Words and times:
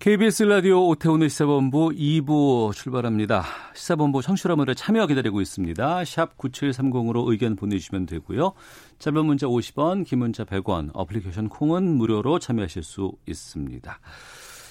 KBS 0.00 0.44
라디오 0.44 0.88
오태훈의 0.88 1.28
시사본부 1.28 1.90
2부 1.90 2.72
출발합니다. 2.72 3.44
시사본부 3.74 4.22
청취자분들의 4.22 4.74
참여 4.74 5.06
기다리고 5.06 5.42
있습니다. 5.42 6.04
샵 6.06 6.38
9730으로 6.38 7.30
의견 7.30 7.54
보내주시면 7.54 8.06
되고요. 8.06 8.54
짧은 8.98 9.26
문자 9.26 9.46
50원, 9.46 10.06
긴 10.06 10.20
문자 10.20 10.44
100원, 10.44 10.88
어플리케이션 10.94 11.50
콩은 11.50 11.98
무료로 11.98 12.38
참여하실 12.38 12.82
수 12.82 13.12
있습니다. 13.26 14.00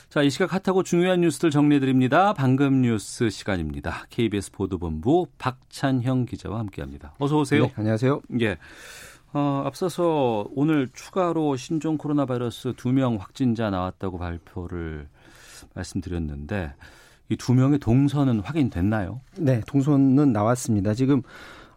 자, 0.09 0.23
이 0.23 0.31
시각 0.31 0.51
핫하고 0.51 0.81
중요한 0.81 1.21
뉴스들 1.21 1.51
정리해드립니다. 1.51 2.33
방금 2.33 2.81
뉴스 2.81 3.29
시간입니다. 3.29 4.07
KBS 4.09 4.51
보도본부 4.51 5.27
박찬형 5.37 6.25
기자와 6.25 6.57
함께합니다. 6.57 7.13
어서 7.19 7.37
오세요. 7.37 7.65
네, 7.65 7.73
안녕하세요. 7.75 8.19
예. 8.41 8.57
어, 9.33 9.61
앞서서 9.63 10.47
오늘 10.55 10.89
추가로 10.91 11.55
신종 11.55 11.99
코로나 11.99 12.25
바이러스 12.25 12.73
두명 12.75 13.17
확진자 13.17 13.69
나왔다고 13.69 14.17
발표를 14.17 15.07
말씀드렸는데 15.75 16.73
이 17.29 17.35
두 17.37 17.53
명의 17.53 17.77
동선은 17.79 18.39
확인됐나요? 18.39 19.21
네, 19.37 19.61
동선은 19.67 20.33
나왔습니다. 20.33 20.93
지금 20.93 21.21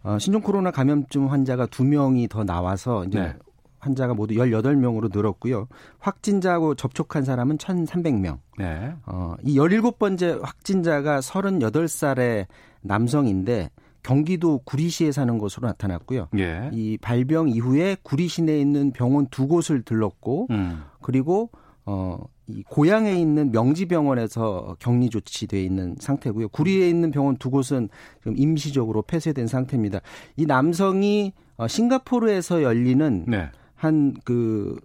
어, 0.02 0.18
신종 0.18 0.40
코로나 0.42 0.70
감염증 0.70 1.30
환자가 1.30 1.66
두 1.66 1.84
명이 1.84 2.28
더 2.28 2.42
나와서 2.42 3.04
이제 3.04 3.20
네. 3.20 3.34
환자가 3.78 4.14
모두 4.14 4.34
18명으로 4.34 5.14
늘었고요. 5.14 5.68
확진자하고 5.98 6.74
접촉한 6.74 7.24
사람은 7.24 7.58
1,300명. 7.58 8.38
네. 8.58 8.94
어, 9.06 9.34
이 9.44 9.56
17번째 9.58 10.40
확진자가 10.42 11.20
38살의 11.20 12.46
남성인데 12.80 13.70
경기도 14.02 14.58
구리시에 14.64 15.12
사는 15.12 15.36
것으로 15.38 15.68
나타났고요. 15.68 16.28
예. 16.38 16.70
이 16.72 16.98
발병 17.00 17.50
이후에 17.50 17.96
구리 18.02 18.26
시 18.26 18.42
내에 18.42 18.60
있는 18.60 18.90
병원 18.92 19.26
두 19.26 19.46
곳을 19.46 19.82
들렀고 19.82 20.48
음. 20.50 20.82
그리고 21.00 21.50
어, 21.84 22.18
이 22.48 22.62
고향에 22.64 23.14
있는 23.14 23.52
명지병원에서 23.52 24.76
격리 24.78 25.10
조치돼 25.10 25.62
있는 25.62 25.96
상태고요. 26.00 26.48
구리에 26.48 26.88
있는 26.88 27.10
병원 27.10 27.36
두 27.36 27.50
곳은 27.50 27.88
지금 28.18 28.34
임시적으로 28.36 29.02
폐쇄된 29.02 29.46
상태입니다. 29.46 30.00
이 30.36 30.46
남성이 30.46 31.32
어, 31.56 31.68
싱가포르에서 31.68 32.62
열리는 32.62 33.24
네. 33.28 33.50
한그 33.76 34.80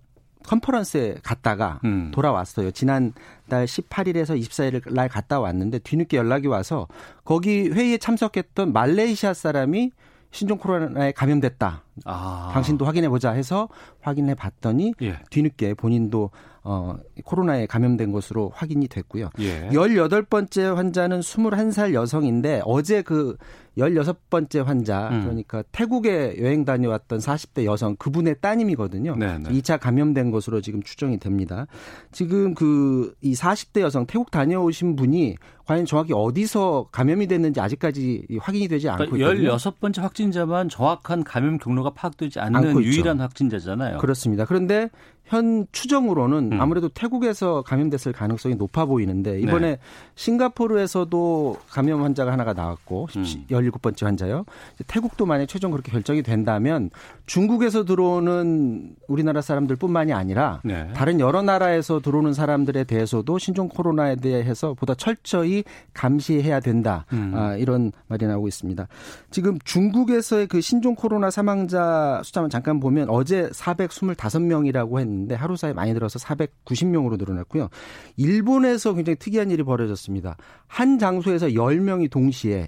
컨퍼런스에 0.45 1.17
갔다가 1.23 1.79
음. 1.83 2.11
돌아왔어요. 2.13 2.71
지난달 2.71 3.65
18일에서 3.65 4.39
24일 4.39 4.93
날 4.93 5.09
갔다 5.09 5.39
왔는데 5.39 5.79
뒤늦게 5.79 6.17
연락이 6.17 6.47
와서 6.47 6.87
거기 7.25 7.69
회의에 7.69 7.97
참석했던 7.97 8.71
말레이시아 8.71 9.33
사람이 9.33 9.91
신종 10.31 10.57
코로나에 10.57 11.11
감염됐다. 11.11 11.83
아. 12.05 12.49
당신도 12.53 12.85
확인해 12.85 13.09
보자 13.09 13.31
해서 13.31 13.69
확인해 14.01 14.35
봤더니 14.35 14.93
예. 15.01 15.19
뒤늦게 15.29 15.73
본인도 15.73 16.31
어 16.69 16.97
코로나에 17.23 17.65
감염된 17.65 18.11
것으로 18.11 18.51
확인이 18.53 18.87
됐고요. 18.89 19.29
예. 19.39 19.69
18번째 19.69 20.75
환자는 20.75 21.21
21살 21.21 21.93
여성인데 21.93 22.61
어제 22.65 23.01
그 23.01 23.37
16번째 23.77 24.63
환자 24.63 25.07
음. 25.09 25.21
그러니까 25.21 25.63
태국에 25.71 26.35
여행 26.41 26.65
다녀왔던 26.65 27.19
40대 27.19 27.63
여성 27.65 27.95
그분의 27.95 28.37
따님이거든요. 28.41 29.15
네, 29.15 29.37
네. 29.37 29.49
2차 29.51 29.79
감염된 29.79 30.31
것으로 30.31 30.61
지금 30.61 30.81
추정이 30.81 31.19
됩니다. 31.19 31.67
지금 32.11 32.53
그 32.53 32.97
이 33.21 33.33
40대 33.33 33.81
여성 33.81 34.05
태국 34.05 34.31
다녀오신 34.31 34.95
분이 34.95 35.35
과연 35.65 35.85
정확히 35.85 36.13
어디서 36.13 36.89
감염이 36.91 37.27
됐는지 37.27 37.59
아직까지 37.59 38.25
확인이 38.39 38.67
되지 38.67 38.89
않고 38.89 39.09
그러니까 39.09 39.33
있거든요. 39.33 39.55
16번째 39.57 40.01
확진자만 40.01 40.69
정확한 40.69 41.23
감염 41.23 41.57
경로가 41.57 41.91
파악되지 41.91 42.39
않는. 42.39 42.81
유일한 42.83 43.19
확진자잖아요. 43.19 43.97
그렇습니다. 43.97 44.45
그런데 44.45 44.89
현 45.27 45.67
추정으로는 45.73 46.53
음. 46.53 46.61
아무래도 46.61 46.87
태국에서 46.87 47.61
감염됐을 47.61 48.13
가능성이 48.13 48.55
높아 48.55 48.85
보이는데 48.85 49.39
이번에 49.41 49.71
네. 49.71 49.79
싱가포르에서도 50.15 51.57
감염 51.69 52.01
환자가 52.03 52.31
하나가 52.31 52.53
나왔고 52.53 53.07
음. 53.17 53.23
17번째 53.49 54.05
환자요. 54.05 54.45
태국도 54.87 55.25
만약 55.25 55.47
최종 55.47 55.71
그렇게 55.71 55.91
결정이 55.91 56.23
된다면 56.23 56.89
중국에서 57.25 57.83
들어오는 57.83 58.95
우리나라 59.07 59.41
사람들뿐만이 59.41 60.13
아니라 60.13 60.61
네. 60.63 60.89
다른 60.93 61.19
여러 61.19 61.41
나라에서 61.41 61.99
들어오는 61.99 62.33
사람들에 62.33 62.85
대해서도 62.85 63.37
신종 63.37 63.67
코로나에 63.67 64.15
대해서 64.15 64.75
보다 64.75 64.95
철저히 64.95 65.65
감시해야 65.93 66.61
된다. 66.61 67.05
음. 67.11 67.33
아, 67.35 67.55
이런 67.55 67.91
말이 68.07 68.25
나오고 68.25 68.47
있습니다. 68.47 68.87
지금 69.29 69.59
중국에서의 69.65 70.47
그 70.47 70.61
신종 70.61 70.95
코로나 70.95 71.29
사망자 71.29 72.21
숫자만 72.23 72.49
잠깐 72.49 72.79
보면 72.79 73.09
어제 73.09 73.49
425명이라고 73.49 74.99
했는데 74.99 75.16
하루 75.35 75.55
사이 75.55 75.73
많이 75.73 75.93
늘어서 75.93 76.19
490명으로 76.19 77.17
늘어났고요. 77.17 77.69
일본에서 78.17 78.93
굉장히 78.93 79.17
특이한 79.17 79.51
일이 79.51 79.63
벌어졌습니다. 79.63 80.37
한 80.67 80.99
장소에서 80.99 81.47
10명이 81.47 82.09
동시에 82.09 82.67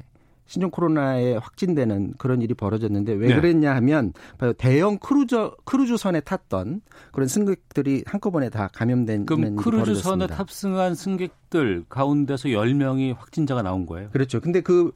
신종 0.49 0.71
코로나에 0.71 1.35
확진되는 1.35 2.15
그런 2.17 2.41
일이 2.41 2.55
벌어졌는데 2.55 3.13
왜 3.13 3.27
네. 3.27 3.35
그랬냐 3.35 3.75
하면 3.75 4.13
바로 4.39 4.51
대형 4.53 4.97
크루저 4.97 5.55
크루즈 5.63 5.95
선에 5.95 6.21
탔던 6.21 6.81
그런 7.11 7.27
승객들이 7.27 8.03
한꺼번에 8.07 8.49
다 8.49 8.67
감염된 8.73 9.27
그럼 9.27 9.55
크루즈 9.57 9.93
선에 9.93 10.25
벌어졌습니다. 10.25 10.35
탑승한 10.35 10.95
승객들 10.95 11.85
가운데서 11.87 12.49
10명이 12.49 13.16
확진자가 13.16 13.61
나온 13.61 13.85
거예요. 13.85 14.09
그렇죠. 14.09 14.41
근데 14.41 14.61
그 14.61 14.91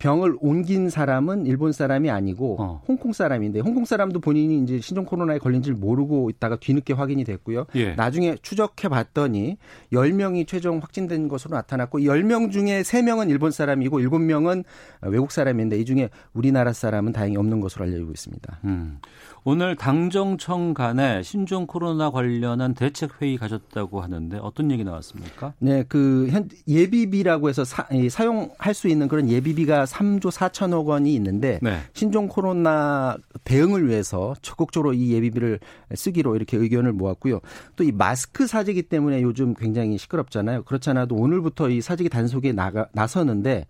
병을 0.00 0.36
옮긴 0.40 0.88
사람은 0.90 1.46
일본 1.46 1.72
사람이 1.72 2.10
아니고 2.10 2.56
어. 2.58 2.82
홍콩 2.88 3.12
사람인데 3.12 3.60
홍콩 3.60 3.84
사람도 3.84 4.20
본인이 4.20 4.62
이제 4.62 4.80
신종 4.80 5.04
코로나에 5.04 5.38
걸린 5.38 5.62
줄 5.62 5.74
모르고 5.74 6.30
있다가 6.30 6.56
뒤늦게 6.56 6.94
확인이 6.94 7.22
됐고요. 7.22 7.66
예. 7.76 7.92
나중에 7.94 8.36
추적해 8.42 8.88
봤더니 8.88 9.58
10명이 9.92 10.48
최종 10.48 10.78
확진된 10.78 11.28
것으로 11.28 11.54
나타났고 11.54 11.98
이 11.98 12.06
10명 12.06 12.50
중에 12.50 12.80
3명은 12.80 13.28
일본 13.28 13.50
사람이고 13.50 14.00
7명은 14.00 14.64
외국 15.02 15.30
사람인데 15.30 15.78
이 15.78 15.84
중에 15.84 16.08
우리나라 16.32 16.72
사람은 16.72 17.12
다행히 17.12 17.36
없는 17.36 17.60
것으로 17.60 17.84
알려지고 17.84 18.10
있습니다. 18.10 18.58
음. 18.64 18.98
오늘 19.44 19.74
당정청 19.74 20.74
간에 20.74 21.22
신종 21.22 21.66
코로나 21.66 22.10
관련한 22.10 22.74
대책 22.74 23.22
회의 23.22 23.38
가졌다고 23.38 24.02
하는데 24.02 24.38
어떤 24.38 24.70
얘기 24.70 24.84
나왔습니까? 24.84 25.54
네, 25.58 25.82
그현 25.84 26.50
예비비라고 26.68 27.48
해서 27.48 27.64
사, 27.64 27.86
이 27.90 28.10
사용할 28.10 28.74
수 28.74 28.88
있는 28.88 29.08
그런 29.08 29.28
예비비가 29.28 29.86
3조 29.90 30.32
4천억 30.32 30.86
원이 30.86 31.14
있는데 31.16 31.58
네. 31.60 31.80
신종 31.92 32.28
코로나 32.28 33.18
대응을 33.44 33.86
위해서 33.86 34.34
적극적으로 34.40 34.94
이 34.94 35.12
예비비를 35.12 35.60
쓰기로 35.94 36.36
이렇게 36.36 36.56
의견을 36.56 36.92
모았고요. 36.94 37.40
또 37.76 37.90
이 37.90 37.92
마스크 37.92 38.46
사재기 38.46 38.82
때문에 38.84 39.20
요즘 39.22 39.54
굉장히 39.54 39.98
시끄럽잖아요. 39.98 40.62
그렇지 40.62 40.90
않아도 40.90 41.16
오늘부터 41.16 41.70
이 41.70 41.80
사재기 41.80 42.08
단속에 42.08 42.52
나가 42.52 42.86
나서는데 42.92 43.66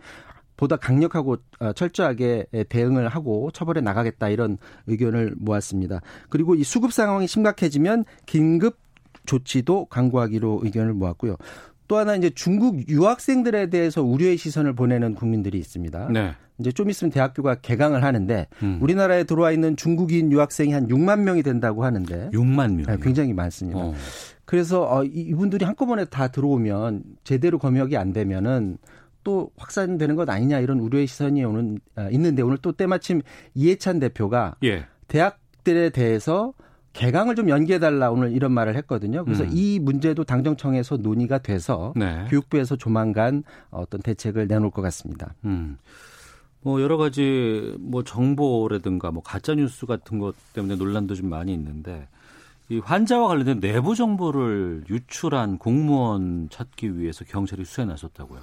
보다 0.56 0.76
강력하고 0.76 1.38
어, 1.60 1.72
철저하게 1.72 2.46
대응을 2.68 3.08
하고 3.08 3.50
처벌해 3.50 3.80
나가겠다 3.80 4.28
이런 4.28 4.58
의견을 4.86 5.34
모았습니다. 5.38 6.00
그리고 6.28 6.54
이 6.54 6.62
수급 6.64 6.92
상황이 6.92 7.26
심각해지면 7.26 8.04
긴급 8.26 8.78
조치도 9.24 9.86
강구하기로 9.86 10.60
의견을 10.64 10.92
모았고요. 10.92 11.36
또 11.90 11.96
하나 11.96 12.14
이제 12.14 12.30
중국 12.30 12.88
유학생들에 12.88 13.68
대해서 13.68 14.00
우려의 14.00 14.36
시선을 14.36 14.74
보내는 14.74 15.16
국민들이 15.16 15.58
있습니다. 15.58 16.10
네. 16.12 16.34
이제 16.60 16.70
좀 16.70 16.88
있으면 16.88 17.10
대학교가 17.10 17.56
개강을 17.56 18.04
하는데 18.04 18.46
음. 18.62 18.78
우리나라에 18.80 19.24
들어와 19.24 19.50
있는 19.50 19.74
중국인 19.74 20.30
유학생이 20.30 20.72
한 20.72 20.86
6만 20.86 21.22
명이 21.22 21.42
된다고 21.42 21.84
하는데 21.84 22.30
6만 22.32 22.74
명. 22.76 22.82
네, 22.86 22.96
굉장히 23.02 23.32
많습니다. 23.32 23.80
어. 23.80 23.94
그래서 24.44 24.82
어, 24.88 25.02
이- 25.02 25.08
이분들이 25.30 25.64
한꺼번에 25.64 26.04
다 26.04 26.28
들어오면 26.28 27.02
제대로 27.24 27.58
검역이 27.58 27.96
안 27.96 28.12
되면은 28.12 28.78
또 29.24 29.50
확산되는 29.56 30.14
것 30.14 30.30
아니냐 30.30 30.60
이런 30.60 30.78
우려의 30.78 31.08
시선이 31.08 31.42
오는 31.44 31.80
아, 31.96 32.08
있는데 32.12 32.42
오늘 32.42 32.58
또 32.58 32.70
때마침 32.70 33.20
이해찬 33.56 33.98
대표가 33.98 34.54
예. 34.62 34.84
대학들에 35.08 35.90
대해서 35.90 36.52
개강을 36.92 37.36
좀 37.36 37.48
연기해달라 37.48 38.10
오늘 38.10 38.32
이런 38.32 38.52
말을 38.52 38.76
했거든요. 38.76 39.24
그래서 39.24 39.44
음. 39.44 39.50
이 39.52 39.78
문제도 39.78 40.22
당정청에서 40.24 40.96
논의가 40.96 41.38
돼서 41.38 41.92
네. 41.96 42.26
교육부에서 42.28 42.76
조만간 42.76 43.44
어떤 43.70 44.00
대책을 44.02 44.48
내놓을 44.48 44.70
것 44.70 44.82
같습니다. 44.82 45.34
음. 45.44 45.78
뭐 46.62 46.82
여러 46.82 46.96
가지 46.96 47.74
뭐 47.78 48.02
정보라든가 48.02 49.12
뭐 49.12 49.22
가짜 49.22 49.54
뉴스 49.54 49.86
같은 49.86 50.18
것 50.18 50.34
때문에 50.52 50.76
논란도 50.76 51.14
좀 51.14 51.30
많이 51.30 51.54
있는데 51.54 52.08
이 52.68 52.78
환자와 52.78 53.28
관련된 53.28 53.60
내부 53.60 53.94
정보를 53.94 54.84
유출한 54.90 55.58
공무원 55.58 56.48
찾기 56.50 56.98
위해서 56.98 57.24
경찰이 57.24 57.64
수사에 57.64 57.86
나섰다고요. 57.86 58.40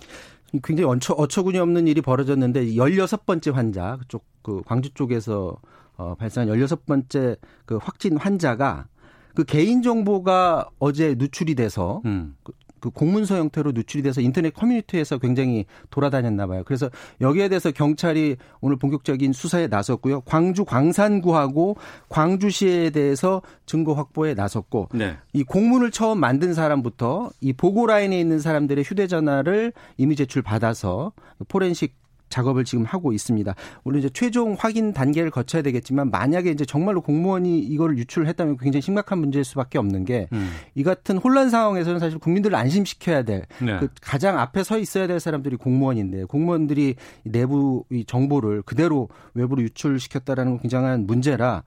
굉장히 0.64 0.90
어처, 0.90 1.14
어처구니 1.14 1.60
없는 1.60 1.88
일이 1.88 2.02
벌어졌는데 2.02 2.68
16번째 2.68 3.54
환자 3.54 3.98
그쪽 3.98 4.26
그 4.42 4.62
광주 4.66 4.90
쪽에서 4.94 5.58
어, 5.98 6.16
발생한 6.16 6.56
16번째 6.56 7.38
그 7.66 7.78
확진 7.78 8.18
환자가 8.18 8.88
그 9.36 9.44
개인 9.44 9.82
정보가 9.82 10.70
어제 10.80 11.16
누출이 11.18 11.56
돼서 11.56 12.02
음. 12.06 12.36
그, 12.44 12.54
그 12.80 12.90
공문서 12.90 13.38
형태로 13.38 13.72
누출이 13.72 14.04
돼서 14.04 14.22
인터넷 14.22 14.54
커뮤니티에서 14.54 15.18
굉장히 15.18 15.66
돌아다녔나 15.90 16.48
봐요. 16.48 16.64
그래서 16.66 16.90
여기에 17.22 17.50
대해서 17.50 17.72
경찰이 17.72 18.38
오늘 18.62 18.78
본격적인 18.78 19.34
수사에 19.34 19.68
나섰고요. 19.68 20.22
광주 20.22 20.66
광산구하고 20.66 21.78
광주시에 22.10 22.92
대해서 22.92 23.42
증거 23.66 23.94
확보에 23.94 24.34
나섰고 24.34 24.90
네. 24.94 25.18
이 25.34 25.44
공문을 25.44 25.92
처음 25.92 26.20
만든 26.20 26.54
사람부터 26.54 27.32
이 27.42 27.54
보고 27.54 27.86
라인에 27.86 28.20
있는 28.20 28.40
사람들의 28.40 28.84
휴대 28.84 29.08
전화를 29.08 29.74
이미 29.98 30.16
제출 30.16 30.42
받아서 30.42 31.12
포렌식 31.48 31.96
작업을 32.30 32.64
지금 32.64 32.86
하고 32.86 33.14
있습니다. 33.14 33.54
물론 33.84 34.00
이제 34.00 34.10
최종 34.10 34.56
확인 34.58 34.94
단계를 34.94 35.32
거쳐야 35.32 35.62
되겠지만 35.62 36.12
만약에 36.12 36.52
이제 36.52 36.66
정말로 36.66 37.02
공무원이 37.02 37.60
이거를 37.60 37.98
유출했다면 37.98 38.58
굉장히 38.58 38.82
심각한 38.82 39.20
문제일 39.20 39.46
수밖에 39.46 39.78
없는 39.78 40.06
게이 40.06 40.28
음. 40.34 40.84
같은 40.84 41.18
혼란 41.18 41.50
상황에서는 41.50 42.00
사실 42.00 42.20
국민들을 42.20 42.56
안심시켜야 42.56 43.24
될 43.24 43.46
네. 43.60 43.78
그 43.80 43.90
가장 44.02 44.40
앞에 44.40 44.64
서 44.64 44.78
있어야 44.78 45.08
될 45.08 45.20
사람들이 45.20 45.56
공무원인데 45.58 46.26
공무원들이 46.26 46.96
이 47.26 47.30
내부 47.30 47.84
이 47.90 48.06
정보를 48.06 48.62
그대로 48.64 49.10
외부로 49.34 49.62
유출시켰다라는 49.64 50.54
건 50.54 50.62
굉장한 50.62 51.08
문제라 51.08 51.64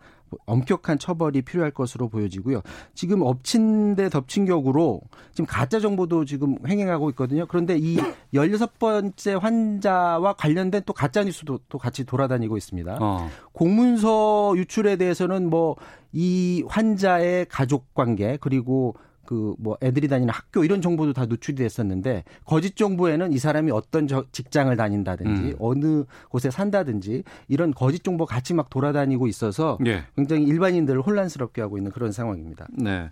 엄격한 0.46 0.98
처벌이 0.98 1.42
필요할 1.42 1.70
것으로 1.70 2.08
보여지고요. 2.08 2.62
지금 2.94 3.22
엎친 3.22 3.96
데 3.96 4.08
덮친 4.08 4.44
격으로 4.44 5.00
지금 5.32 5.46
가짜 5.46 5.80
정보도 5.80 6.24
지금 6.24 6.56
횡행하고 6.66 7.10
있거든요. 7.10 7.46
그런데 7.46 7.76
이 7.78 7.98
16번째 8.34 9.40
환자와 9.40 10.34
관련된 10.34 10.82
또 10.86 10.92
가짜 10.92 11.24
뉴스도 11.24 11.60
또 11.68 11.78
같이 11.78 12.04
돌아다니고 12.04 12.56
있습니다. 12.56 12.98
어. 13.00 13.28
공문서 13.52 14.54
유출에 14.56 14.96
대해서는 14.96 15.50
뭐 15.50 15.76
이 16.12 16.64
환자의 16.68 17.46
가족 17.48 17.94
관계 17.94 18.36
그리고 18.40 18.94
그 19.30 19.54
뭐 19.60 19.76
애들이 19.80 20.08
다니는 20.08 20.32
학교 20.32 20.64
이런 20.64 20.80
정보도 20.82 21.12
다 21.12 21.26
누출이 21.26 21.56
됐었는데 21.56 22.24
거짓 22.44 22.76
정보에는 22.76 23.32
이 23.32 23.38
사람이 23.38 23.70
어떤 23.70 24.08
저 24.08 24.24
직장을 24.32 24.74
다닌다든지 24.76 25.42
음. 25.42 25.56
어느 25.60 26.04
곳에 26.28 26.50
산다든지 26.50 27.22
이런 27.46 27.72
거짓 27.72 28.02
정보 28.02 28.26
같이 28.26 28.54
막 28.54 28.70
돌아다니고 28.70 29.28
있어서 29.28 29.78
예. 29.86 30.04
굉장히 30.16 30.44
일반인들을 30.44 31.00
혼란스럽게 31.00 31.60
하고 31.60 31.78
있는 31.78 31.92
그런 31.92 32.10
상황입니다. 32.10 32.66
네. 32.72 33.10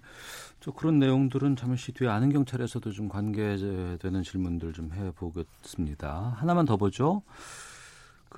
저 0.60 0.72
그런 0.72 0.98
내용들은 0.98 1.54
잠시 1.54 1.92
뒤에 1.92 2.08
아는 2.08 2.32
경찰에서도 2.32 2.90
좀 2.90 3.08
관계되는 3.08 4.22
질문들 4.24 4.72
좀 4.72 4.90
해보겠습니다. 4.92 6.34
하나만 6.36 6.64
더 6.64 6.76
보죠. 6.76 7.22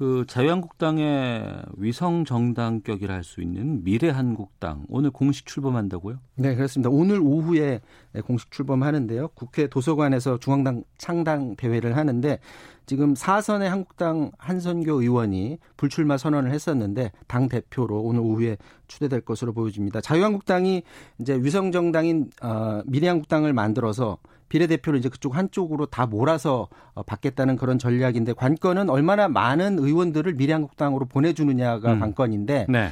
그 0.01 0.25
자유한국당의 0.27 1.63
위성 1.77 2.25
정당격이라 2.25 3.13
할 3.13 3.23
수 3.23 3.43
있는 3.43 3.85
미래한국당 3.85 4.87
오늘 4.89 5.11
공식 5.11 5.45
출범한다고요? 5.45 6.17
네, 6.37 6.55
그렇습니다. 6.55 6.89
오늘 6.89 7.21
오후에 7.21 7.83
공식 8.25 8.51
출범하는데요. 8.51 9.29
국회 9.35 9.67
도서관에서 9.67 10.39
중앙당 10.39 10.85
창당 10.97 11.55
대회를 11.57 11.99
하는데 11.99 12.39
지금 12.87 13.15
사선의 13.15 13.69
한국당 13.71 14.33
한선교 14.39 15.03
의원이 15.03 15.59
불출마 15.77 16.19
선언을 16.19 16.53
했었는데 16.53 17.13
당 17.27 17.49
대표로 17.49 18.01
오늘 18.01 18.21
오후에 18.21 18.57
추대될 18.89 19.21
것으로 19.21 19.53
보여집니다. 19.53 20.01
자유한국당이 20.01 20.83
이제 21.21 21.35
위성 21.37 21.73
정당인 21.73 22.31
어, 22.43 22.83
미래한국당을 22.87 23.53
만들어서 23.53 24.19
비례대표를 24.51 24.99
이제 24.99 25.09
그쪽 25.09 25.37
한쪽으로 25.37 25.87
다 25.87 26.07
몰아서 26.07 26.69
어, 26.95 27.03
받겠다는 27.03 27.57
그런 27.57 27.79
전략인데 27.79 28.35
관건은 28.35 28.91
얼마나 28.91 29.29
많은 29.29 29.79
의원들을 29.79 30.35
미래한국당으로 30.35 31.07
보내주느냐가 31.07 31.95
음. 31.95 32.01
관건인데 32.01 32.67
네. 32.69 32.89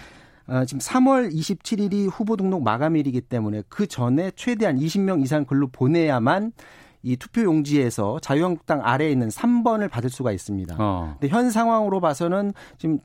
어, 0.46 0.64
지금 0.64 0.78
3월 0.80 1.32
27일이 1.32 2.08
후보 2.10 2.36
등록 2.36 2.62
마감일이기 2.62 3.20
때문에 3.20 3.62
그 3.68 3.86
전에 3.86 4.30
최대한 4.34 4.78
20명 4.78 5.22
이상 5.22 5.44
글로 5.44 5.68
보내야만 5.68 6.52
이 7.08 7.16
투표 7.16 7.42
용지에서 7.42 8.18
자유한국당 8.20 8.84
아래에 8.84 9.10
있는 9.10 9.28
3번을 9.28 9.88
받을 9.90 10.10
수가 10.10 10.30
있습니다. 10.32 10.76
어. 10.78 11.16
근데 11.18 11.34
현 11.34 11.50
상황으로 11.50 12.00
봐서는 12.00 12.52
지금 12.76 12.98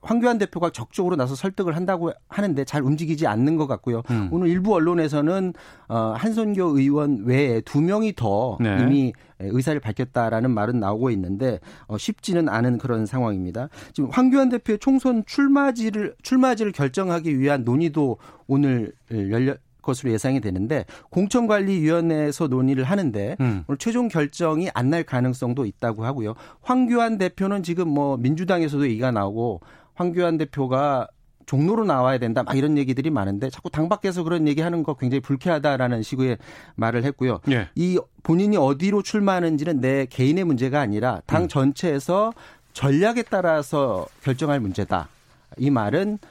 황교안 0.00 0.38
대표가 0.38 0.70
적극적으로 0.70 1.16
나서 1.16 1.34
설득을 1.34 1.76
한다고 1.76 2.12
하는데 2.28 2.64
잘 2.64 2.82
움직이지 2.82 3.26
않는 3.26 3.56
것 3.56 3.66
같고요. 3.66 4.02
음. 4.10 4.28
오늘 4.32 4.48
일부 4.48 4.74
언론에서는 4.74 5.52
어, 5.88 6.14
한선교 6.16 6.78
의원 6.78 7.24
외에 7.24 7.60
두 7.60 7.80
명이 7.80 8.14
더 8.16 8.56
네. 8.58 8.78
이미 8.80 9.12
의사를 9.38 9.78
밝혔다라는 9.80 10.50
말은 10.50 10.80
나오고 10.80 11.10
있는데 11.10 11.60
어, 11.86 11.98
쉽지는 11.98 12.48
않은 12.48 12.78
그런 12.78 13.06
상황입니다. 13.06 13.68
지금 13.92 14.10
황교안 14.10 14.48
대표의 14.48 14.78
총선 14.78 15.24
출마지를 15.26 16.16
출마지를 16.22 16.72
결정하기 16.72 17.38
위한 17.38 17.64
논의도 17.64 18.16
오늘 18.48 18.92
열려 19.10 19.54
것으로 19.82 20.12
예상이 20.12 20.40
되는데 20.40 20.84
공천관리위원회에서 21.10 22.48
논의를 22.48 22.84
하는데 22.84 23.36
음. 23.40 23.64
오늘 23.66 23.78
최종 23.78 24.08
결정이 24.08 24.70
안 24.74 24.92
날 24.92 25.04
가능성도 25.04 25.64
있다고 25.64 26.04
하고요. 26.04 26.34
황교안 26.60 27.16
대표는 27.16 27.62
지금 27.62 27.88
뭐 27.88 28.18
민주당에서도 28.18 28.84
얘기가 28.90 29.10
나오고 29.10 29.62
황교안 29.94 30.36
대표가 30.36 31.08
종로로 31.46 31.84
나와야 31.84 32.18
된다 32.18 32.42
막 32.42 32.56
이런 32.56 32.76
얘기들이 32.76 33.08
많은데 33.10 33.48
자꾸 33.48 33.70
당 33.70 33.88
밖에서 33.88 34.22
그런 34.22 34.46
얘기하는 34.46 34.82
거 34.82 34.94
굉장히 34.94 35.20
불쾌하다라는 35.20 36.02
식의 36.02 36.36
말을 36.76 37.04
했고요. 37.04 37.40
예. 37.50 37.68
이 37.74 37.98
본인이 38.22 38.58
어디로 38.58 39.02
출마하는지는 39.02 39.80
내 39.80 40.04
개인의 40.06 40.44
문제가 40.44 40.80
아니라 40.80 41.22
당 41.26 41.48
전체에서 41.48 42.34
전략에 42.74 43.22
따라서 43.22 44.06
결정할 44.22 44.60
문제다. 44.60 45.08
이 45.56 45.70
말은 45.70 46.18
어, 46.22 46.28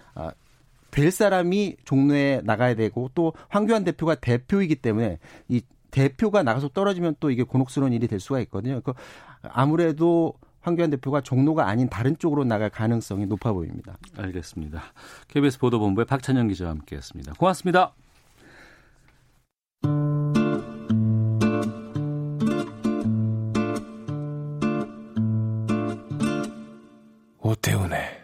될 0.91 1.11
사람이 1.11 1.77
종로에 1.85 2.41
나가야 2.43 2.75
되고 2.75 3.09
또 3.15 3.33
황교안 3.49 3.83
대표가 3.83 4.15
대표이기 4.15 4.75
때문에 4.75 5.17
이 5.47 5.61
대표가 5.89 6.43
나가서 6.43 6.69
떨어지면 6.69 7.15
또 7.19 7.31
이게 7.31 7.43
곤혹스러운 7.43 7.93
일이 7.93 8.07
될 8.07 8.19
수가 8.19 8.39
있거든요. 8.41 8.81
그 8.81 8.93
아무래도 9.43 10.33
황교안 10.61 10.89
대표가 10.91 11.21
종로가 11.21 11.67
아닌 11.67 11.89
다른 11.89 12.17
쪽으로 12.17 12.43
나갈 12.43 12.69
가능성이 12.69 13.25
높아 13.25 13.51
보입니다. 13.51 13.97
알겠습니다. 14.17 14.81
KBS 15.27 15.59
보도본부의 15.59 16.05
박찬영 16.05 16.47
기자와 16.47 16.71
함께했습니다. 16.71 17.33
고맙습니다. 17.33 17.93
오태훈의 27.39 28.20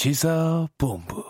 시사본부 0.00 1.22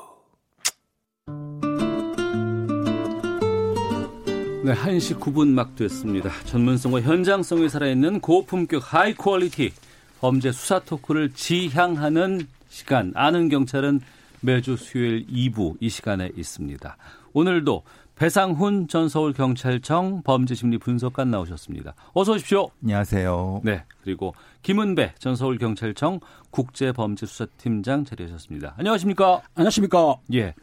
네, 4.64 4.74
1시 4.74 5.18
9분 5.18 5.48
막 5.48 5.74
됐습니다. 5.74 6.30
전문성과 6.44 7.00
현장성이 7.00 7.68
살아있는 7.68 8.20
고품격 8.20 8.94
high 8.94 9.12
quality 9.12 9.72
범죄 10.20 10.52
수사 10.52 10.78
토크를 10.78 11.32
지향하는 11.32 12.46
시간. 12.68 13.10
아는 13.16 13.48
경찰은 13.48 14.02
매주 14.38 14.76
수요일 14.76 15.26
2부 15.26 15.78
이 15.80 15.88
시간에 15.88 16.30
있습니다. 16.36 16.96
오늘도 17.32 17.82
배상훈 18.20 18.86
전 18.86 19.08
서울경찰청 19.08 20.24
범죄심리 20.24 20.76
분석관 20.76 21.30
나오셨습니다. 21.30 21.94
어서 22.12 22.32
오십시오. 22.32 22.68
안녕하세요. 22.82 23.62
네, 23.64 23.82
그리고 24.02 24.34
김은배 24.60 25.14
전 25.18 25.34
서울경찰청 25.34 26.20
국제범죄수사팀장 26.50 28.04
자리하셨습니다. 28.04 28.74
안녕하십니까? 28.76 29.40
안녕하십니까. 29.54 30.16
예. 30.34 30.54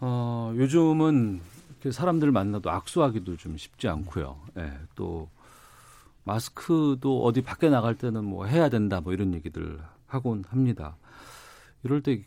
어, 0.00 0.52
요즘은 0.54 1.40
이렇게 1.70 1.90
사람들 1.90 2.30
만나도 2.32 2.70
악수하기도 2.70 3.38
좀 3.38 3.56
쉽지 3.56 3.88
않고요. 3.88 4.38
예, 4.58 4.72
또 4.94 5.30
마스크도 6.24 7.24
어디 7.24 7.40
밖에 7.40 7.70
나갈 7.70 7.94
때는 7.94 8.24
뭐 8.24 8.44
해야 8.44 8.68
된다 8.68 9.00
뭐 9.00 9.14
이런 9.14 9.32
얘기들 9.32 9.80
하곤 10.06 10.44
합니다. 10.50 10.98
이럴 11.82 12.02
때 12.02 12.24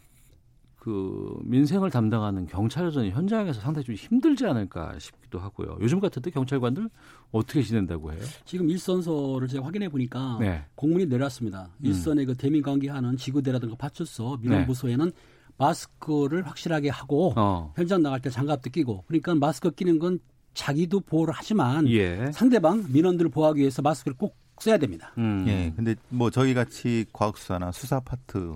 그 0.87 1.37
민생을 1.43 1.89
담당하는 1.89 2.45
경찰전 2.45 3.09
현장에서 3.09 3.59
상당히 3.59 3.83
좀 3.83 3.95
힘들지 3.95 4.45
않을까 4.45 4.97
싶기도 4.99 5.37
하고요. 5.37 5.77
요즘 5.81 5.99
같은데 5.99 6.31
경찰관들 6.31 6.89
어떻게 7.33 7.61
지낸다고 7.61 8.13
해요? 8.13 8.21
지금 8.45 8.69
일선서를 8.69 9.49
제가 9.49 9.65
확인해 9.65 9.89
보니까 9.89 10.37
네. 10.39 10.63
공문이 10.75 11.07
내렸습니다. 11.07 11.67
일선의 11.81 12.25
그 12.25 12.35
대민 12.35 12.61
관계하는 12.61 13.17
지구대라든가 13.17 13.75
파출소 13.75 14.37
민원부서에는 14.41 15.11
마스크를 15.57 16.47
확실하게 16.47 16.87
하고 16.87 17.33
어. 17.35 17.73
현장 17.75 18.01
나갈 18.01 18.21
때 18.21 18.29
장갑도 18.29 18.69
끼고 18.69 19.03
그러니까 19.07 19.35
마스크 19.35 19.69
끼는 19.69 19.99
건 19.99 20.19
자기도 20.53 21.01
보호를 21.01 21.33
하지만 21.35 21.85
예. 21.89 22.31
상대방 22.31 22.85
민원들을 22.93 23.29
보호하기 23.29 23.59
위해서 23.59 23.81
마스크를 23.81 24.15
꼭 24.15 24.37
써야 24.61 24.77
됩니다. 24.77 25.11
음. 25.17 25.43
예. 25.49 25.73
근데 25.75 25.95
뭐 26.07 26.29
저희 26.29 26.53
같이 26.53 27.05
과학수사나 27.11 27.73
수사 27.73 27.99
파트 27.99 28.55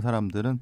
사람들은 0.00 0.60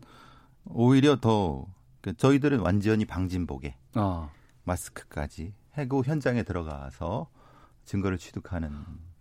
오히려 0.65 1.17
더 1.17 1.67
그러니까 2.01 2.21
저희들은 2.21 2.61
완전히 2.61 3.05
방진복에 3.05 3.77
어. 3.97 4.31
마스크까지 4.65 5.55
해고 5.77 6.05
현장에 6.05 6.43
들어가서 6.43 7.29
증거를 7.85 8.19
취득하는 8.19 8.71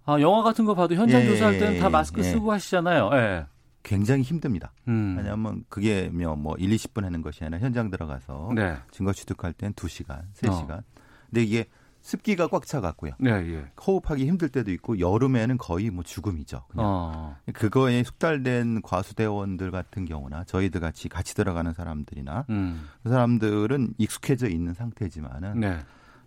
아, 0.06 0.20
영화 0.20 0.44
같은 0.44 0.66
거 0.66 0.74
봐도 0.74 0.96
현장 0.96 1.22
예, 1.22 1.26
조사할 1.28 1.60
때는 1.60 1.80
다 1.80 1.86
예, 1.86 1.90
마스크 1.90 2.22
예. 2.22 2.24
쓰고 2.24 2.52
하시잖아요. 2.52 3.10
예. 3.14 3.46
굉장히 3.84 4.24
힘듭니다. 4.24 4.74
음. 4.88 5.16
왜냐하면 5.18 5.64
그게 5.70 6.10
뭐 6.10 6.56
1, 6.58 6.70
20분 6.70 7.04
하는 7.04 7.22
것이 7.22 7.44
아니라 7.44 7.60
현장 7.60 7.90
들어가서 7.90 8.52
네. 8.56 8.78
증거 8.92 9.14
취득할 9.14 9.54
땐 9.54 9.74
2시간, 9.74 10.24
3시간. 10.34 10.72
어. 10.80 10.84
근데 11.30 11.44
이게 11.44 11.66
습기가 12.02 12.48
꽉 12.48 12.66
차갖고요. 12.66 13.12
네, 13.20 13.32
예. 13.32 13.72
호흡하기 13.86 14.26
힘들 14.26 14.50
때도 14.50 14.72
있고 14.72 15.00
여름에는 15.00 15.58
거의 15.58 15.90
뭐 15.90 16.04
죽음이죠. 16.04 16.64
그냥. 16.68 16.86
어. 16.86 17.38
그거에 17.54 18.04
숙달된 18.04 18.82
과수대원들 18.82 19.72
같은 19.72 20.06
경우나 20.06 20.44
저희들 20.44 20.82
같이 20.82 21.10
같이 21.10 21.36
들어가는 21.36 21.74
사람들이나 21.74 22.46
음. 22.50 22.88
그 23.04 23.10
사람들은 23.10 23.94
익숙해져 23.98 24.48
있는 24.48 24.74
상태지만은 24.74 25.60
네. 25.60 25.80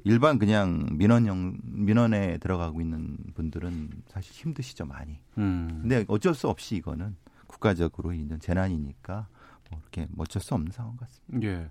일반 0.04 0.38
그냥 0.38 0.86
민원형 0.92 1.58
민원에 1.62 2.38
들어가고 2.38 2.80
있는 2.80 3.16
분들은 3.34 3.90
사실 4.08 4.32
힘드시죠 4.32 4.84
많이. 4.84 5.18
음. 5.38 5.80
근데 5.82 6.04
어쩔 6.08 6.34
수 6.34 6.48
없이 6.48 6.76
이거는 6.76 7.16
국가적으로 7.46 8.12
있는 8.12 8.38
재난이니까 8.38 9.26
뭐 9.70 9.80
이렇게 9.80 10.06
뭐 10.12 10.24
어쩔 10.24 10.40
수 10.42 10.54
없는 10.54 10.72
상황 10.72 10.96
같습니다. 10.96 11.48
예. 11.48 11.70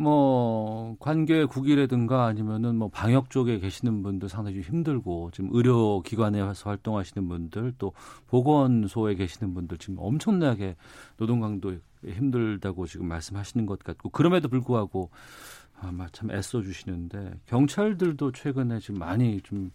뭐 0.00 0.96
관계 0.98 1.44
국이라든가 1.44 2.24
아니면은 2.24 2.76
뭐 2.76 2.88
방역 2.88 3.28
쪽에 3.28 3.58
계시는 3.58 4.02
분들 4.02 4.30
상당히 4.30 4.62
좀 4.62 4.76
힘들고 4.76 5.30
지금 5.34 5.50
의료 5.52 6.00
기관에서 6.00 6.70
활동하시는 6.70 7.28
분들 7.28 7.74
또 7.76 7.92
보건소에 8.26 9.14
계시는 9.14 9.52
분들 9.52 9.76
지금 9.76 9.96
엄청나게 9.98 10.76
노동 11.18 11.40
강도 11.40 11.76
힘들다고 12.02 12.86
지금 12.86 13.08
말씀하시는 13.08 13.66
것 13.66 13.80
같고 13.80 14.08
그럼에도 14.08 14.48
불구하고 14.48 15.10
아마 15.78 16.08
참 16.12 16.30
애써 16.30 16.62
주시는데 16.62 17.34
경찰들도 17.44 18.32
최근에 18.32 18.78
지금 18.78 19.00
많이 19.00 19.42
좀 19.42 19.70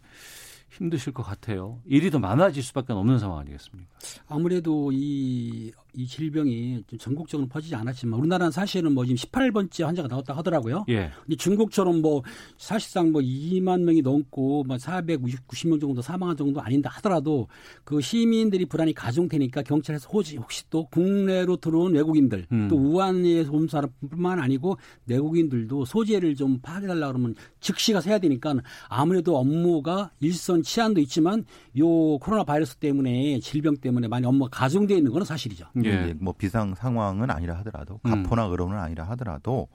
힘드실 0.72 1.14
것 1.14 1.22
같아요. 1.22 1.80
일이 1.86 2.10
더 2.10 2.18
많아질 2.18 2.64
수밖에 2.64 2.94
없는 2.94 3.20
상황 3.20 3.40
아니겠습니까? 3.40 3.90
아무래도 4.28 4.92
이, 4.92 5.72
이 5.96 6.06
질병이 6.06 6.84
좀 6.88 7.00
전국적으로 7.00 7.48
퍼지지 7.48 7.76
않았지만 7.76 8.20
우리나라는 8.20 8.52
사실은 8.52 8.94
뭐 8.94 9.06
지금 9.06 9.16
18번째 9.16 9.84
환자가 9.86 10.08
나왔다 10.08 10.36
하더라고요. 10.36 10.86
예. 10.90 11.12
근데 11.24 11.36
중국처럼 11.38 12.02
뭐 12.02 12.22
사실상 12.58 13.12
뭐 13.12 13.22
2만 13.22 13.82
명이 13.82 14.02
넘고 14.02 14.64
뭐 14.66 14.78
490명 14.78 15.80
정도 15.80 16.02
사망한 16.02 16.36
정도 16.36 16.62
아닌다 16.62 16.90
하더라도 16.96 17.48
그 17.84 18.02
시민들이 18.02 18.66
불안이 18.66 18.94
가중되니까 18.94 19.64
경찰에서 19.64 20.10
혹시, 20.12 20.38
혹시 20.38 20.70
또 20.70 20.86
국내로 20.88 21.58
들어온 21.58 21.94
외국인들 21.94 22.48
음. 22.52 22.68
또 22.68 22.76
우한에서 22.76 23.52
온 23.52 23.68
사람뿐만 23.68 24.40
아니고 24.40 24.78
내국인들도 25.06 25.86
소재를 25.86 26.36
좀 26.36 26.60
파악해달라 26.62 27.08
그러면 27.08 27.36
즉시 27.60 27.94
가서 27.94 28.10
해야 28.10 28.20
되니까 28.20 28.56
아무래도 28.90 29.38
업무가 29.38 30.12
일선 30.20 30.62
치안도 30.62 31.00
있지만 31.02 31.46
요 31.78 32.18
코로나 32.20 32.44
바이러스 32.44 32.76
때문에 32.76 33.40
질병 33.40 33.78
때문에 33.78 34.08
많이 34.08 34.26
업무가 34.26 34.50
가중되어 34.50 34.98
있는 34.98 35.12
건 35.12 35.24
사실이죠. 35.24 35.66
예. 35.84 35.85
이제 35.90 36.16
뭐 36.20 36.34
비상 36.38 36.76
상황은 36.76 37.30
아니라 37.30 37.56
하더라도 37.60 38.00
음. 38.06 38.24
가포나 38.24 38.44
의료는 38.44 38.78
아니라 38.78 39.06
하더라도 39.12 39.68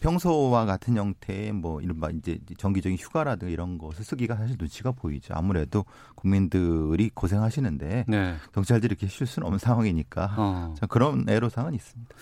평소와 0.00 0.64
같은 0.64 0.96
형태의 0.96 1.52
뭐 1.52 1.80
이른바 1.80 2.10
이제 2.10 2.38
정기적인 2.56 2.96
휴가라든가 2.98 3.52
이런 3.52 3.78
것을 3.78 4.04
쓰기가 4.04 4.36
사실 4.36 4.56
눈치가 4.58 4.92
보이죠. 4.92 5.34
아무래도 5.34 5.84
국민들이 6.14 7.10
고생하시는데 7.14 8.06
네. 8.08 8.34
경찰들이 8.52 8.92
이렇게 8.92 9.06
쉴 9.06 9.26
수는 9.26 9.46
없는 9.46 9.58
상황이니까 9.58 10.34
어. 10.38 10.74
참 10.78 10.88
그런 10.88 11.28
애로사항은 11.28 11.74
있습니다. 11.74 12.14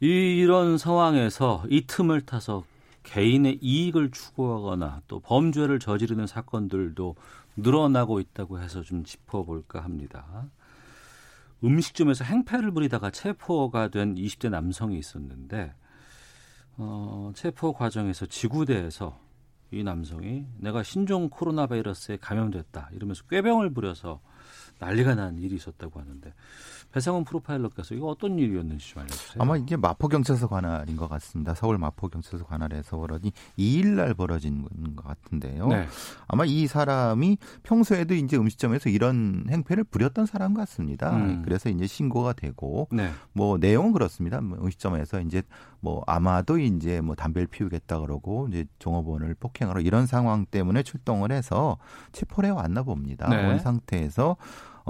이, 0.00 0.06
이런 0.06 0.78
상황에서 0.78 1.64
이 1.68 1.86
틈을 1.86 2.22
타서 2.22 2.64
개인의 3.02 3.58
이익을 3.62 4.10
추구하거나 4.10 5.02
또 5.08 5.20
범죄를 5.20 5.78
저지르는 5.78 6.26
사건들도 6.26 7.16
늘어나고 7.56 8.20
있다고 8.20 8.60
해서 8.60 8.82
좀 8.82 9.04
짚어볼까 9.04 9.82
합니다. 9.82 10.46
음식점에서 11.62 12.24
행패를 12.24 12.70
부리다가 12.70 13.10
체포가 13.10 13.88
된 13.88 14.14
20대 14.14 14.50
남성이 14.50 14.98
있었는데 14.98 15.74
어, 16.76 17.32
체포 17.34 17.72
과정에서 17.72 18.26
지구대에서 18.26 19.18
이 19.70 19.82
남성이 19.82 20.46
내가 20.56 20.82
신종 20.82 21.28
코로나 21.28 21.66
바이러스에 21.66 22.18
감염됐다 22.18 22.90
이러면서 22.92 23.24
꾀병을 23.24 23.74
부려서 23.74 24.20
난리가 24.78 25.14
난 25.14 25.38
일이 25.38 25.56
있었다고 25.56 26.00
하는데 26.00 26.32
배상훈 26.92 27.24
프로파일러께서 27.24 27.94
이거 27.94 28.06
어떤 28.06 28.38
일이었는지 28.38 28.88
좀 28.88 29.02
알려주세요. 29.02 29.42
아마 29.42 29.56
이게 29.56 29.76
마포경찰서 29.76 30.48
관할인 30.48 30.96
것 30.96 31.06
같습니다. 31.08 31.54
서울 31.54 31.76
마포경찰서 31.76 32.46
관할에서 32.46 32.96
벌어진 32.96 33.30
2일 33.58 33.88
날 33.88 34.14
벌어진 34.14 34.64
것 34.96 35.04
같은데요. 35.04 35.68
네. 35.68 35.86
아마 36.26 36.44
이 36.46 36.66
사람이 36.66 37.36
평소에도 37.62 38.14
이제 38.14 38.38
음식점에서 38.38 38.88
이런 38.88 39.44
행패를 39.50 39.84
부렸던 39.84 40.24
사람 40.24 40.54
같습니다. 40.54 41.14
음. 41.14 41.42
그래서 41.44 41.68
이제 41.68 41.86
신고가 41.86 42.32
되고 42.32 42.88
네. 42.90 43.10
뭐 43.32 43.58
내용은 43.58 43.92
그렇습니다. 43.92 44.40
뭐 44.40 44.58
음식점에서 44.58 45.20
이제 45.20 45.42
뭐 45.80 46.02
아마도 46.06 46.58
이제 46.58 47.00
뭐 47.00 47.14
담배를 47.14 47.46
피우겠다 47.46 48.00
그러고 48.00 48.48
이제 48.48 48.64
종업원을 48.78 49.34
폭행하러 49.34 49.80
이런 49.80 50.06
상황 50.06 50.44
때문에 50.46 50.82
출동을 50.82 51.30
해서 51.32 51.78
체포를 52.12 52.48
해 52.50 52.52
왔나 52.52 52.82
봅니다. 52.82 53.28
네. 53.28 53.46
온 53.46 53.58
상태에서 53.58 54.36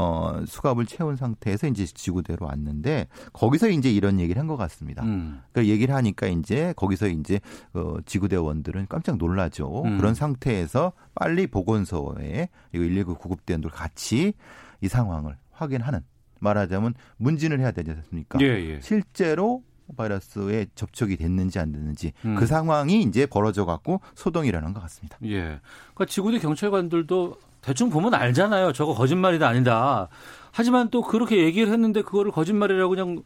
어 0.00 0.44
수갑을 0.46 0.86
채운 0.86 1.16
상태에서 1.16 1.66
이제 1.66 1.84
지구대로 1.84 2.46
왔는데 2.46 3.08
거기서 3.32 3.68
이제 3.70 3.90
이런 3.90 4.20
얘기를 4.20 4.38
한 4.40 4.46
것 4.46 4.56
같습니다. 4.56 5.02
음. 5.02 5.42
그 5.52 5.66
얘기를 5.66 5.92
하니까 5.94 6.28
이제 6.28 6.72
거기서 6.76 7.08
이제 7.08 7.40
어 7.74 7.96
지구대원들은 8.06 8.86
깜짝 8.88 9.16
놀라죠. 9.18 9.82
음. 9.84 9.98
그런 9.98 10.14
상태에서 10.14 10.92
빨리 11.14 11.48
보건소에 11.48 12.48
이거 12.72 12.84
119 12.84 13.16
구급대원들 13.16 13.70
같이 13.70 14.34
이 14.80 14.88
상황을 14.88 15.36
확인하는 15.50 16.00
말하자면 16.40 16.94
문진을 17.16 17.58
해야 17.58 17.72
되지 17.72 17.90
않습니까? 17.90 18.38
예, 18.40 18.46
예. 18.46 18.80
실제로 18.80 19.64
바이러스에 19.96 20.66
접촉이 20.74 21.16
됐는지 21.16 21.58
안 21.58 21.72
됐는지 21.72 22.12
음. 22.24 22.34
그 22.36 22.46
상황이 22.46 23.02
이제 23.02 23.26
벌어져 23.26 23.64
갖고 23.64 24.00
소동이 24.14 24.48
일어난 24.48 24.72
것 24.72 24.80
같습니다. 24.82 25.16
예. 25.24 25.60
그러니까 25.94 26.04
지구대 26.06 26.38
경찰관들도 26.38 27.36
대충 27.60 27.90
보면 27.90 28.14
알잖아요. 28.14 28.72
저거 28.72 28.94
거짓말이다 28.94 29.48
아니다. 29.48 30.08
하지만 30.52 30.90
또 30.90 31.02
그렇게 31.02 31.44
얘기를 31.44 31.72
했는데 31.72 32.02
그거를 32.02 32.32
거짓말이라고 32.32 32.90
그냥 32.90 33.22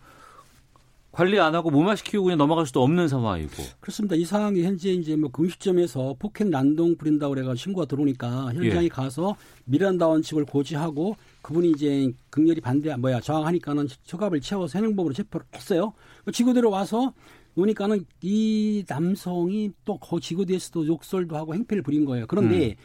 관리 1.12 1.38
안 1.38 1.54
하고 1.54 1.70
무마시키고 1.70 2.24
그냥 2.24 2.38
넘어갈 2.38 2.64
수도 2.66 2.82
없는 2.82 3.06
상황이고. 3.06 3.62
그렇습니다. 3.80 4.16
이 4.16 4.24
상황이 4.24 4.62
현재 4.62 4.90
이제 4.90 5.14
뭐 5.14 5.30
금시점에서 5.30 6.16
폭행 6.18 6.50
난동 6.50 6.96
부린다고 6.96 7.34
그래가 7.34 7.54
신고가 7.54 7.84
들어오니까 7.84 8.54
현장에 8.54 8.84
예. 8.84 8.88
가서 8.88 9.36
미란다 9.66 10.08
원칙을 10.08 10.46
고지하고 10.46 11.16
그분이 11.42 11.72
이제 11.72 12.10
극렬히 12.30 12.62
반대 12.62 12.96
뭐야 12.96 13.20
저항하니까는 13.20 13.88
처갑을 14.04 14.40
채워서 14.40 14.78
현행범으로 14.78 15.12
체포를 15.12 15.46
했어요. 15.54 15.92
그 16.24 16.32
지구대로 16.32 16.70
와서 16.70 17.12
오니까는 17.54 18.04
이 18.22 18.84
남성이 18.88 19.70
또 19.84 19.98
거 19.98 20.18
지구대에서도 20.20 20.86
욕설도 20.86 21.36
하고 21.36 21.54
행패를 21.54 21.82
부린 21.82 22.04
거예요. 22.04 22.26
그런데 22.26 22.76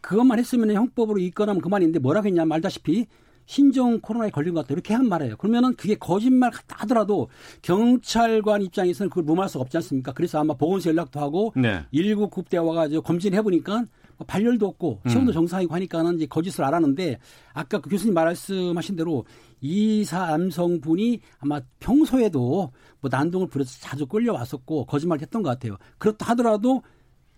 그것만 0.00 0.38
했으면 0.38 0.72
형법으로 0.72 1.18
입건하면 1.18 1.60
그만인데 1.60 1.98
뭐라고 1.98 2.26
했냐면 2.26 2.52
알다시피 2.52 3.06
신종 3.46 4.00
코로나에 4.00 4.30
걸린 4.30 4.54
것 4.54 4.60
같다 4.62 4.74
이렇게 4.74 4.94
한 4.94 5.08
말이에요. 5.08 5.36
그러면은 5.36 5.74
그게 5.74 5.96
거짓말 5.96 6.50
같다 6.52 6.76
하더라도 6.80 7.28
경찰관 7.62 8.62
입장에서는 8.62 9.10
그걸 9.10 9.24
무마할 9.24 9.48
수가 9.48 9.62
없지 9.62 9.76
않습니까? 9.78 10.12
그래서 10.12 10.38
아마 10.38 10.54
보건소 10.54 10.90
연락도 10.90 11.18
하고 11.18 11.52
네. 11.56 11.84
119 11.92 12.28
급대 12.30 12.58
와가지고 12.58 13.02
검진해 13.02 13.42
보니까 13.42 13.84
뭐 14.18 14.26
발열도 14.26 14.66
없고 14.68 15.00
체온도 15.08 15.32
정상이고 15.32 15.74
하니까는 15.74 16.16
이제 16.16 16.26
거짓을 16.26 16.64
알았는데 16.64 17.18
아까 17.54 17.80
그 17.80 17.90
교수님 17.90 18.14
말씀하신 18.14 18.94
대로 18.96 19.24
이사 19.62 20.26
남성분이 20.26 21.20
아마 21.38 21.60
평소에도 21.78 22.72
뭐 23.00 23.08
난동을 23.10 23.46
부려서 23.46 23.78
자주 23.80 24.06
끌려왔었고 24.06 24.84
거짓말을 24.86 25.22
했던 25.22 25.42
것 25.42 25.50
같아요. 25.50 25.76
그렇다 25.98 26.26
하더라도 26.30 26.82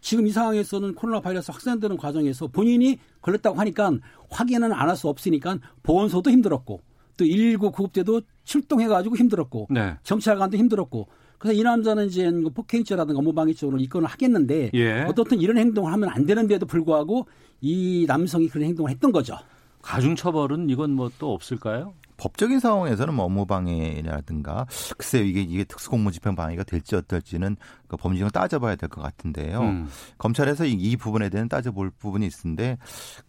지금 0.00 0.26
이 0.26 0.30
상황에서는 0.30 0.94
코로나 0.94 1.20
바이러스 1.20 1.50
확산되는 1.50 1.96
과정에서 1.96 2.46
본인이 2.48 2.98
걸렸다고 3.22 3.58
하니까 3.58 3.92
확인은 4.30 4.72
안 4.72 4.88
할 4.88 4.96
수 4.96 5.08
없으니까 5.08 5.58
보건소도 5.82 6.30
힘들었고 6.30 6.80
또 7.16 7.24
119 7.24 7.70
구급대도 7.70 8.22
출동해가지고 8.44 9.16
힘들었고 9.16 9.68
네. 9.70 9.94
경찰관도 10.02 10.56
힘들었고 10.56 11.08
그래서 11.38 11.58
이 11.58 11.62
남자는 11.62 12.06
이제 12.06 12.30
그 12.30 12.50
폭행죄라든가 12.50 13.18
업무방해 13.18 13.52
쪽으로 13.54 13.78
입건을 13.78 14.08
하겠는데 14.08 14.70
예. 14.74 15.02
어떻든 15.02 15.40
이런 15.40 15.58
행동을 15.58 15.92
하면 15.92 16.08
안 16.08 16.26
되는데도 16.26 16.66
불구하고 16.66 17.26
이 17.60 18.04
남성이 18.08 18.48
그런 18.48 18.66
행동을 18.68 18.90
했던 18.90 19.12
거죠. 19.12 19.36
가중 19.82 20.16
처벌은 20.16 20.70
이건 20.70 20.92
뭐 20.92 21.10
또 21.18 21.32
없을까요? 21.34 21.94
법적인 22.16 22.60
상황에서는 22.60 23.12
뭐 23.14 23.24
업무방해라든가 23.26 24.66
글쎄요 24.96 25.24
이게 25.24 25.42
이게 25.42 25.64
특수공무집행 25.64 26.34
방해가 26.36 26.62
될지 26.64 26.94
어떨지는 26.96 27.56
그 27.88 27.96
범죄를 27.96 28.30
따져봐야 28.30 28.76
될 28.76 28.88
것 28.88 29.00
같은데요. 29.02 29.60
음. 29.60 29.88
검찰에서 30.18 30.64
이, 30.66 30.72
이 30.72 30.96
부분에 30.96 31.28
대한 31.28 31.48
따져볼 31.48 31.90
부분이 31.98 32.26
있는데 32.26 32.78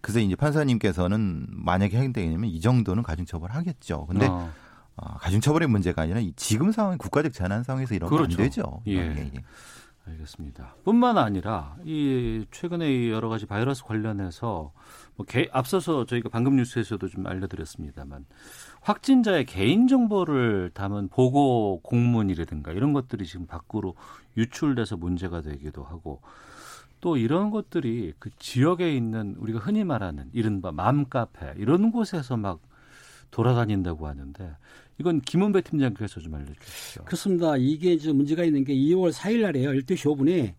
글쎄 0.01 0.21
이제 0.21 0.35
판사님께서는 0.35 1.47
만약에 1.49 1.97
행되면 1.97 2.45
이 2.49 2.59
정도는 2.61 3.03
가중처벌하겠죠. 3.03 4.05
근데 4.07 4.27
어. 4.27 4.51
아, 4.97 5.17
가중처벌의 5.17 5.67
문제가 5.67 6.03
아니라 6.03 6.19
이 6.19 6.31
지금 6.35 6.71
상황 6.71 6.97
국가적 6.97 7.33
재난 7.33 7.63
상황에서 7.63 7.95
이러면 7.95 8.15
그렇죠. 8.17 8.41
안 8.41 8.47
되죠. 8.49 8.81
예. 8.87 8.93
예, 8.97 9.31
예. 9.35 9.43
알겠습니다. 10.07 10.75
뿐만 10.83 11.17
아니라 11.17 11.75
이 11.83 12.45
최근에 12.51 12.93
이 12.93 13.09
여러 13.09 13.27
가지 13.27 13.45
바이러스 13.47 13.83
관련해서 13.83 14.71
뭐 15.15 15.25
개, 15.25 15.49
앞서서 15.51 16.05
저희가 16.05 16.29
방금 16.29 16.55
뉴스에서도 16.57 17.07
좀 17.07 17.25
알려드렸습니다만 17.25 18.25
확진자의 18.85 19.45
개인 19.45 19.87
정보를 19.87 20.69
담은 20.75 21.07
보고 21.07 21.79
공문이라든가 21.81 22.71
이런 22.71 22.93
것들이 22.93 23.25
지금 23.25 23.47
밖으로 23.47 23.95
유출돼서 24.37 24.95
문제가 24.95 25.41
되기도 25.41 25.83
하고 25.83 26.21
또 27.01 27.17
이런 27.17 27.49
것들이 27.49 28.13
그 28.19 28.29
지역에 28.37 28.95
있는 28.95 29.35
우리가 29.39 29.57
흔히 29.57 29.83
말하는 29.83 30.29
이른바 30.33 30.71
맘카페 30.71 31.55
이런 31.57 31.91
곳에서 31.91 32.37
막 32.37 32.61
돌아다닌다고 33.31 34.07
하는데 34.07 34.55
이건 34.99 35.19
김은배 35.19 35.61
팀장께서 35.61 36.19
좀 36.21 36.35
알려주시죠. 36.35 37.05
그렇습니다. 37.05 37.57
이게 37.57 37.97
저 37.97 38.13
문제가 38.13 38.43
있는 38.43 38.63
게 38.63 38.75
2월 38.75 39.11
4일 39.11 39.41
날에요. 39.41 39.71
12시 39.71 40.15
5분에 40.15 40.53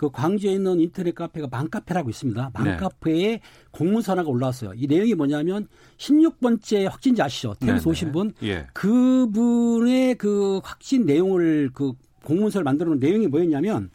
그 0.00 0.10
광주에 0.10 0.52
있는 0.52 0.80
인터넷 0.80 1.14
카페가 1.14 1.48
망카페라고 1.50 2.08
있습니다. 2.08 2.52
네. 2.54 2.70
망카페에 2.70 3.40
공문서 3.70 4.12
하나가 4.12 4.30
올라왔어요. 4.30 4.72
이 4.74 4.86
내용이 4.86 5.12
뭐냐면 5.12 5.68
16번째 5.98 6.88
확진자 6.88 7.26
아시죠? 7.26 7.52
태어나서 7.60 7.82
네네. 7.84 7.90
오신 7.90 8.12
분. 8.12 8.32
예. 8.42 8.66
그분의 8.72 10.14
그 10.14 10.62
확진 10.64 11.04
내용을 11.04 11.72
그 11.74 11.92
공문서를 12.24 12.64
만들어 12.64 12.88
놓은 12.88 12.98
내용이 12.98 13.26
뭐였냐면 13.26 13.90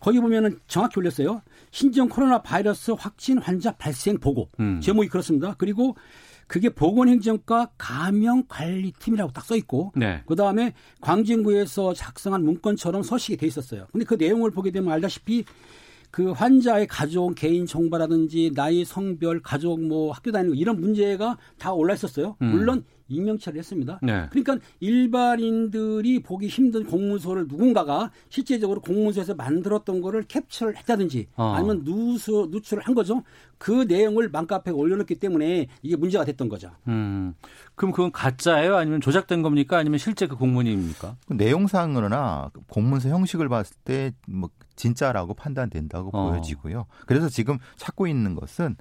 거기 0.00 0.20
보면은 0.20 0.58
정확히 0.66 1.00
올렸어요. 1.00 1.40
신종 1.70 2.10
코로나 2.10 2.42
바이러스 2.42 2.90
확진 2.90 3.38
환자 3.38 3.72
발생 3.72 4.18
보고. 4.18 4.50
음. 4.60 4.82
제목이 4.82 5.08
그렇습니다. 5.08 5.54
그리고 5.56 5.96
그게 6.48 6.68
보건행정과 6.70 7.72
감염관리팀이라고 7.78 9.32
딱 9.32 9.44
써 9.48 9.56
있고 9.56 9.92
네. 9.96 10.22
그 10.26 10.36
다음에 10.36 10.74
광진구에서 11.00 11.94
작성한 11.94 12.44
문건처럼 12.44 13.02
서식이 13.02 13.38
돼 13.38 13.46
있었어요. 13.46 13.86
근데 13.92 14.04
그 14.04 14.14
내용을 14.14 14.50
보게 14.50 14.70
되면 14.70 14.92
알다시피 14.92 15.44
그 16.10 16.32
환자의 16.32 16.86
가족 16.86 17.34
개인 17.34 17.64
정보라든지 17.64 18.52
나이, 18.54 18.84
성별, 18.84 19.40
가족 19.40 19.80
뭐 19.80 20.12
학교 20.12 20.32
다니는 20.32 20.54
거 20.54 20.60
이런 20.60 20.80
문제가 20.80 21.38
다 21.58 21.72
올라 21.72 21.94
있었어요. 21.94 22.36
음. 22.42 22.50
물론 22.50 22.84
익명 23.08 23.38
처리를 23.38 23.58
했습니다. 23.60 23.98
네. 24.02 24.26
그러니까 24.30 24.58
일반인들이 24.80 26.22
보기 26.22 26.48
힘든 26.48 26.84
공문서를 26.84 27.46
누군가가 27.48 28.10
실제적으로 28.28 28.80
공문서에서 28.80 29.34
만들었던 29.34 30.00
거를 30.00 30.22
캡처를 30.24 30.76
했다든지 30.76 31.28
어. 31.36 31.54
아니면 31.56 31.84
누수, 31.84 32.48
누출을 32.50 32.82
한 32.82 32.94
거죠. 32.94 33.22
그 33.58 33.84
내용을 33.88 34.28
맘카페에 34.30 34.72
올려놓기 34.72 35.16
때문에 35.16 35.66
이게 35.82 35.96
문제가 35.96 36.24
됐던 36.24 36.48
거죠. 36.48 36.70
음. 36.86 37.34
그럼 37.74 37.92
그건 37.92 38.12
가짜예요? 38.12 38.76
아니면 38.76 39.00
조작된 39.00 39.42
겁니까? 39.42 39.78
아니면 39.78 39.98
실제 39.98 40.26
그 40.26 40.36
공문입니까? 40.36 41.16
그 41.26 41.32
내용상으로나 41.34 42.50
공문서 42.68 43.08
형식을 43.08 43.48
봤을 43.48 43.76
때 43.84 44.12
뭐 44.28 44.50
진짜라고 44.76 45.34
판단된다고 45.34 46.10
어. 46.12 46.30
보여지고요. 46.30 46.86
그래서 47.06 47.28
지금 47.28 47.58
찾고 47.76 48.06
있는 48.06 48.34
것은 48.34 48.76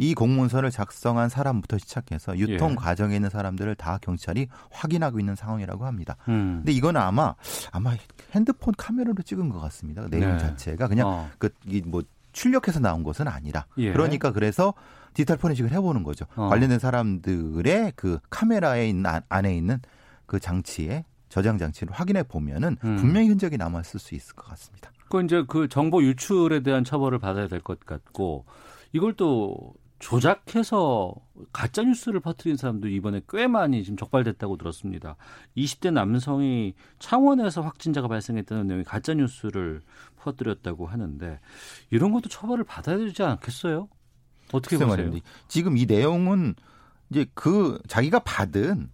이 0.00 0.14
공문서를 0.14 0.70
작성한 0.70 1.28
사람부터 1.28 1.76
시작해서 1.78 2.38
유통 2.38 2.70
예. 2.72 2.74
과정에 2.76 3.16
있는 3.16 3.30
사람들을 3.30 3.74
다 3.74 3.98
경찰이 4.00 4.46
확인하고 4.70 5.18
있는 5.18 5.34
상황이라고 5.34 5.84
합니다. 5.84 6.16
음. 6.28 6.58
근데 6.58 6.72
이건 6.72 6.96
아마 6.96 7.34
아마 7.72 7.94
핸드폰 8.32 8.72
카메라로 8.78 9.22
찍은 9.22 9.48
것 9.48 9.58
같습니다. 9.60 10.02
그 10.02 10.10
내용 10.10 10.32
네. 10.32 10.38
자체가 10.38 10.86
그냥 10.86 11.08
어. 11.08 11.30
그이뭐 11.38 12.02
출력해서 12.32 12.78
나온 12.78 13.02
것은 13.02 13.26
아니라 13.26 13.66
예. 13.78 13.92
그러니까 13.92 14.30
그래서 14.32 14.72
디지털 15.14 15.36
포렌식을 15.36 15.72
해보는 15.72 16.04
거죠. 16.04 16.26
어. 16.36 16.48
관련된 16.48 16.78
사람들의 16.78 17.94
그 17.96 18.20
카메라에 18.30 18.88
있는 18.88 19.06
안- 19.06 19.22
안에 19.28 19.56
있는 19.56 19.80
그 20.26 20.38
장치에 20.38 21.04
저장 21.28 21.58
장치를 21.58 21.92
확인해 21.92 22.22
보면은 22.22 22.76
음. 22.84 22.96
분명히 22.96 23.28
흔적이 23.28 23.56
남았을 23.56 23.98
수 23.98 24.14
있을 24.14 24.36
것 24.36 24.46
같습니다. 24.50 24.92
그 25.08 25.22
이제 25.24 25.42
그 25.48 25.68
정보 25.68 26.02
유출에 26.02 26.60
대한 26.62 26.84
처벌을 26.84 27.18
받아야 27.18 27.48
될 27.48 27.60
것 27.60 27.80
같고 27.80 28.44
이걸 28.92 29.14
또 29.14 29.72
조작해서 29.98 31.12
가짜 31.52 31.82
뉴스를 31.82 32.20
퍼뜨린 32.20 32.56
사람도 32.56 32.88
이번에 32.88 33.20
꽤 33.28 33.46
많이 33.46 33.82
지금 33.82 33.96
적발됐다고 33.96 34.56
들었습니다. 34.56 35.16
20대 35.56 35.92
남성이 35.92 36.74
창원에서 36.98 37.62
확진자가 37.62 38.08
발생했다는 38.08 38.66
내용의 38.66 38.84
가짜 38.84 39.14
뉴스를 39.14 39.82
퍼뜨렸다고 40.16 40.86
하는데 40.86 41.40
이런 41.90 42.12
것도 42.12 42.28
처벌을 42.28 42.64
받아야 42.64 42.96
되지 42.96 43.22
않겠어요? 43.22 43.88
어떻게 44.52 44.76
보세요? 44.76 44.88
말입니다. 44.88 45.28
지금 45.48 45.76
이 45.76 45.86
내용은 45.86 46.54
이제 47.10 47.26
그 47.34 47.80
자기가 47.88 48.20
받은 48.20 48.90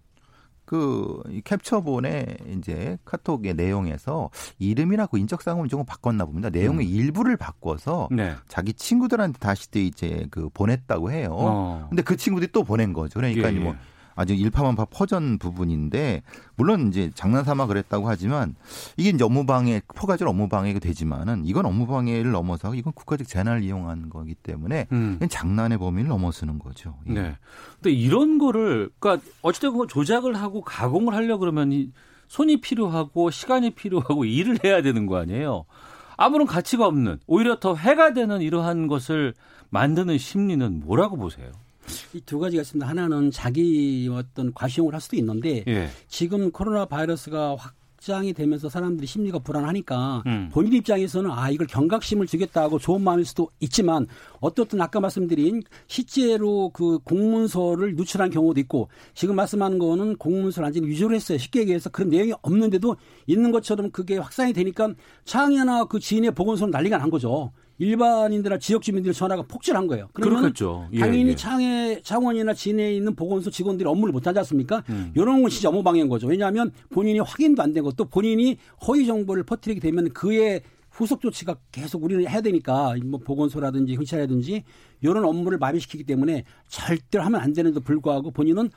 그이 0.65 1.41
캡처본의 1.43 2.37
이제 2.57 2.97
카톡의 3.05 3.53
내용에서 3.53 4.29
이름이라고 4.59 5.17
인적사항을 5.17 5.69
조금 5.69 5.85
바꿨나 5.85 6.25
봅니다. 6.25 6.49
내용의 6.49 6.89
일부를 6.89 7.37
바꿔서 7.37 8.07
네. 8.11 8.33
자기 8.47 8.73
친구들한테 8.73 9.39
다시 9.39 9.69
또 9.71 9.79
이제 9.79 10.27
그 10.31 10.49
보냈다고 10.53 11.11
해요. 11.11 11.29
어. 11.31 11.85
근데 11.89 12.01
그 12.01 12.17
친구들이 12.17 12.51
또 12.51 12.63
보낸 12.63 12.93
거죠. 12.93 13.19
그러니까 13.19 13.51
예, 13.51 13.55
예. 13.55 13.59
뭐 13.59 13.75
아주 14.15 14.33
일파만파 14.33 14.85
퍼전 14.85 15.37
부분인데 15.37 16.23
물론 16.55 16.87
이제 16.87 17.11
장난삼아 17.13 17.67
그랬다고 17.67 18.07
하지만 18.07 18.55
이게 18.97 19.09
이제 19.09 19.23
업무방해 19.23 19.81
포괄적 19.87 20.27
업무방해가 20.27 20.79
되지만은 20.79 21.43
이건 21.45 21.65
업무방해를 21.65 22.31
넘어서 22.31 22.73
이건 22.73 22.93
국가적 22.93 23.27
재난을 23.27 23.63
이용한 23.63 24.09
거기 24.09 24.33
때문에 24.35 24.87
음. 24.91 25.19
장난의 25.29 25.77
범위를 25.77 26.07
넘어서는 26.07 26.59
거죠. 26.59 26.95
예. 27.09 27.13
네. 27.13 27.37
근데 27.75 27.91
이런 27.91 28.37
거를 28.37 28.89
그러니까 28.99 29.25
어찌됐건 29.41 29.87
조작을 29.89 30.35
하고 30.35 30.61
가공을 30.61 31.13
하려 31.13 31.37
그러면 31.37 31.71
이 31.71 31.91
손이 32.27 32.61
필요하고 32.61 33.29
시간이 33.31 33.71
필요하고 33.71 34.25
일을 34.25 34.59
해야 34.63 34.81
되는 34.81 35.05
거 35.05 35.17
아니에요. 35.17 35.65
아무런 36.17 36.47
가치가 36.47 36.87
없는 36.87 37.19
오히려 37.27 37.59
더 37.59 37.75
해가 37.75 38.13
되는 38.13 38.41
이러한 38.41 38.87
것을 38.87 39.33
만드는 39.69 40.17
심리는 40.17 40.81
뭐라고 40.85 41.17
보세요? 41.17 41.51
이 42.13 42.21
두 42.25 42.39
가지가 42.39 42.61
있습니다. 42.61 42.87
하나는 42.87 43.31
자기 43.31 44.09
어떤 44.11 44.53
과시용을 44.53 44.93
할 44.93 45.01
수도 45.01 45.15
있는데 45.17 45.63
예. 45.67 45.87
지금 46.07 46.51
코로나 46.51 46.85
바이러스가 46.85 47.55
확장이 47.55 48.33
되면서 48.33 48.69
사람들이 48.69 49.07
심리가 49.07 49.39
불안하니까 49.39 50.23
음. 50.27 50.49
본인 50.53 50.73
입장에서는 50.73 51.29
아 51.31 51.49
이걸 51.49 51.65
경각심을 51.67 52.27
주겠다고 52.27 52.77
좋은 52.79 53.01
마음일 53.01 53.25
수도 53.25 53.49
있지만 53.59 54.07
어떻든 54.39 54.79
아까 54.81 54.99
말씀드린 54.99 55.63
실제로 55.87 56.69
그 56.69 56.99
공문서를 56.99 57.95
누출한 57.95 58.29
경우도 58.29 58.59
있고 58.61 58.89
지금 59.13 59.35
말씀하는 59.35 59.79
거는 59.79 60.17
공문서를 60.17 60.65
완전히 60.65 60.87
위조를 60.87 61.15
했어요. 61.15 61.37
쉽게 61.37 61.61
얘기해서 61.61 61.89
그런 61.89 62.09
내용이 62.09 62.33
없는데도 62.41 62.95
있는 63.27 63.51
것처럼 63.51 63.91
그게 63.91 64.17
확산이 64.17 64.53
되니까 64.53 64.93
창이나 65.23 65.85
그 65.85 65.99
지인의 65.99 66.31
보건소는 66.31 66.71
난리가 66.71 66.97
난 66.97 67.09
거죠. 67.09 67.51
일반인들이나 67.77 68.57
지역 68.59 68.81
주민들 68.81 69.13
전화가 69.13 69.43
폭주한 69.43 69.87
거예요. 69.87 70.07
그러면. 70.13 70.53
예, 70.93 70.99
당연히 70.99 71.29
예. 71.29 71.35
창에 71.35 71.99
창원이나 72.01 72.53
진해에 72.53 72.95
있는 72.95 73.15
보건소 73.15 73.49
직원들이 73.51 73.87
업무를 73.87 74.11
못 74.13 74.25
하지 74.25 74.39
않습니까? 74.39 74.83
음. 74.89 75.11
이런 75.15 75.41
건 75.41 75.49
진짜 75.49 75.69
업무 75.69 75.83
방해인 75.83 76.07
거죠. 76.07 76.27
왜냐하면 76.27 76.71
본인이 76.89 77.19
확인도 77.19 77.61
안 77.61 77.73
되고 77.73 77.91
또 77.91 78.05
본인이 78.05 78.57
허위 78.87 79.05
정보를 79.05 79.43
퍼뜨리게 79.43 79.79
되면 79.79 80.09
그의 80.13 80.61
후속 80.95 81.19
조치가 81.19 81.57
계속 81.73 82.03
우리는 82.03 82.25
해야 82.25 82.39
되니까 82.39 82.95
뭐 83.03 83.19
보건소라든지 83.19 83.95
경찰이라든지 83.95 84.63
이런 85.01 85.25
업무를 85.25 85.57
마비시키기 85.57 86.05
때문에 86.05 86.45
절대로 86.69 87.25
하면 87.25 87.41
안 87.41 87.51
되는데도 87.51 87.81
불구하고 87.81 88.31
본인은 88.31 88.69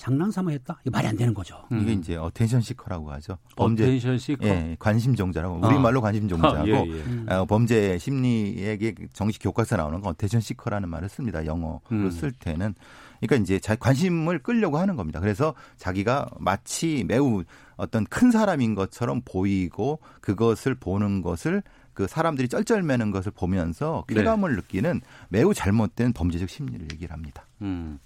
장난삼아 0.00 0.50
했다? 0.52 0.80
이거 0.82 0.96
말이 0.96 1.06
안 1.06 1.14
되는 1.14 1.34
거죠. 1.34 1.62
이게 1.70 1.92
이제 1.92 2.16
attention 2.16 2.62
seeker라고 2.62 3.12
하죠. 3.12 3.36
범죄 3.54 3.84
attention 3.84 4.16
seeker. 4.16 4.46
예, 4.46 4.74
관심 4.78 5.14
종자라고 5.14 5.62
아. 5.62 5.68
우리말로 5.68 6.00
관심 6.00 6.26
종자고 6.26 6.56
아, 6.56 6.66
예, 6.66 6.72
예. 6.72 7.02
음. 7.02 7.26
어, 7.28 7.44
범죄 7.44 7.98
심리에게 7.98 8.94
정식 9.12 9.42
교과서 9.42 9.76
나오는 9.76 10.00
건 10.00 10.12
attention 10.12 10.40
seeker라는 10.40 10.88
말을 10.88 11.10
씁니다. 11.10 11.44
영어로 11.44 11.82
음. 11.92 12.10
쓸 12.10 12.32
때는 12.32 12.74
그러니까 13.20 13.42
이제 13.42 13.58
자 13.58 13.76
관심을 13.76 14.38
끌려고 14.38 14.78
하는 14.78 14.96
겁니다. 14.96 15.20
그래서 15.20 15.54
자기가 15.76 16.30
마치 16.38 17.04
매우 17.06 17.44
어떤 17.76 18.06
큰 18.06 18.30
사람인 18.30 18.74
것처럼 18.74 19.20
보이고 19.26 20.00
그것을 20.22 20.76
보는 20.76 21.20
것을 21.20 21.62
그 21.92 22.06
사람들이 22.06 22.48
쩔쩔매는 22.48 23.10
것을 23.10 23.32
보면서 23.32 24.04
네. 24.08 24.14
쾌감을 24.14 24.56
느끼는 24.56 25.02
매우 25.28 25.52
잘못된 25.52 26.14
범죄적 26.14 26.48
심리를 26.48 26.88
얘기를 26.90 27.12
합니다. 27.12 27.46
음. 27.60 27.98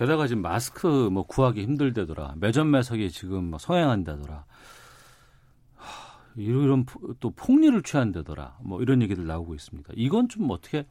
게다가 0.00 0.26
지금 0.26 0.40
마스크 0.40 0.86
뭐 1.12 1.24
구하기 1.26 1.62
힘들다더라. 1.62 2.36
매점 2.38 2.70
매석이 2.70 3.10
지금 3.10 3.50
뭐 3.50 3.58
성행한다더라. 3.58 4.46
하, 5.76 6.18
이런 6.36 6.86
포- 6.86 7.12
또 7.20 7.28
폭리를 7.32 7.82
취한다더라. 7.82 8.56
뭐 8.62 8.80
이런 8.80 9.02
얘기들 9.02 9.26
나오고 9.26 9.54
있습니다. 9.54 9.92
이건 9.96 10.30
좀 10.30 10.50
어떻게 10.50 10.86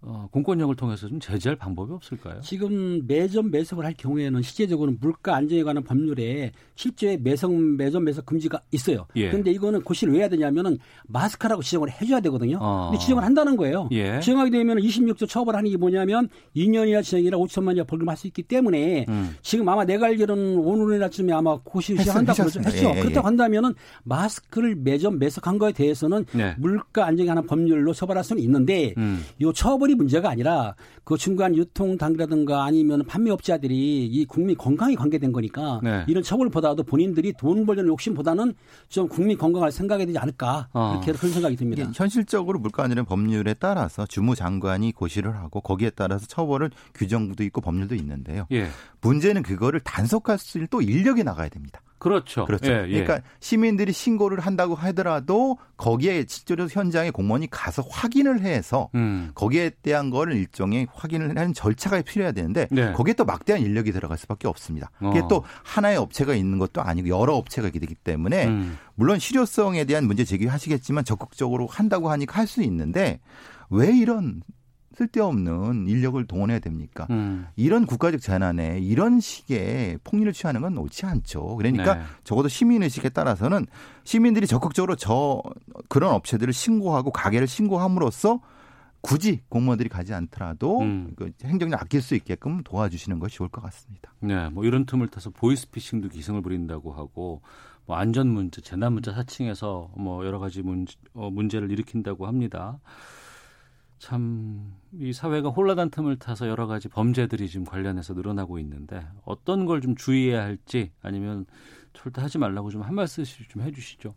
어, 0.00 0.28
공권력을 0.30 0.74
통해서 0.76 1.08
좀 1.08 1.18
제재할 1.18 1.56
방법이 1.56 1.92
없을까요? 1.92 2.40
지금 2.42 3.04
매점 3.08 3.50
매석을 3.50 3.84
할 3.84 3.94
경우에는 3.94 4.42
실제적으로 4.42 4.92
물가 5.00 5.34
안정에 5.34 5.64
관한 5.64 5.82
법률에 5.82 6.52
실제 6.76 7.16
매석 7.20 7.52
매점 7.52 8.04
매석 8.04 8.24
금지가 8.24 8.60
있어요. 8.70 9.06
예. 9.16 9.28
그런데 9.28 9.50
이거는 9.50 9.82
고시를 9.82 10.12
왜 10.12 10.20
해야 10.20 10.28
되냐면은 10.28 10.78
마스크라고 11.08 11.62
지정을 11.62 11.90
해줘야 11.90 12.20
되거든요. 12.20 12.58
어. 12.60 12.90
근데 12.90 13.02
지정을 13.02 13.24
한다는 13.24 13.56
거예요. 13.56 13.88
예. 13.90 14.20
지정하게 14.20 14.50
되면 14.50 14.78
26조 14.78 15.28
처벌하는 15.28 15.68
게 15.70 15.76
뭐냐면 15.76 16.28
2년이나 16.54 17.02
지정이라 17.02 17.36
5천만 17.38 17.76
원 17.76 17.86
벌금 17.86 18.08
할 18.08 18.18
수 18.18 18.26
있기 18.26 18.42
때문에 18.42 19.06
음. 19.08 19.36
지금 19.42 19.68
아마 19.68 19.84
내가 19.84 20.06
알기로는 20.06 20.56
오늘이나쯤에 20.58 21.32
아마 21.32 21.56
고시를 21.62 22.00
시작한다고 22.00 22.36
그러죠. 22.36 22.58
하셨습니다. 22.60 22.70
했죠. 22.70 22.86
예, 22.88 22.98
예, 22.98 23.00
그렇다고 23.02 23.24
예. 23.24 23.28
한다면은 23.28 23.74
마스크를 24.04 24.74
매점 24.76 25.18
매석한 25.18 25.58
거에 25.58 25.72
대해서는 25.72 26.24
네. 26.32 26.54
물가 26.58 27.06
안정에 27.06 27.26
관한 27.28 27.46
법률로 27.46 27.92
처벌할 27.92 28.24
수는 28.24 28.42
있는데 28.42 28.94
음. 28.98 29.22
이 29.40 29.50
처벌 29.54 29.87
이 29.90 29.94
문제가 29.94 30.30
아니라 30.30 30.74
그 31.04 31.16
중간 31.16 31.56
유통 31.56 31.96
단계라든가 31.96 32.64
아니면 32.64 33.04
판매업자들이 33.06 34.06
이 34.06 34.24
국민 34.26 34.56
건강에 34.56 34.94
관계된 34.94 35.32
거니까 35.32 35.80
네. 35.82 36.04
이런 36.06 36.22
처벌보다도 36.22 36.82
본인들이 36.84 37.34
돈 37.38 37.66
벌려는 37.66 37.88
욕심보다는 37.90 38.54
좀 38.88 39.08
국민 39.08 39.38
건강을 39.38 39.72
생각해야 39.72 40.06
되지 40.06 40.18
않을까 40.18 40.68
어. 40.72 40.92
이렇게 40.94 41.12
그런 41.12 41.32
생각이 41.32 41.56
듭니다. 41.56 41.90
현실적으로 41.94 42.58
물가 42.58 42.84
안전의 42.84 43.04
법률에 43.04 43.54
따라서 43.54 44.06
주무 44.06 44.34
장관이 44.34 44.92
고시를 44.92 45.36
하고 45.36 45.60
거기에 45.60 45.90
따라서 45.90 46.26
처벌을 46.26 46.70
규정도 46.94 47.42
있고 47.44 47.60
법률도 47.60 47.94
있는데요. 47.94 48.46
예. 48.52 48.68
문제는 49.00 49.42
그거를 49.42 49.80
단속할 49.80 50.38
수 50.38 50.58
있는 50.58 50.68
또 50.70 50.82
인력이 50.82 51.24
나가야 51.24 51.48
됩니다. 51.48 51.80
그렇죠. 51.98 52.44
그렇죠. 52.44 52.70
예, 52.70 52.86
예. 52.88 53.02
그러니까 53.02 53.20
시민들이 53.40 53.92
신고를 53.92 54.40
한다고 54.40 54.74
하더라도 54.74 55.58
거기에 55.76 56.24
실제로 56.28 56.66
현장에 56.68 57.10
공무원이 57.10 57.48
가서 57.50 57.82
확인을 57.88 58.40
해서 58.40 58.90
음. 58.94 59.30
거기에 59.34 59.70
대한 59.82 60.10
거를 60.10 60.34
일종의 60.34 60.88
확인을 60.92 61.36
하는 61.36 61.54
절차가 61.54 62.02
필요해야 62.02 62.32
되는데 62.32 62.66
네. 62.70 62.92
거기에 62.92 63.14
또 63.14 63.24
막대한 63.24 63.62
인력이 63.62 63.92
들어갈 63.92 64.18
수밖에 64.18 64.48
없습니다. 64.48 64.90
그게 64.98 65.20
어. 65.20 65.28
또 65.28 65.44
하나의 65.62 65.96
업체가 65.98 66.34
있는 66.34 66.58
것도 66.58 66.82
아니고 66.82 67.08
여러 67.08 67.34
업체가 67.34 67.70
되기 67.70 67.94
때문에 67.94 68.46
음. 68.46 68.78
물론 68.94 69.18
실효성에 69.18 69.84
대한 69.84 70.06
문제 70.06 70.24
제기하시겠지만 70.24 71.04
적극적으로 71.04 71.66
한다고 71.66 72.10
하니까 72.10 72.40
할 72.40 72.48
수 72.48 72.62
있는데 72.62 73.20
왜 73.70 73.94
이런 73.94 74.42
쓸데없는 74.98 75.86
인력을 75.88 76.22
동원해야 76.26 76.58
됩니까? 76.58 77.06
음. 77.10 77.46
이런 77.54 77.86
국가적 77.86 78.20
재난에 78.20 78.80
이런 78.80 79.20
식의 79.20 79.98
폭리를 80.02 80.32
취하는 80.32 80.60
건 80.60 80.76
옳지 80.76 81.06
않죠. 81.06 81.56
그러니까 81.56 81.94
네. 81.94 82.02
적어도 82.24 82.48
시민 82.48 82.82
의식에 82.82 83.08
따라서는 83.10 83.66
시민들이 84.02 84.46
적극적으로 84.46 84.96
저 84.96 85.42
그런 85.88 86.12
업체들을 86.14 86.52
신고하고 86.52 87.12
가게를 87.12 87.46
신고함으로써 87.46 88.40
굳이 89.00 89.42
공무원들이 89.48 89.88
가지 89.88 90.12
않더라도 90.12 90.80
음. 90.80 91.12
그 91.14 91.30
행정력 91.44 91.80
아낄 91.80 92.02
수 92.02 92.16
있게끔 92.16 92.62
도와주시는 92.64 93.20
것이 93.20 93.36
좋을 93.36 93.48
것 93.48 93.60
같습니다. 93.62 94.12
네, 94.18 94.48
뭐 94.48 94.64
이런 94.64 94.84
틈을 94.84 95.06
타서 95.08 95.30
보이스피싱도 95.30 96.08
기승을 96.08 96.42
부린다고 96.42 96.92
하고 96.92 97.40
뭐 97.86 97.96
안전 97.96 98.26
문제, 98.26 98.60
재난 98.60 98.94
문제 98.94 99.12
사칭해서 99.12 99.92
뭐 99.96 100.26
여러 100.26 100.40
가지 100.40 100.62
문제, 100.62 100.96
어, 101.14 101.30
문제를 101.30 101.70
일으킨다고 101.70 102.26
합니다. 102.26 102.80
참 103.98 104.76
이 104.92 105.12
사회가 105.12 105.50
혼란한 105.50 105.90
틈을 105.90 106.18
타서 106.18 106.48
여러 106.48 106.66
가지 106.66 106.88
범죄들이 106.88 107.48
지금 107.48 107.66
관련해서 107.66 108.14
늘어나고 108.14 108.58
있는데 108.60 109.06
어떤 109.24 109.66
걸 109.66 109.80
좀 109.82 109.94
주의해야 109.96 110.42
할지 110.42 110.92
아니면 111.02 111.46
절대 111.92 112.20
하지 112.22 112.38
말라고 112.38 112.70
좀 112.70 112.82
한 112.82 112.94
말씀씩 112.94 113.48
좀 113.50 113.62
해주시죠. 113.62 114.14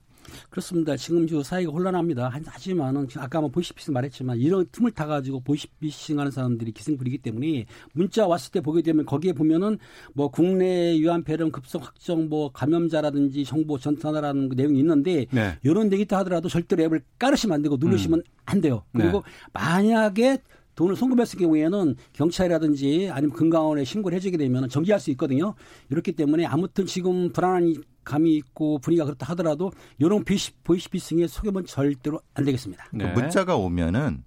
그렇습니다. 0.49 0.95
지금 0.97 1.27
저 1.27 1.41
사회가 1.43 1.71
혼란합니다. 1.71 2.29
한- 2.29 2.43
하지만은 2.45 3.07
아까 3.17 3.41
뭐 3.41 3.49
보이스피싱 3.49 3.93
말했지만 3.93 4.37
이런 4.37 4.65
틈을 4.71 4.91
타가지고 4.91 5.41
보이스피싱하는 5.41 6.31
사람들이 6.31 6.71
기승 6.71 6.97
부리기 6.97 7.19
때문에 7.19 7.65
문자 7.93 8.27
왔을 8.27 8.51
때 8.51 8.61
보게 8.61 8.81
되면 8.81 9.05
거기에 9.05 9.33
보면은 9.33 9.77
뭐 10.13 10.29
국내 10.29 10.97
유한 10.97 11.23
폐렴 11.23 11.51
급성 11.51 11.81
확정 11.81 12.29
뭐 12.29 12.51
감염자라든지 12.51 13.43
정보 13.45 13.77
전산화라는 13.77 14.49
그 14.49 14.55
내용이 14.55 14.79
있는데 14.79 15.25
네. 15.31 15.57
이런 15.63 15.89
데이터 15.89 16.17
하더라도 16.17 16.49
절대로 16.49 16.83
앱을 16.83 17.01
깔으시면 17.19 17.55
안 17.55 17.61
되고 17.61 17.77
누르시면 17.77 18.21
안 18.45 18.61
돼요. 18.61 18.83
그리고 18.93 19.23
만약에 19.53 20.39
돈을 20.75 20.95
송금했을 20.95 21.37
경우에는 21.37 21.95
경찰이라든지 22.13 23.09
아니면 23.11 23.35
금강원에 23.35 23.83
신고를 23.83 24.15
해주게 24.15 24.37
되면 24.37 24.69
정지할 24.69 24.99
수 24.99 25.11
있거든요. 25.11 25.53
이렇기 25.89 26.13
때문에 26.13 26.45
아무튼 26.45 26.85
지금 26.85 27.29
불안한 27.33 27.75
감이 28.03 28.35
있고 28.37 28.79
분위기가 28.79 29.05
그렇다 29.05 29.25
하더라도 29.31 29.71
이런 29.97 30.23
비시, 30.23 30.51
보이스피싱에 30.63 31.27
속여면 31.27 31.65
절대로 31.65 32.19
안 32.33 32.45
되겠습니다. 32.45 32.85
네. 32.93 33.13
그 33.13 33.19
문자가 33.19 33.55
오면은 33.55 34.23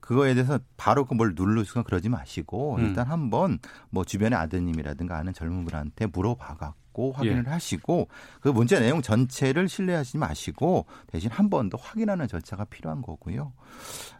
그거에 0.00 0.34
대해서 0.34 0.60
바로 0.76 1.04
그 1.04 1.14
뭘 1.14 1.32
누르시거나 1.34 1.82
그러지 1.82 2.08
마시고 2.08 2.76
음. 2.76 2.84
일단 2.86 3.08
한번 3.08 3.58
뭐 3.90 4.04
주변의 4.04 4.38
아드님이라든가 4.38 5.16
아는 5.18 5.32
젊은 5.32 5.64
분한테 5.64 6.06
물어봐갖고 6.06 7.12
확인을 7.12 7.44
예. 7.46 7.50
하시고 7.50 8.08
그 8.40 8.48
문자 8.48 8.78
내용 8.78 9.02
전체를 9.02 9.68
신뢰하지 9.68 10.16
마시고 10.18 10.86
대신 11.08 11.30
한 11.32 11.50
번 11.50 11.68
더 11.70 11.76
확인하는 11.76 12.28
절차가 12.28 12.66
필요한 12.66 13.02
거고요. 13.02 13.52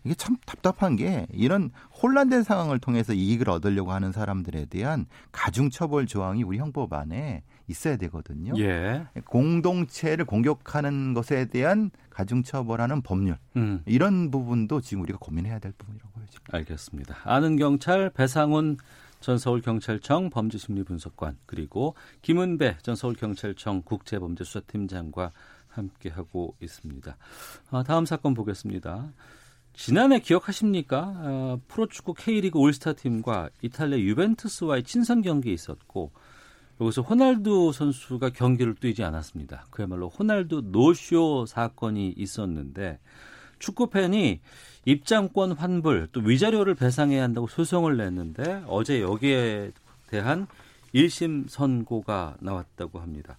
이게 0.03 0.15
참 0.17 0.37
답답한 0.45 0.97
게 0.97 1.27
이런 1.31 1.71
혼란된 2.03 2.43
상황을 2.43 2.81
통해서 2.81 3.13
이익을 3.13 3.49
얻으려고 3.49 3.93
하는 3.93 4.11
사람들에 4.11 4.65
대한 4.67 5.07
가중처벌 5.31 6.07
조항이 6.07 6.43
우리 6.43 6.59
형법 6.59 6.93
안에 6.93 7.45
있어야 7.69 7.97
되거든요. 7.97 8.53
예. 8.59 9.07
공동체를 9.25 10.25
공격하는 10.25 11.15
것에 11.15 11.47
대한 11.47 11.91
가중처벌하는 12.11 13.03
법률 13.03 13.39
음. 13.57 13.83
이런 13.87 14.31
부분도 14.31 14.81
지금 14.81 15.03
우리가 15.03 15.19
고민해야 15.19 15.59
될 15.59 15.73
부분이라고요. 15.73 16.25
지금. 16.31 16.45
알겠습니다. 16.53 17.17
아는 17.25 17.57
경찰 17.57 18.11
배상훈 18.11 18.77
전 19.21 19.39
서울경찰청 19.39 20.31
범죄심리분석관 20.31 21.39
그리고 21.47 21.95
김은배 22.23 22.79
전 22.83 22.95
서울경찰청 22.95 23.83
국제범죄수사팀장과 23.83 25.33
함께하고 25.69 26.57
있습니다. 26.61 27.17
아, 27.71 27.83
다음 27.83 28.07
사건 28.07 28.35
보겠습니다. 28.35 29.13
지난해 29.73 30.21
기억하십니까? 30.21 31.13
아, 31.17 31.59
프로축구 31.69 32.15
K리그 32.15 32.59
올스타 32.59 32.95
팀과 32.95 33.51
이탈리아 33.63 33.99
유벤투스와의 33.99 34.85
친선 34.85 35.23
경기 35.23 35.53
있었고 35.53 36.13
여기서 36.81 37.03
호날두 37.03 37.73
선수가 37.73 38.31
경기를 38.31 38.75
뛰지 38.75 39.03
않았습니다. 39.03 39.67
그야말로 39.71 40.09
호날두 40.09 40.63
노쇼 40.67 41.47
사건이 41.47 42.15
있었는데 42.17 42.99
축구 43.59 43.89
팬이 43.89 44.41
입장권 44.85 45.53
환불 45.53 46.09
또 46.13 46.21
위자료를 46.21 46.75
배상해야 46.75 47.23
한다고 47.23 47.47
소송을 47.47 47.97
냈는데 47.97 48.63
어제 48.69 49.01
여기에 49.01 49.73
대한 50.09 50.47
1심 50.95 51.49
선고가 51.49 52.37
나왔다고 52.41 53.01
합니다. 53.01 53.39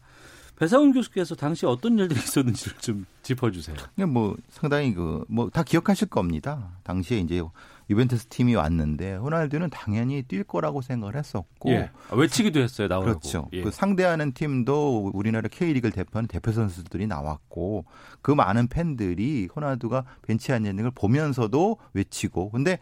배상훈 0.58 0.91
교수께서 0.91 1.36
당시 1.36 1.67
어떤 1.67 2.00
일들이 2.00 2.19
있었는지를 2.19 2.78
좀 2.80 3.06
짚어주세요. 3.21 3.76
이게 3.95 4.06
뭐 4.06 4.36
상당히 4.50 4.93
그 4.93 5.23
뭐 5.30 5.50
다 5.52 5.62
기억하실 5.62 6.10
겁니다. 6.10 6.71
당시에 6.84 7.19
이제 7.19 7.43
유벤투스 7.89 8.28
팀이 8.28 8.56
왔는데 8.56 9.15
호날두는 9.15 9.69
당연히 9.69 10.23
뛸 10.23 10.43
거라고 10.43 10.82
생각을 10.82 11.15
했었고 11.15 11.71
예. 11.71 11.89
아, 12.10 12.15
외치기도 12.15 12.60
했어요. 12.60 12.88
나오라고. 12.88 13.19
그렇죠. 13.19 13.47
예. 13.54 13.62
그 13.62 13.71
상대하는 13.71 14.34
팀도 14.34 15.12
우리나라 15.13 15.47
K리그를 15.47 15.91
대표하는 15.91 16.28
대표 16.28 16.52
선수들이 16.52 17.08
나왔고 17.08 17.86
그 18.21 18.32
많은 18.32 18.67
팬들이 18.67 19.47
호날두가 19.56 20.04
벤치에 20.23 20.56
앉아 20.56 20.69
있는 20.69 20.84
걸 20.84 20.91
보면서도 20.93 21.78
외치고 21.93 22.52
근데 22.52 22.80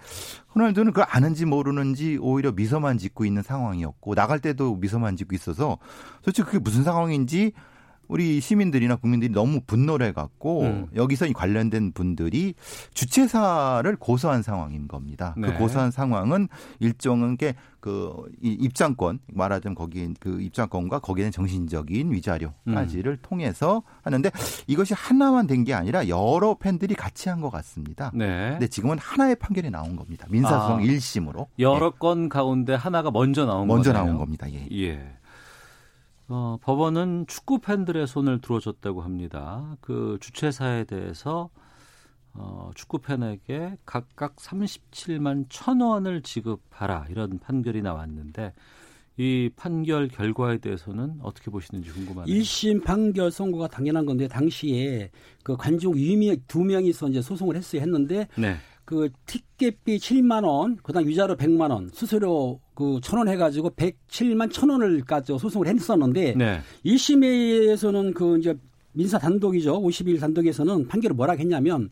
호날두는 0.55 0.91
그걸 0.91 1.05
아는지 1.09 1.45
모르는지 1.45 2.17
오히려 2.19 2.51
미소만 2.51 2.97
짓고 2.97 3.25
있는 3.25 3.43
상황이었고 3.43 4.15
나갈 4.15 4.39
때도 4.39 4.75
미소만 4.75 5.17
짓고 5.17 5.35
있어서 5.35 5.77
도대체 6.23 6.43
그게 6.43 6.59
무슨 6.59 6.83
상황인지 6.83 7.53
우리 8.07 8.39
시민들이나 8.39 8.95
국민들이 8.95 9.31
너무 9.31 9.61
분노를 9.65 10.07
해갖고 10.07 10.61
음. 10.61 10.87
여기서 10.95 11.25
이 11.27 11.33
관련된 11.33 11.91
분들이 11.93 12.53
주최사를 12.93 13.95
고소한 13.97 14.41
상황인 14.41 14.87
겁니다. 14.87 15.33
네. 15.37 15.47
그 15.47 15.57
고소한 15.57 15.91
상황은 15.91 16.47
일종은 16.79 17.37
게 17.37 17.53
그 17.85 18.23
입장권 18.41 19.19
말하자면 19.31 19.75
거기 19.75 20.11
그 20.19 20.41
입장권과 20.41 20.97
거기에 20.99 21.29
정신적인 21.29 22.11
위자료까지를 22.13 23.11
음. 23.11 23.17
통해서 23.21 23.83
하는데 24.01 24.31
이것이 24.65 24.95
하나만 24.95 25.45
된 25.45 25.65
게 25.65 25.73
아니라 25.73 26.07
여러 26.07 26.55
팬들이 26.55 26.95
같이 26.95 27.29
한 27.29 27.41
것 27.41 27.51
같습니다. 27.51 28.11
네. 28.15 28.51
근데 28.51 28.67
지금은 28.67 28.97
하나의 28.97 29.35
판결이 29.35 29.69
나온 29.69 29.95
겁니다. 29.95 30.25
민사소송 30.31 30.77
아. 30.79 30.81
1심으로 30.81 31.45
여러 31.59 31.91
건 31.91 32.27
가운데 32.27 32.73
하나가 32.73 33.11
먼저 33.11 33.45
나온 33.45 33.67
먼저 33.67 33.91
거네요. 33.93 34.05
나온 34.07 34.17
겁니다. 34.17 34.51
예. 34.51 34.67
예. 34.71 35.15
어, 36.27 36.57
법원은 36.61 37.25
축구 37.27 37.59
팬들의 37.59 38.07
손을 38.07 38.41
들어줬다고 38.41 39.01
합니다. 39.01 39.77
그 39.81 40.17
주최사에 40.21 40.85
대해서 40.85 41.49
어, 42.33 42.71
축구 42.75 42.99
팬에게 42.99 43.77
각각 43.85 44.35
37만 44.35 45.45
천 45.49 45.81
원을 45.81 46.21
지급하라 46.21 47.07
이런 47.09 47.39
판결이 47.39 47.81
나왔는데 47.81 48.53
이 49.17 49.49
판결 49.55 50.09
결과에 50.09 50.57
대해서는 50.57 51.19
어떻게 51.21 51.49
보시는지 51.49 51.89
궁금하네요. 51.91 52.35
1심 52.35 52.83
판결 52.83 53.31
선고가 53.31 53.67
당연한 53.67 54.05
건데 54.05 54.27
당시에 54.27 55.09
그 55.43 55.55
관중 55.55 55.97
유미 55.97 56.41
두 56.47 56.63
명이서 56.65 57.09
이제 57.09 57.21
소송을 57.21 57.55
했어야 57.55 57.81
했는데 57.81 58.27
네. 58.35 58.55
그 58.83 59.09
티켓비 59.25 59.97
7만 59.97 60.45
원, 60.45 60.75
그다음 60.83 61.07
위자료 61.07 61.37
100만 61.37 61.71
원, 61.71 61.89
수수료 61.93 62.59
그 62.75 62.99
천 63.01 63.17
원 63.19 63.27
해가지고 63.29 63.71
107만 63.71 64.51
천 64.51 64.69
원을 64.69 65.01
까지 65.03 65.37
소송을 65.37 65.67
했었는데 65.67 66.35
네. 66.37 66.59
1심에서는 66.85 68.13
그 68.13 68.37
이제 68.37 68.55
민사 68.93 69.17
단독이죠. 69.17 69.81
50일 69.81 70.19
단독에서는 70.19 70.87
판결을 70.87 71.15
뭐라 71.15 71.33
했냐면 71.33 71.89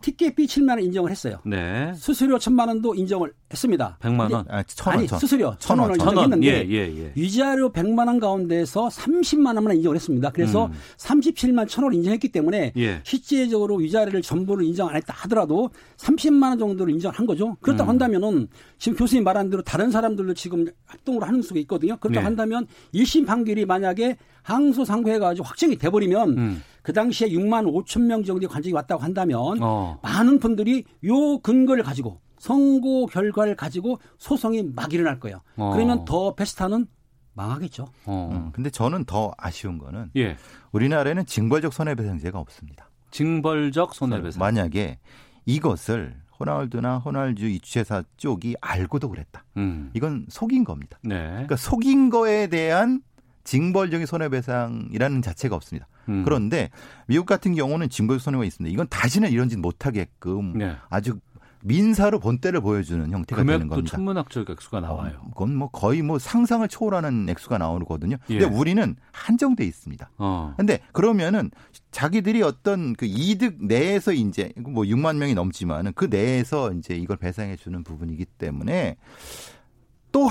티켓비 0.00 0.46
7만 0.46 0.70
원 0.70 0.80
인정을 0.80 1.10
했어요. 1.10 1.38
네. 1.44 1.92
수수료 1.96 2.36
1천만 2.38 2.68
원도 2.68 2.94
인정을 2.94 3.32
했습니다. 3.50 3.98
100만 4.00 4.32
원. 4.32 4.44
아, 4.48 4.62
천 4.64 4.92
원, 4.92 4.98
아니 4.98 5.08
천. 5.08 5.18
수수료 5.18 5.56
천 5.58 5.78
원, 5.78 5.90
1,000원을 5.90 5.98
천천 5.98 6.06
원. 6.16 6.24
인정했는데 6.24 6.46
예, 6.46 6.68
예, 6.68 6.98
예. 7.04 7.12
위자료 7.14 7.72
100만 7.72 8.06
원 8.06 8.20
가운데서 8.20 8.88
30만 8.88 9.54
원만 9.54 9.76
인정을 9.76 9.96
했습니다. 9.96 10.30
그래서 10.30 10.66
음. 10.66 10.72
37만 10.98 11.68
천 11.68 11.84
원을 11.84 11.96
인정했기 11.96 12.28
때문에 12.30 12.72
예. 12.76 13.00
실제적으로 13.04 13.76
위자료를 13.76 14.22
전부를 14.22 14.64
인정 14.64 14.88
안 14.88 14.96
했다 14.96 15.14
하더라도 15.16 15.70
30만 15.96 16.50
원 16.50 16.58
정도를 16.58 16.92
인정한 16.92 17.26
거죠. 17.26 17.56
그렇다고 17.60 17.88
음. 17.88 17.90
한다면은 17.90 18.48
지금 18.78 18.98
교수님 18.98 19.24
말한 19.24 19.50
대로 19.50 19.62
다른 19.62 19.90
사람들도 19.90 20.34
지금 20.34 20.66
활동을 20.84 21.26
하는 21.26 21.42
수가 21.42 21.58
있거든요. 21.60 21.96
그렇다고 21.96 22.20
네. 22.20 22.24
한다면 22.24 22.66
1심 22.94 23.26
판결이 23.26 23.64
만약에 23.64 24.16
항소 24.42 24.84
상고해가지고 24.84 25.44
확정이 25.44 25.76
돼버리면 25.76 26.38
음. 26.38 26.62
그 26.86 26.92
당시에 26.92 27.28
6만 27.30 27.66
5천 27.66 28.02
명 28.02 28.22
정도의 28.22 28.46
관중이 28.46 28.72
왔다고 28.72 29.02
한다면 29.02 29.58
어. 29.60 29.98
많은 30.04 30.38
분들이 30.38 30.84
요 31.04 31.38
근거를 31.40 31.82
가지고 31.82 32.20
선고 32.38 33.06
결과를 33.06 33.56
가지고 33.56 33.98
소송이 34.18 34.62
막 34.72 34.94
일어날 34.94 35.18
거예요. 35.18 35.40
어. 35.56 35.72
그러면 35.72 36.04
더페스타는 36.04 36.86
망하겠죠. 37.34 37.86
어. 38.04 38.30
음, 38.32 38.52
근데 38.52 38.70
저는 38.70 39.04
더 39.04 39.32
아쉬운 39.36 39.78
거는 39.78 40.12
예. 40.16 40.36
우리나라에는 40.70 41.26
징벌적 41.26 41.72
손해배상제가 41.72 42.38
없습니다. 42.38 42.88
징벌적 43.10 43.92
손해배상. 43.92 44.38
만약에 44.38 45.00
이것을 45.44 46.14
호날두나 46.38 46.98
호날두 46.98 47.46
이 47.46 47.58
주최사 47.58 48.04
쪽이 48.16 48.54
알고도 48.60 49.08
그랬다. 49.08 49.44
음. 49.56 49.90
이건 49.92 50.26
속인 50.28 50.62
겁니다. 50.62 51.00
네. 51.02 51.18
그러니까 51.30 51.56
속인 51.56 52.10
거에 52.10 52.46
대한 52.46 53.02
징벌적인 53.46 54.06
손해배상이라는 54.06 55.22
자체가 55.22 55.56
없습니다. 55.56 55.86
음. 56.08 56.24
그런데 56.24 56.70
미국 57.06 57.26
같은 57.26 57.54
경우는 57.54 57.88
징벌 57.88 58.20
손해가 58.20 58.44
있습니다. 58.44 58.72
이건 58.72 58.86
다시는 58.88 59.30
이런 59.30 59.48
짓 59.48 59.56
못하게끔 59.56 60.58
네. 60.58 60.76
아주 60.90 61.18
민사로 61.62 62.20
본때를 62.20 62.60
보여주는 62.60 63.10
형태가 63.10 63.42
되는 63.42 63.66
겁니다. 63.66 63.96
천문학적 63.96 64.48
액수가 64.50 64.80
나와요. 64.80 65.18
어, 65.20 65.30
그건 65.30 65.56
뭐 65.56 65.68
거의 65.68 66.02
뭐 66.02 66.18
상상을 66.18 66.66
초월하는 66.68 67.28
액수가 67.28 67.58
나오거든요. 67.58 68.18
근데 68.26 68.44
예. 68.44 68.48
우리는 68.48 68.94
한정돼 69.12 69.64
있습니다. 69.64 70.10
어. 70.18 70.54
근데 70.56 70.80
그러면은 70.92 71.50
자기들이 71.90 72.42
어떤 72.42 72.94
그 72.94 73.06
이득 73.06 73.64
내에서 73.64 74.12
이제 74.12 74.52
뭐 74.56 74.84
6만 74.84 75.16
명이 75.16 75.34
넘지만은 75.34 75.92
그 75.94 76.04
내에서 76.04 76.72
이제 76.72 76.94
이걸 76.94 77.16
배상해 77.16 77.56
주는 77.56 77.82
부분이기 77.82 78.26
때문에 78.26 78.96
또 78.96 79.55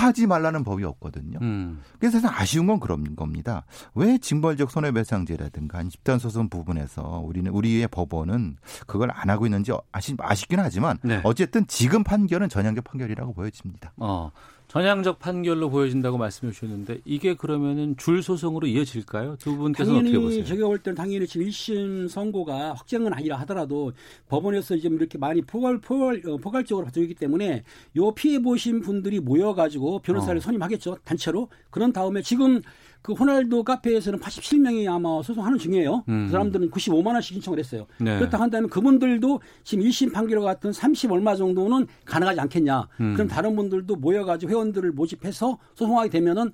하지 0.06 0.28
말라는 0.28 0.63
법이 0.63 0.84
없거든요. 0.84 1.39
음. 1.41 1.82
그래서 2.00 2.20
사실 2.20 2.38
아쉬운 2.39 2.68
건 2.68 2.80
그런 2.80 3.15
겁니다. 3.15 3.65
왜 3.96 4.18
징벌적 4.18 4.72
손해배상제라든가 4.72 5.80
아니 5.80 5.89
집단 5.89 6.20
소송 6.20 6.50
부분에서 6.50 7.22
우리는 7.26 7.52
우리의 7.52 7.88
법원은 7.88 8.58
그걸 8.88 9.12
안 9.12 9.30
하고 9.30 9.46
있는지 9.46 9.72
아쉽, 9.91 10.15
아쉽긴 10.20 10.60
하지만 10.60 10.98
네. 11.04 11.22
어쨌든 11.24 11.65
지금 11.68 12.04
판결은 12.04 12.50
전향적 12.50 12.84
판결이라고 12.84 13.34
보여집니다. 13.34 13.94
어. 13.98 14.32
전향적 14.76 15.20
판결로 15.20 15.70
보여진다고 15.70 16.18
말씀해 16.18 16.52
주셨는데 16.52 17.00
이게 17.06 17.34
그러면은 17.34 17.96
줄 17.96 18.22
소송으로 18.22 18.68
이어질까요? 18.68 19.38
두 19.40 19.56
분께서 19.56 19.94
어떻게 19.94 20.10
당연히 20.10 20.22
보세요? 20.22 20.44
제가 20.44 20.68
볼 20.68 20.80
때는 20.80 20.98
당연히 20.98 21.26
지금 21.26 21.48
1심 21.48 22.10
선고가 22.10 22.74
확정은 22.74 23.14
아니라 23.14 23.38
하더라도 23.38 23.94
법원에서 24.28 24.76
지금 24.76 24.98
이렇게 24.98 25.18
많이 25.18 25.42
포괄, 25.42 25.78
포괄, 25.78 26.22
어, 26.28 26.36
포괄적으로 26.36 26.84
받고 26.84 27.00
있기 27.04 27.14
때문에 27.14 27.64
요 27.96 28.12
피해 28.12 28.40
보신 28.40 28.82
분들이 28.82 29.22
모여가지고 29.22 30.00
변호사를 30.00 30.40
어. 30.40 30.42
선임하겠죠. 30.42 30.98
단체로. 31.06 31.48
그런 31.70 31.94
다음에 31.94 32.22
지금 32.22 32.62
그 33.06 33.13
호날두 33.13 33.63
카페에서는 33.63 34.20
87명이 34.20 34.91
아마 34.91 35.22
소송하는 35.22 35.60
중이에요. 35.60 36.04
음. 36.10 36.26
그 36.26 36.32
사람들은 36.32 36.72
95만 36.72 37.13
원씩 37.13 37.34
신청을 37.36 37.60
했어요. 37.60 37.86
네. 38.00 38.18
그렇다 38.18 38.39
한다면 38.39 38.68
그분들도 38.68 39.41
지금 39.63 39.84
1심 39.84 40.12
판결과 40.12 40.44
같은 40.48 40.74
30 40.74 41.12
얼마 41.12 41.36
정도는 41.36 41.86
가능하지 42.04 42.39
않겠냐. 42.39 42.88
음. 43.02 43.13
그럼 43.13 43.28
다른 43.28 43.56
분들도 43.56 43.96
모여가지고 43.98 44.50
회원들을 44.52 44.91
모집해서 44.94 45.60
소송하게 45.76 46.10
되면은 46.10 46.52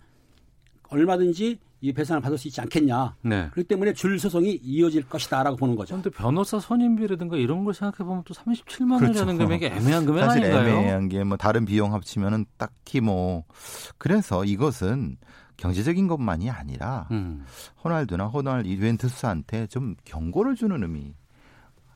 얼마든지 0.89 1.57
이 1.83 1.93
배상을 1.93 2.21
받을 2.21 2.37
수 2.37 2.49
있지 2.49 2.59
않겠냐. 2.59 3.15
네. 3.21 3.47
그렇기 3.53 3.69
때문에 3.69 3.93
줄 3.93 4.19
소송이 4.19 4.59
이어질 4.61 5.07
것이다라고 5.07 5.55
보는 5.55 5.77
거죠. 5.77 5.95
그런데 5.95 6.09
변호사 6.09 6.59
선임비라든가 6.59 7.37
이런 7.37 7.63
걸 7.63 7.73
생각해 7.73 8.05
보면 8.05 8.23
또 8.25 8.33
37만 8.33 9.01
원이라는 9.01 9.37
그렇죠. 9.37 9.37
금액이 9.37 9.65
애매한 9.67 10.05
금액 10.05 10.25
사실 10.25 10.43
아닌가요? 10.43 10.79
애매한 10.79 11.07
게 11.07 11.23
뭐 11.23 11.37
다른 11.37 11.63
비용 11.63 11.93
합치면은 11.93 12.45
딱히 12.57 12.99
뭐 12.99 13.45
그래서 13.97 14.43
이것은 14.43 15.15
경제적인 15.57 16.07
것만이 16.07 16.49
아니라 16.49 17.07
음. 17.11 17.45
호날두나 17.83 18.27
호날 18.27 18.65
이벤투스한테 18.65 19.67
좀 19.67 19.95
경고를 20.05 20.55
주는 20.55 20.81
의미. 20.81 21.13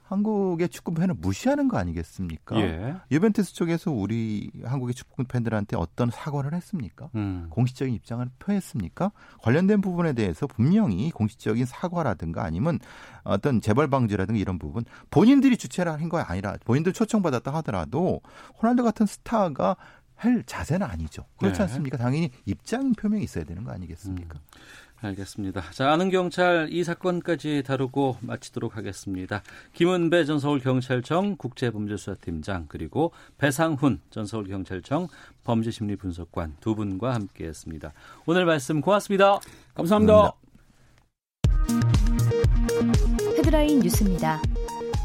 한국의 0.08 0.70
축구 0.70 0.94
팬을 0.94 1.16
무시하는 1.16 1.68
거 1.68 1.78
아니겠습니까? 1.80 2.60
예. 2.60 2.96
유벤투스 3.10 3.56
쪽에서 3.56 3.92
우리 3.92 4.52
한국의 4.64 4.94
축구 4.94 5.24
팬들한테 5.24 5.76
어떤 5.78 6.12
사과를 6.12 6.54
했습니까? 6.54 7.10
음. 7.16 7.48
공식적인 7.50 7.92
입장을 7.96 8.24
표했습니까? 8.38 9.12
관련된 9.42 9.82
부분에 9.82 10.14
대해서 10.14 10.46
분명히 10.46 11.10
공식적인 11.10 11.66
사과라든가 11.66 12.44
아니면 12.44 12.78
어떤 13.24 13.62
재벌 13.62 13.90
방지라든가 13.90 14.40
이런 14.40 14.60
부분 14.60 14.86
본인들이 15.10 15.58
주체를 15.58 15.92
한 15.92 16.06
거 16.08 16.20
아니라 16.20 16.56
본인들 16.66 16.94
초청받았다 16.94 17.52
하더라도 17.56 18.22
호날두 18.62 18.84
같은 18.84 19.08
스타가 19.08 19.76
할 20.16 20.44
자세는 20.46 20.86
아니죠. 20.86 21.26
그렇지 21.38 21.58
네. 21.58 21.64
않습니까? 21.64 21.98
당연히 21.98 22.32
입장 22.46 22.94
표명이 22.94 23.24
있어야 23.24 23.44
되는 23.44 23.64
거 23.64 23.72
아니겠습니까? 23.72 24.40
알겠습니다. 25.02 25.62
자, 25.72 25.92
아는 25.92 26.10
경찰 26.10 26.68
이 26.72 26.84
사건까지 26.84 27.64
다루고 27.66 28.18
마치도록 28.22 28.78
하겠습니다. 28.78 29.44
김은배 29.74 30.26
전 30.26 30.40
서울경찰청 30.40 31.36
국제범죄수사팀장 31.38 32.66
그리고 32.68 33.12
배상훈 33.38 34.00
전 34.10 34.26
서울경찰청 34.26 35.08
범죄심리분석관 35.44 36.56
두 36.60 36.76
분과 36.76 37.14
함께했습니다. 37.14 37.94
오늘 38.26 38.46
말씀 38.46 38.82
고맙습니다. 38.82 39.40
감사합니다. 39.76 40.34
헤드라인 43.38 43.80
뉴스입니다. 43.80 44.42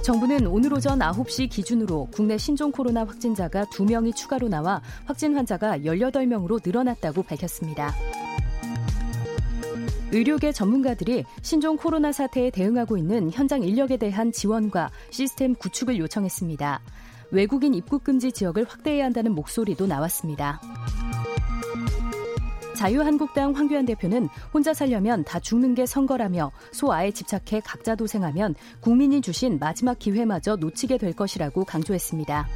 정부는 0.02 0.46
오늘 0.46 0.72
오전 0.72 0.98
9시 0.98 1.50
기준으로 1.50 2.08
국내 2.10 2.38
신종 2.38 2.72
코로나 2.72 3.04
확진자가 3.04 3.66
2명이 3.66 4.16
추가로 4.16 4.48
나와 4.48 4.80
확진 5.04 5.36
환자가 5.36 5.78
18명으로 5.78 6.60
늘어났다고 6.64 7.22
밝혔습니다. 7.22 7.94
의료계 10.12 10.52
전문가들이 10.52 11.24
신종 11.42 11.76
코로나 11.76 12.12
사태에 12.12 12.50
대응하고 12.50 12.96
있는 12.96 13.30
현장 13.30 13.62
인력에 13.62 13.98
대한 13.98 14.32
지원과 14.32 14.90
시스템 15.10 15.54
구축을 15.54 15.98
요청했습니다. 15.98 16.80
외국인 17.30 17.74
입국 17.74 18.02
금지 18.02 18.32
지역을 18.32 18.64
확대해야 18.68 19.04
한다는 19.04 19.34
목소리도 19.34 19.86
나왔습니다. 19.86 20.60
자유한국당 22.80 23.52
황교안 23.52 23.84
대표는 23.84 24.30
혼자 24.54 24.72
살려면 24.72 25.22
다 25.24 25.38
죽는 25.38 25.74
게 25.74 25.84
선거라며 25.84 26.50
소아에 26.72 27.10
집착해 27.10 27.60
각자 27.62 27.94
도생하면 27.94 28.54
국민이 28.80 29.20
주신 29.20 29.58
마지막 29.58 29.98
기회마저 29.98 30.56
놓치게 30.56 30.96
될 30.96 31.12
것이라고 31.12 31.64
강조했습니다. 31.64 32.48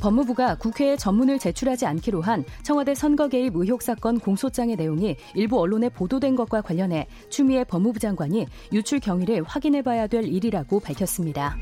법무부가 0.00 0.54
국회에 0.56 0.96
전문을 0.96 1.38
제출하지 1.38 1.84
않기로 1.84 2.22
한 2.22 2.46
청와대 2.62 2.94
선거 2.94 3.28
개입 3.28 3.56
의혹 3.56 3.82
사건 3.82 4.18
공소장의 4.18 4.76
내용이 4.76 5.16
일부 5.34 5.60
언론에 5.60 5.90
보도된 5.90 6.34
것과 6.34 6.62
관련해 6.62 7.06
추미애 7.28 7.62
법무부 7.62 7.98
장관이 7.98 8.46
유출 8.72 9.00
경위를 9.00 9.42
확인해봐야 9.42 10.06
될 10.06 10.24
일이라고 10.24 10.80
밝혔습니다. 10.80 11.58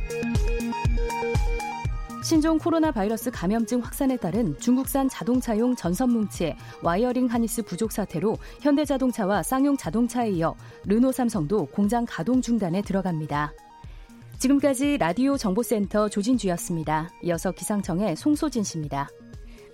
신종 2.30 2.58
코로나 2.58 2.92
바이러스 2.92 3.28
감염증 3.32 3.80
확산에 3.80 4.16
따른 4.16 4.56
중국산 4.60 5.08
자동차용 5.08 5.74
전선 5.74 6.10
뭉치의 6.10 6.56
wiring 6.80 7.26
harness 7.26 7.60
부족 7.60 7.90
사태로 7.90 8.36
현대자동차와 8.60 9.42
쌍용 9.42 9.76
자동차에 9.76 10.30
이어 10.30 10.54
르노 10.84 11.10
삼성도 11.10 11.66
공장 11.66 12.06
가동 12.08 12.40
중단에 12.40 12.82
들어갑니다. 12.82 13.52
지금까지 14.38 14.98
라디오 14.98 15.36
정보센터 15.36 16.08
조진주였습니다. 16.08 17.10
이어서 17.24 17.50
기상청의 17.50 18.14
송소진 18.14 18.62
씨입니다. 18.62 19.08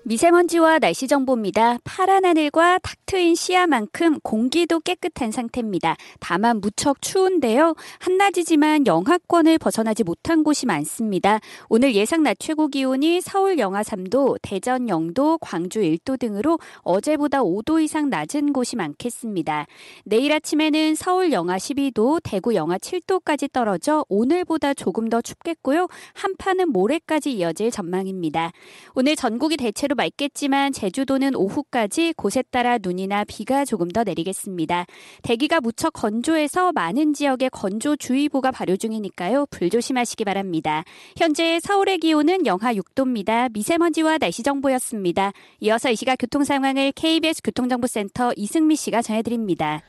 미세먼지와 0.08 0.78
날씨 0.78 1.08
정보입니다. 1.08 1.78
파란 1.82 2.24
하늘과 2.24 2.78
탁 2.78 2.94
트인 3.06 3.34
시야만큼 3.34 4.20
공기도 4.20 4.78
깨끗한 4.78 5.32
상태입니다. 5.32 5.96
다만 6.20 6.60
무척 6.60 7.02
추운데요. 7.02 7.74
한낮이지만 7.98 8.86
영하권을 8.86 9.58
벗어나지 9.58 10.04
못한 10.04 10.44
곳이 10.44 10.64
많습니다. 10.66 11.40
오늘 11.68 11.96
예상 11.96 12.22
낮 12.22 12.36
최고 12.38 12.68
기온이 12.68 13.20
서울 13.20 13.58
영하 13.58 13.82
3도, 13.82 14.36
대전 14.42 14.86
0도, 14.86 15.38
광주 15.40 15.80
1도 15.80 16.20
등으로 16.20 16.60
어제보다 16.82 17.42
5도 17.42 17.82
이상 17.82 18.08
낮은 18.08 18.52
곳이 18.52 18.76
많겠습니다. 18.76 19.66
내일 20.04 20.32
아침에는 20.32 20.94
서울 20.94 21.32
영하 21.32 21.56
12도, 21.56 22.20
대구 22.22 22.54
영하 22.54 22.78
7도까지 22.78 23.52
떨어져 23.52 24.04
오늘보다 24.08 24.72
조금 24.74 25.08
더 25.08 25.20
춥겠고요. 25.20 25.88
한파는 26.14 26.70
모레까지 26.70 27.32
이어질 27.32 27.72
전망입니다. 27.72 28.52
오늘 28.94 29.16
전국이 29.16 29.56
대체로 29.56 29.95
맑겠지만 29.96 30.72
제주도는 30.72 31.34
오후까지 31.34 32.14
곳에 32.16 32.42
따라 32.50 32.78
눈이나 32.78 33.24
비가 33.24 33.64
조금 33.64 33.88
더 33.88 34.04
내리겠습니다. 34.04 34.86
대기가 35.22 35.60
무척 35.60 35.92
건조해서 35.94 36.72
많은 36.72 37.14
지역에 37.14 37.48
건조주의보가 37.48 38.50
발효 38.52 38.76
중이니까요. 38.76 39.46
불조심하시기 39.50 40.24
바랍니다. 40.24 40.84
현재 41.16 41.58
서울의 41.60 41.98
기온은 41.98 42.46
영하 42.46 42.74
6도입니다. 42.74 43.52
미세먼지와 43.52 44.18
날씨 44.18 44.42
정보였습니다. 44.42 45.32
이어서 45.60 45.90
이 45.90 45.96
시각 45.96 46.16
교통 46.16 46.44
상황을 46.44 46.92
KBS 46.92 47.42
교통정보센터 47.42 48.32
이승미 48.36 48.76
씨가 48.76 49.02
전해드립니다. 49.02 49.82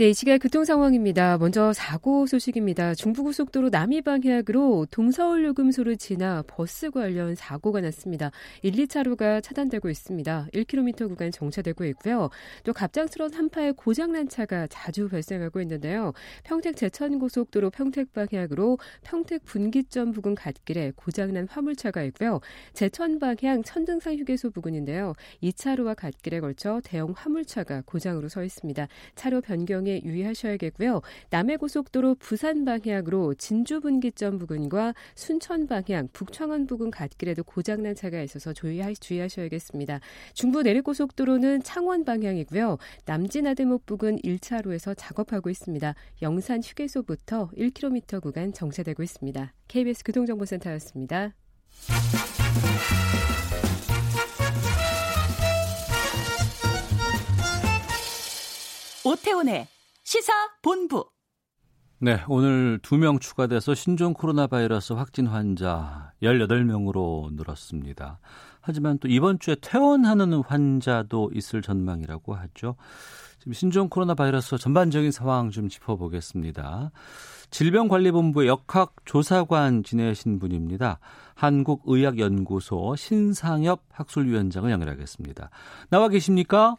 네, 0.00 0.10
이 0.10 0.14
시각 0.14 0.38
교통 0.38 0.64
상황입니다. 0.64 1.38
먼저 1.38 1.72
사고 1.72 2.24
소식입니다. 2.24 2.94
중부고속도로 2.94 3.70
남이 3.70 4.02
방향으로 4.02 4.86
동서울 4.92 5.44
요금소를 5.46 5.96
지나 5.96 6.44
버스 6.46 6.92
관련 6.92 7.34
사고가 7.34 7.80
났습니다. 7.80 8.30
1, 8.62 8.74
2차로가 8.74 9.42
차단되고 9.42 9.88
있습니다. 9.90 10.46
1km 10.54 11.08
구간 11.08 11.32
정체되고 11.32 11.84
있고요. 11.86 12.30
또 12.62 12.72
갑작스러운 12.72 13.34
한파에 13.34 13.72
고장난 13.72 14.28
차가 14.28 14.68
자주 14.68 15.08
발생하고 15.08 15.60
있는데요. 15.62 16.12
평택 16.44 16.76
제천고속도로 16.76 17.70
평택 17.70 18.12
방향으로 18.12 18.78
평택 19.02 19.44
분기점 19.46 20.12
부근 20.12 20.36
갓길에 20.36 20.92
고장난 20.94 21.48
화물차가 21.50 22.04
있고요. 22.04 22.38
제천 22.72 23.18
방향 23.18 23.64
천등산 23.64 24.16
휴게소 24.16 24.50
부근인데요. 24.50 25.14
2차로와 25.42 25.96
갓길에 25.96 26.38
걸쳐 26.38 26.80
대형 26.84 27.14
화물차가 27.16 27.82
고장으로 27.84 28.28
서 28.28 28.44
있습니다. 28.44 28.86
차로 29.16 29.40
변경 29.40 29.87
에 29.88 30.02
유의하셔야겠고요. 30.04 31.00
남해고속도로 31.30 32.16
부산 32.16 32.64
방향으로 32.64 33.34
진주 33.34 33.80
분기점 33.80 34.38
부근과 34.38 34.94
순천 35.14 35.66
방향 35.66 36.08
북창원 36.12 36.66
부근 36.66 36.90
갓길에도 36.90 37.44
고장난 37.44 37.94
차가 37.94 38.20
있어서 38.22 38.52
주의하, 38.52 38.92
주의하셔야겠습니다. 38.92 40.00
중부 40.34 40.62
내륙고속도로는 40.62 41.62
창원 41.62 42.04
방향이고요. 42.04 42.78
남진아대목 43.06 43.86
부근 43.86 44.18
1차로에서 44.18 44.94
작업하고 44.96 45.48
있습니다. 45.50 45.94
영산 46.22 46.62
휴게소부터 46.62 47.50
1km 47.56 48.20
구간 48.20 48.52
정체되고 48.52 49.02
있습니다. 49.02 49.52
KBS 49.68 50.04
교통정보센터였습니다. 50.04 51.34
오태훈의 59.04 59.66
시사 60.10 60.32
본부. 60.62 61.04
네, 61.98 62.24
오늘 62.28 62.78
두명 62.80 63.18
추가돼서 63.18 63.74
신종 63.74 64.14
코로나 64.14 64.46
바이러스 64.46 64.94
확진 64.94 65.26
환자 65.26 66.12
18명으로 66.22 67.34
늘었습니다. 67.34 68.18
하지만 68.62 68.98
또 69.00 69.08
이번 69.08 69.38
주에 69.38 69.54
퇴원하는 69.60 70.32
환자도 70.32 71.32
있을 71.34 71.60
전망이라고 71.60 72.34
하죠. 72.34 72.76
지금 73.38 73.52
신종 73.52 73.90
코로나 73.90 74.14
바이러스 74.14 74.56
전반적인 74.56 75.10
상황 75.12 75.50
좀 75.50 75.68
짚어보겠습니다. 75.68 76.90
질병관리본부의 77.50 78.48
역학조사관 78.48 79.82
지내신 79.82 80.38
분입니다. 80.38 81.00
한국의학연구소 81.34 82.96
신상엽 82.96 83.82
학술위원장을 83.92 84.70
연결하겠습니다. 84.70 85.50
나와 85.90 86.08
계십니까? 86.08 86.76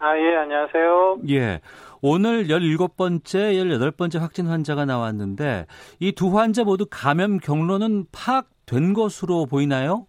아, 0.00 0.16
예, 0.16 0.36
안녕하세요. 0.36 1.18
예. 1.30 1.60
오늘 2.00 2.44
17번째, 2.44 3.22
18번째 3.54 4.20
확진 4.20 4.46
환자가 4.46 4.84
나왔는데 4.84 5.66
이 5.98 6.12
두 6.12 6.38
환자 6.38 6.62
모두 6.62 6.86
감염 6.88 7.38
경로는 7.38 8.04
파악된 8.12 8.92
것으로 8.94 9.46
보이나요? 9.46 10.06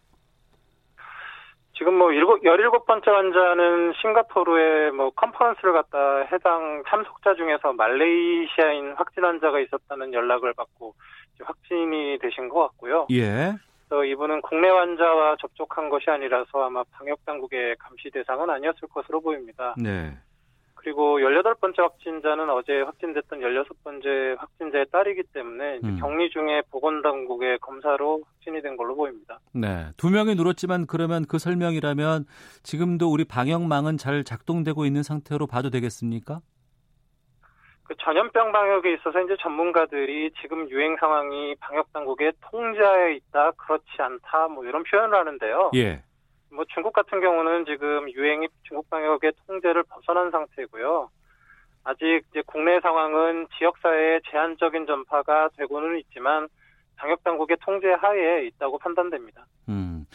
지금 1.76 1.98
뭐 1.98 2.10
17번째 2.10 3.06
환자는 3.08 3.94
싱가포르에 4.02 4.92
뭐 4.92 5.10
컨퍼런스를 5.12 5.74
갔다 5.74 5.98
해당 6.32 6.84
참석자 6.88 7.34
중에서 7.36 7.74
말레이시아인 7.74 8.94
확진 8.98 9.24
환자가 9.24 9.60
있었다는 9.62 10.14
연락을 10.14 10.54
받고 10.54 10.94
확진이 11.42 12.20
되신 12.22 12.50
것 12.50 12.60
같고요. 12.68 13.08
예. 13.12 13.54
그래서 13.90 14.06
이분은 14.06 14.42
국내 14.44 14.70
환자와 14.70 15.38
접촉한 15.42 15.90
것이 15.90 16.10
아니라서 16.10 16.64
아마 16.64 16.84
방역 16.92 17.26
당국의 17.26 17.76
감시 17.78 18.12
대상은 18.12 18.50
아니었을 18.50 18.88
것으로 18.88 19.20
보입니다. 19.20 19.74
네. 19.78 20.16
그리고 20.76 21.20
18번째 21.20 21.82
확진자는 21.82 22.50
어제 22.52 22.82
확진됐던 22.82 23.40
16번째 23.40 24.38
확진자의 24.38 24.86
딸이기 24.92 25.24
때문에 25.34 25.80
음. 25.84 25.98
격리 26.00 26.30
중에 26.30 26.62
보건당국의 26.72 27.58
검사로 27.60 28.22
확진이 28.24 28.62
된 28.62 28.78
걸로 28.78 28.96
보입니다. 28.96 29.40
네. 29.54 29.88
두 29.98 30.10
명이 30.10 30.36
늘었지만 30.36 30.86
그러면 30.88 31.26
그 31.26 31.38
설명이라면 31.38 32.26
지금도 32.64 33.12
우리 33.12 33.26
방역망은 33.26 33.98
잘 33.98 34.24
작동되고 34.24 34.86
있는 34.86 35.04
상태로 35.04 35.48
봐도 35.48 35.70
되겠습니까? 35.70 36.40
그 37.90 37.96
전염병 37.98 38.52
방역에 38.52 38.94
있어서 38.94 39.20
이제 39.22 39.36
전문가들이 39.42 40.32
지금 40.40 40.70
유행 40.70 40.96
상황이 40.98 41.56
방역 41.60 41.92
당국의 41.92 42.34
통제하에 42.52 43.16
있다, 43.16 43.50
그렇지 43.58 43.86
않다, 43.98 44.48
뭐 44.50 44.64
이런 44.64 44.84
표현을 44.84 45.18
하는데요. 45.18 45.72
예. 45.74 46.04
뭐 46.52 46.66
중국 46.70 46.94
같은 46.94 47.20
경우는 47.20 47.66
지금 47.66 48.08
유행이 48.12 48.48
중국 48.62 48.88
방역의 48.92 49.34
통제를 49.48 49.84
벗어난 49.90 50.30
상태고요. 50.30 51.10
아직 51.84 52.22
이제 52.30 52.44
국내 52.46 52.80
상황은 52.80 53.48
지역사회의 53.58 54.22
제한적인 54.30 54.86
전파가 54.86 55.50
되고는 55.58 55.98
있지만 55.98 56.48
방역 57.00 57.24
당국의 57.24 57.58
통제 57.62 57.88
하에 57.94 58.46
있다고 58.48 58.78
판단됩니다. 58.78 59.46
음. 59.70 60.06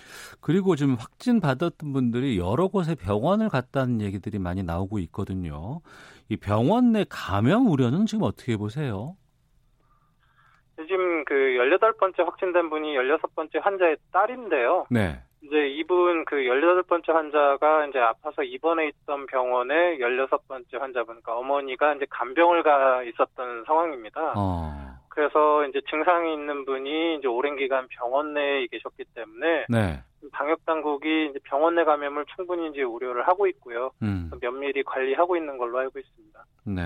그리고 0.40 0.76
지금 0.76 0.94
확진 0.94 1.40
받았던 1.40 1.92
분들이 1.92 2.38
여러 2.38 2.68
곳에 2.68 2.94
병원을 2.94 3.48
갔다는 3.48 4.02
얘기들이 4.02 4.38
많이 4.38 4.62
나오고 4.62 4.98
있거든요. 5.00 5.80
이 6.28 6.36
병원 6.36 6.92
내 6.92 7.04
감염 7.08 7.68
우려는 7.68 8.06
지금 8.06 8.24
어떻게 8.24 8.56
보세요? 8.56 9.16
지금 10.76 11.24
그 11.24 11.34
18번째 11.34 12.24
확진된 12.24 12.68
분이 12.68 12.94
16번째 12.96 13.62
환자의 13.62 13.96
딸인데요. 14.12 14.86
네. 14.90 15.20
이제 15.42 15.68
이분 15.68 16.24
그 16.24 16.36
18번째 16.36 17.12
환자가 17.12 17.86
이제 17.86 17.98
아파서 17.98 18.42
입원해 18.42 18.88
있던 18.88 19.26
병원에 19.26 19.98
16번째 19.98 20.78
환자분, 20.78 21.20
그러니까 21.20 21.36
어머니가 21.36 21.94
이제 21.94 22.06
간병을 22.10 22.62
가 22.62 23.02
있었던 23.02 23.64
상황입니다. 23.66 24.32
어. 24.36 24.84
그래서 25.14 25.64
이제 25.66 25.80
증상이 25.88 26.32
있는 26.34 26.64
분이 26.64 27.16
이제 27.18 27.28
오랜 27.28 27.56
기간 27.56 27.86
병원 27.88 28.34
내에 28.34 28.66
계셨기 28.66 29.04
때문에 29.14 29.66
네. 29.68 30.02
방역 30.32 30.64
당국이 30.66 31.28
이제 31.30 31.38
병원 31.44 31.76
내 31.76 31.84
감염을 31.84 32.24
충분히 32.34 32.68
이제 32.70 32.82
우려를 32.82 33.26
하고 33.28 33.46
있고요. 33.46 33.90
음. 34.02 34.30
면밀히 34.40 34.82
관리하고 34.82 35.36
있는 35.36 35.58
걸로 35.58 35.78
알고 35.78 35.98
있습니다. 35.98 36.44
네. 36.64 36.82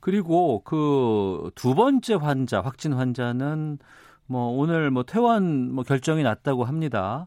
그리고 0.00 0.62
그 0.64 1.50
두 1.54 1.74
번째 1.74 2.14
환자, 2.14 2.60
확진 2.60 2.92
환자는 2.92 3.78
뭐 4.26 4.48
오늘 4.48 4.90
뭐 4.90 5.02
퇴원 5.02 5.72
뭐 5.72 5.84
결정이 5.84 6.22
났다고 6.22 6.64
합니다. 6.64 7.26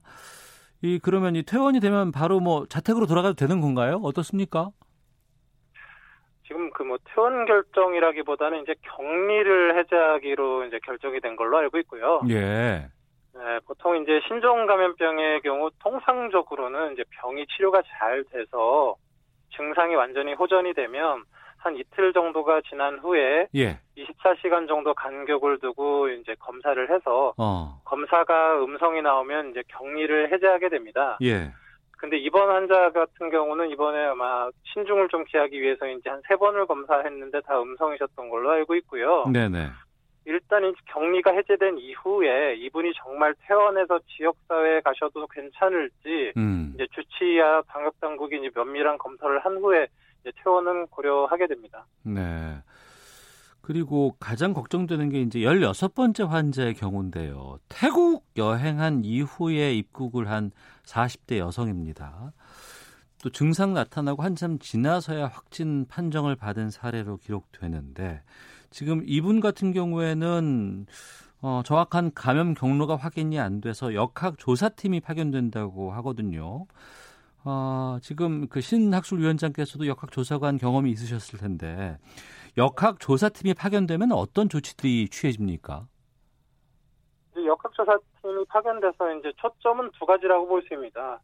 이 0.82 1.00
그러면 1.02 1.36
이 1.36 1.44
퇴원이 1.44 1.80
되면 1.80 2.12
바로 2.12 2.40
뭐 2.40 2.66
자택으로 2.68 3.06
돌아가도 3.06 3.36
되는 3.36 3.62
건가요? 3.62 4.00
어떻습니까? 4.04 4.70
지금 6.54 6.70
그 6.70 6.84
뭐 6.84 6.98
퇴원 7.06 7.46
결정이라기보다는 7.46 8.62
이제 8.62 8.76
격리를 8.84 9.78
해제하기로 9.80 10.66
이제 10.66 10.80
결정이 10.84 11.20
된 11.22 11.36
걸로 11.36 11.58
알고 11.58 11.80
있고요. 11.80 12.22
예. 12.30 12.88
네, 13.36 13.60
보통 13.66 14.00
이제 14.02 14.22
신종 14.28 14.68
감염병의 14.68 15.42
경우 15.42 15.72
통상적으로는 15.80 16.94
이제 16.94 17.04
병이 17.10 17.48
치료가 17.48 17.82
잘 17.88 18.24
돼서 18.26 18.96
증상이 19.56 19.96
완전히 19.96 20.34
호전이 20.34 20.74
되면 20.76 21.24
한 21.58 21.76
이틀 21.78 22.14
정도가 22.14 22.62
지난 22.70 23.00
후에 23.00 23.48
예. 23.56 23.80
24시간 23.98 24.68
정도 24.68 24.94
간격을 24.94 25.60
두고 25.60 26.10
이제 26.10 26.36
검사를 26.40 26.78
해서 26.92 27.34
어. 27.38 27.82
검사가 27.86 28.64
음성이 28.64 29.02
나오면 29.02 29.52
이제 29.52 29.64
격리를 29.70 30.32
해제하게 30.32 30.70
됩니다. 30.70 31.18
예. 31.24 31.52
근데 32.04 32.18
이번 32.18 32.50
환자 32.50 32.92
같은 32.92 33.30
경우는 33.30 33.70
이번에 33.70 33.98
아마 34.08 34.50
신중을 34.74 35.08
좀 35.08 35.24
기하기 35.24 35.62
위해서 35.62 35.88
이제 35.88 36.10
한세 36.10 36.36
번을 36.36 36.66
검사했는데 36.66 37.40
다 37.40 37.62
음성이셨던 37.62 38.30
걸로 38.30 38.52
알고 38.52 38.76
있고요. 38.76 39.26
네네. 39.32 39.70
일단 40.26 40.66
이제 40.66 40.76
격리가 40.88 41.32
해제된 41.32 41.78
이후에 41.78 42.56
이분이 42.56 42.92
정말 43.02 43.34
퇴원해서 43.48 44.02
지역사회에 44.18 44.82
가셔도 44.82 45.26
괜찮을지 45.28 46.34
음. 46.36 46.74
이제 46.76 46.86
주치의와 46.94 47.62
방역 47.68 47.98
당국이 48.02 48.36
이제 48.36 48.50
면밀한 48.54 48.98
검사를 48.98 49.40
한 49.40 49.56
후에 49.56 49.88
이제 50.20 50.32
퇴원은 50.44 50.88
고려하게 50.88 51.48
됩니다. 51.48 51.86
네. 52.04 52.58
그리고 53.62 54.14
가장 54.20 54.54
걱정되는 54.54 55.08
게 55.08 55.22
이제 55.22 55.40
16번째 55.40 56.28
환자의 56.28 56.74
경우인데요. 56.74 57.60
태국 57.70 58.26
여행한 58.36 59.06
이후에 59.06 59.72
입국을 59.72 60.30
한 60.30 60.52
40대 60.86 61.38
여성입니다. 61.38 62.34
또 63.22 63.30
증상 63.30 63.74
나타나고 63.74 64.22
한참 64.22 64.60
지나서야 64.60 65.28
확진 65.28 65.86
판정을 65.88 66.36
받은 66.36 66.70
사례로 66.70 67.18
기록되는데 67.18 68.22
지금 68.70 69.02
이분 69.06 69.40
같은 69.40 69.72
경우에는 69.72 70.86
어, 71.42 71.62
정확한 71.66 72.12
감염 72.14 72.54
경로가 72.54 72.96
확인이 72.96 73.40
안 73.40 73.62
돼서 73.62 73.94
역학 73.94 74.38
조사팀이 74.38 75.02
파견된다고 75.02 75.92
하거든요. 75.94 76.66
어, 77.46 77.98
지금 78.02 78.48
그 78.48 78.62
신학술위원장께서도 78.62 79.88
역학 79.88 80.12
조사관 80.12 80.58
경험이 80.58 80.92
있으셨을 80.92 81.40
텐데 81.40 81.98
역학 82.58 83.00
조사팀이 83.00 83.54
파견되면 83.54 84.12
어떤 84.12 84.48
조치들이 84.48 85.10
취해집니까? 85.10 85.88
이제 87.44 87.48
역학조사팀이 87.48 88.46
파견돼서 88.48 89.14
이제 89.16 89.32
초점은 89.38 89.92
두 90.00 90.06
가지라고 90.06 90.48
볼 90.48 90.62
수 90.62 90.74
있습니다. 90.74 91.20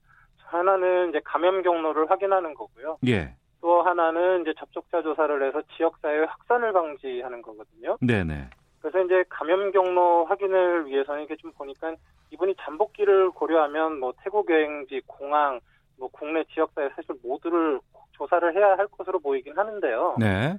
하나는 0.46 1.10
이제 1.10 1.22
감염 1.24 1.62
경로를 1.62 2.10
확인하는 2.10 2.54
거고요. 2.54 2.98
예. 3.08 3.34
또 3.62 3.82
하나는 3.84 4.42
이제 4.42 4.54
접촉자 4.58 5.02
조사를 5.02 5.48
해서 5.48 5.62
지역사회 5.78 6.26
확산을 6.26 6.74
방지하는 6.74 7.42
거거든요. 7.42 7.98
네네. 8.02 8.50
그래서 8.82 9.02
이제 9.02 9.24
감염 9.30 9.72
경로 9.72 10.26
확인을 10.26 10.88
위해서는 10.88 11.24
이게 11.24 11.36
좀 11.38 11.52
보니까 11.54 11.94
이분이 12.32 12.56
잠복기를 12.62 13.32
고려하면 13.32 14.00
뭐 14.00 14.14
태국 14.24 14.50
여행지, 14.50 15.02
공항, 15.06 15.60
뭐 15.98 16.10
국내 16.12 16.44
지역사회 16.46 16.90
사실 16.96 17.16
모두를 17.24 17.80
조사를 18.14 18.56
해야 18.56 18.78
할 18.78 18.88
것으로 18.88 19.20
보이긴 19.20 19.58
하는데요. 19.58 20.16
네. 20.20 20.58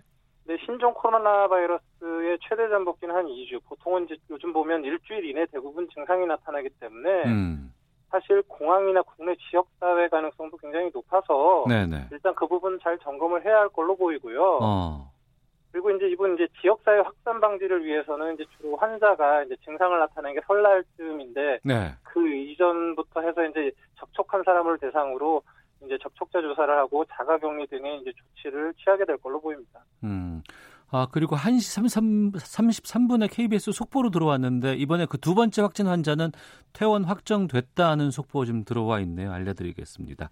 근데 0.51 0.65
신종 0.65 0.93
코로나 0.95 1.47
바이러스의 1.47 2.39
최대 2.43 2.69
잠복기는 2.69 3.15
한 3.15 3.27
2주. 3.27 3.63
보통은 3.69 4.07
이제 4.07 4.17
요즘 4.31 4.53
보면 4.53 4.83
일주일 4.83 5.25
이내 5.25 5.47
대부분 5.47 5.89
증상이 5.95 6.27
나타나기 6.27 6.71
때문에 6.81 7.23
음. 7.27 7.73
사실 8.11 8.43
공항이나 8.49 9.03
국내 9.03 9.37
지역 9.49 9.69
사회 9.79 10.09
가능성도 10.09 10.57
굉장히 10.57 10.91
높아서 10.93 11.67
네네. 11.69 12.09
일단 12.11 12.35
그 12.35 12.49
부분 12.49 12.81
잘 12.83 12.99
점검을 12.99 13.45
해야 13.45 13.61
할 13.61 13.69
걸로 13.69 13.95
보이고요. 13.95 14.59
어. 14.61 15.13
그리고 15.71 15.93
이제 15.93 16.09
이분 16.09 16.35
이제 16.35 16.49
지역 16.61 16.81
사회 16.85 16.99
확산 16.99 17.41
방지를 17.41 17.85
위해서는 17.85 18.35
이제 18.35 18.45
주로 18.57 18.75
환자가 18.75 19.45
이제 19.45 19.55
증상을 19.65 19.97
나타내는 20.01 20.35
게 20.35 20.41
설날쯤인데 20.49 21.61
네. 21.63 21.93
그 22.03 22.27
이전부터 22.27 23.21
해서 23.21 23.45
이제 23.45 23.71
접촉한 24.01 24.43
사람을 24.43 24.79
대상으로 24.79 25.43
이제 25.85 25.99
접촉자 26.03 26.41
조사를 26.41 26.77
하고 26.79 27.05
자가격리 27.07 27.67
등의 27.69 28.01
이제 28.01 28.13
조치를 28.13 28.75
취하게 28.75 29.05
될 29.05 29.17
걸로 29.19 29.41
보입니다. 29.41 29.85
음. 30.05 30.43
아, 30.93 31.07
그리고 31.13 31.37
1시 31.37 31.73
33, 31.73 32.33
33분에 32.33 33.29
KBS 33.31 33.71
속보로 33.71 34.11
들어왔는데 34.11 34.75
이번에 34.75 35.07
그 35.07 35.19
두 35.19 35.37
번째 35.37 35.63
확진 35.63 35.87
환자는 35.87 36.33
퇴원 36.73 37.05
확정됐다는 37.05 38.11
속보 38.11 38.45
좀 38.45 38.65
들어와 38.65 38.99
있네요. 39.01 39.31
알려드리겠습니다. 39.33 40.31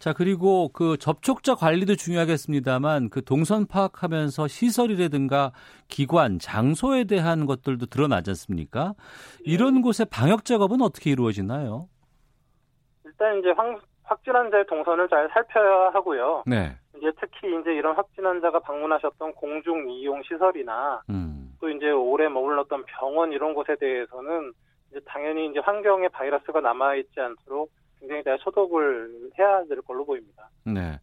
자, 0.00 0.12
그리고 0.12 0.70
그 0.72 0.96
접촉자 0.96 1.54
관리도 1.54 1.94
중요하겠습니다만 1.94 3.10
그 3.10 3.22
동선 3.22 3.66
파악하면서 3.66 4.48
시설이라든가 4.48 5.52
기관, 5.86 6.40
장소에 6.40 7.04
대한 7.04 7.46
것들도 7.46 7.86
드러나지 7.86 8.30
않습니까? 8.30 8.94
이런 9.44 9.80
곳의 9.80 10.06
방역 10.10 10.44
작업은 10.44 10.82
어떻게 10.82 11.10
이루어지나요? 11.10 11.88
일단 13.04 13.38
이제 13.38 13.50
확, 14.10 14.18
확진 14.20 14.34
환자의 14.34 14.66
동선을 14.66 15.08
잘 15.08 15.28
살펴야 15.32 15.90
하고요. 15.92 16.42
네. 16.46 16.76
이제 16.96 17.12
특히 17.20 17.58
이제 17.60 17.72
이런 17.72 17.94
확진 17.96 18.26
환자가 18.26 18.58
방문하셨던 18.60 19.34
공중 19.34 19.88
이용 19.90 20.20
시설이나 20.24 21.02
음. 21.08 21.54
또 21.60 21.70
이제 21.70 21.90
오래 21.90 22.28
머물렀던 22.28 22.84
병원 22.86 23.32
이런 23.32 23.54
곳에 23.54 23.76
대해서는 23.78 24.52
이제 24.90 25.00
당연히 25.06 25.48
이제 25.48 25.60
환경에 25.60 26.08
바이러스가 26.08 26.60
남아 26.60 26.96
있지 26.96 27.20
않도록 27.20 27.70
굉장히 28.00 28.24
잘 28.24 28.38
소독을 28.40 29.30
해야 29.38 29.64
될 29.64 29.80
걸로 29.82 30.04
보입니다. 30.04 30.48
네. 30.64 30.98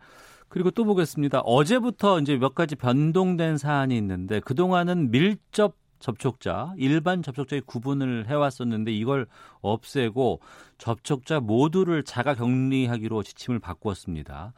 그리고 0.49 0.71
또 0.71 0.85
보겠습니다. 0.85 1.41
어제부터 1.41 2.19
이제 2.19 2.37
몇 2.37 2.55
가지 2.55 2.75
변동된 2.75 3.57
사안이 3.57 3.97
있는데 3.97 4.39
그동안은 4.39 5.11
밀접 5.11 5.73
접촉자, 5.99 6.73
일반 6.77 7.21
접촉자의 7.21 7.61
구분을 7.61 8.27
해왔었는데 8.27 8.91
이걸 8.91 9.27
없애고 9.61 10.39
접촉자 10.77 11.39
모두를 11.39 12.03
자가 12.03 12.35
격리하기로 12.35 13.23
지침을 13.23 13.59
바꾸었습니다. 13.59 14.53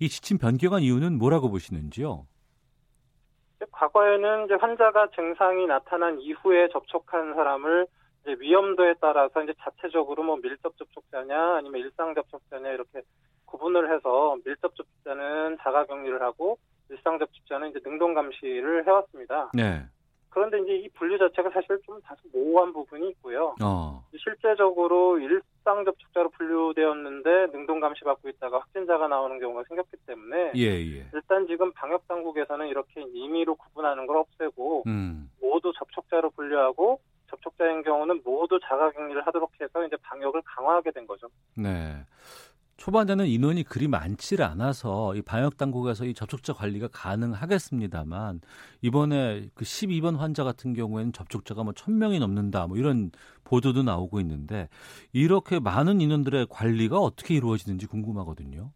이 0.00 0.08
지침 0.08 0.38
변경한 0.38 0.82
이유는 0.82 1.18
뭐라고 1.18 1.50
보시는지요? 1.50 2.26
과거에는 3.70 4.46
이제 4.46 4.54
환자가 4.54 5.08
증상이 5.14 5.66
나타난 5.66 6.20
이후에 6.20 6.68
접촉한 6.72 7.34
사람을 7.34 7.86
이제 8.22 8.36
위험도에 8.38 8.94
따라서 9.00 9.42
이제 9.42 9.52
자체적으로 9.60 10.22
뭐 10.22 10.36
밀접 10.36 10.76
접촉자냐 10.76 11.56
아니면 11.56 11.80
일상 11.80 12.14
접촉자냐 12.14 12.70
이렇게 12.70 13.02
구분을 13.46 13.94
해서 13.94 14.36
밀접 14.44 14.74
접촉자는 14.74 15.58
자가 15.60 15.86
격리를 15.86 16.20
하고 16.22 16.58
일상 16.88 17.18
접촉자는 17.18 17.70
이제 17.70 17.80
능동 17.84 18.14
감시를 18.14 18.86
해왔습니다. 18.86 19.50
네. 19.54 19.82
그런데 20.32 20.58
이제 20.60 20.76
이 20.76 20.88
분류 20.94 21.18
자체가 21.18 21.50
사실 21.50 21.78
좀 21.84 22.00
다소 22.00 22.22
모호한 22.32 22.72
부분이 22.72 23.10
있고요. 23.10 23.54
어. 23.62 24.02
실제적으로 24.16 25.18
일상 25.18 25.84
접촉자로 25.84 26.30
분류되었는데 26.30 27.48
능동 27.52 27.80
감시 27.80 28.02
받고 28.04 28.30
있다가 28.30 28.60
확진자가 28.60 29.08
나오는 29.08 29.38
경우가 29.38 29.64
생겼기 29.68 29.96
때문에 30.06 30.52
예, 30.56 30.62
예. 30.62 31.06
일단 31.12 31.46
지금 31.46 31.70
방역 31.72 32.08
당국에서는 32.08 32.66
이렇게 32.68 33.02
임의로 33.02 33.56
구분하는 33.56 34.06
걸 34.06 34.16
없애고 34.16 34.84
음. 34.86 35.30
모두 35.40 35.72
접촉자로 35.76 36.30
분류하고 36.30 37.00
접촉자인 37.28 37.82
경우는 37.82 38.22
모두 38.24 38.58
자가격리를 38.62 39.26
하도록 39.26 39.50
해서 39.60 39.84
이제 39.84 39.96
방역을 40.02 40.42
강화하게 40.44 40.92
된 40.92 41.06
거죠. 41.06 41.28
네. 41.56 41.96
초반에는 42.76 43.26
인원이 43.26 43.64
그리 43.64 43.86
많지 43.86 44.42
않아서 44.42 45.14
이 45.14 45.22
방역 45.22 45.56
당국에서 45.56 46.04
이 46.04 46.14
접촉자 46.14 46.52
관리가 46.52 46.88
가능하겠습니다만 46.92 48.40
이번에 48.80 49.48
그 49.54 49.64
12번 49.64 50.16
환자 50.16 50.42
같은 50.42 50.74
경우에는 50.74 51.12
접촉자가 51.12 51.62
뭐 51.62 51.72
1000명이 51.72 52.18
넘는다 52.18 52.66
뭐 52.66 52.76
이런 52.76 53.10
보도도 53.44 53.82
나오고 53.82 54.20
있는데 54.20 54.68
이렇게 55.12 55.60
많은 55.60 56.00
인원들의 56.00 56.46
관리가 56.50 56.98
어떻게 56.98 57.34
이루어지는지 57.34 57.86
궁금하거든요. 57.86 58.70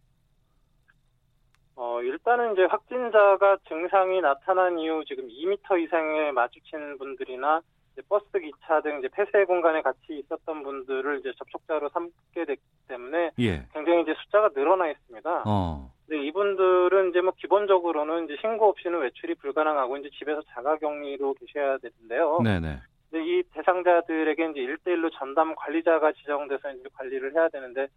어, 1.76 2.00
일단은 2.00 2.52
이제 2.52 2.64
확진자가 2.64 3.58
증상이 3.68 4.20
나타난 4.20 4.78
이후 4.78 5.04
지금 5.06 5.28
2m 5.28 5.82
이상에 5.82 6.32
마주친 6.32 6.96
분들이나 6.98 7.60
버스 8.08 8.26
기차 8.38 8.80
등 8.80 8.98
이제 8.98 9.08
폐쇄 9.08 9.44
공간에 9.44 9.82
같이 9.82 10.18
있었던 10.18 10.62
분들을 10.62 11.20
이제 11.20 11.32
접촉자로 11.38 11.88
삼게 11.90 12.44
됐기 12.46 12.62
때문에 12.88 13.30
예. 13.38 13.66
굉장히 13.72 14.02
이제 14.02 14.14
숫자가 14.22 14.50
늘어나 14.54 14.88
있습니다. 14.88 15.44
어. 15.46 15.90
근데 16.06 16.24
이분들은 16.26 17.10
이제 17.10 17.20
뭐 17.20 17.32
기본적으로는 17.36 18.24
이제 18.24 18.36
신고 18.40 18.68
없이는 18.68 19.00
외출이 19.00 19.34
불가능하고 19.36 19.96
이제 19.98 20.10
집에서 20.18 20.42
자가격리로 20.54 21.34
계셔야 21.34 21.78
되는데요. 21.78 22.38
네네. 22.42 22.78
근데 23.10 23.24
이 23.24 23.42
대상자들에게 23.54 24.50
이제 24.50 24.60
1대1로 24.60 25.10
전담 25.18 25.54
관리자가 25.54 26.12
지정돼서 26.12 26.70
이제 26.72 26.88
관리를 26.94 27.34
해야 27.34 27.48
되는데 27.48 27.88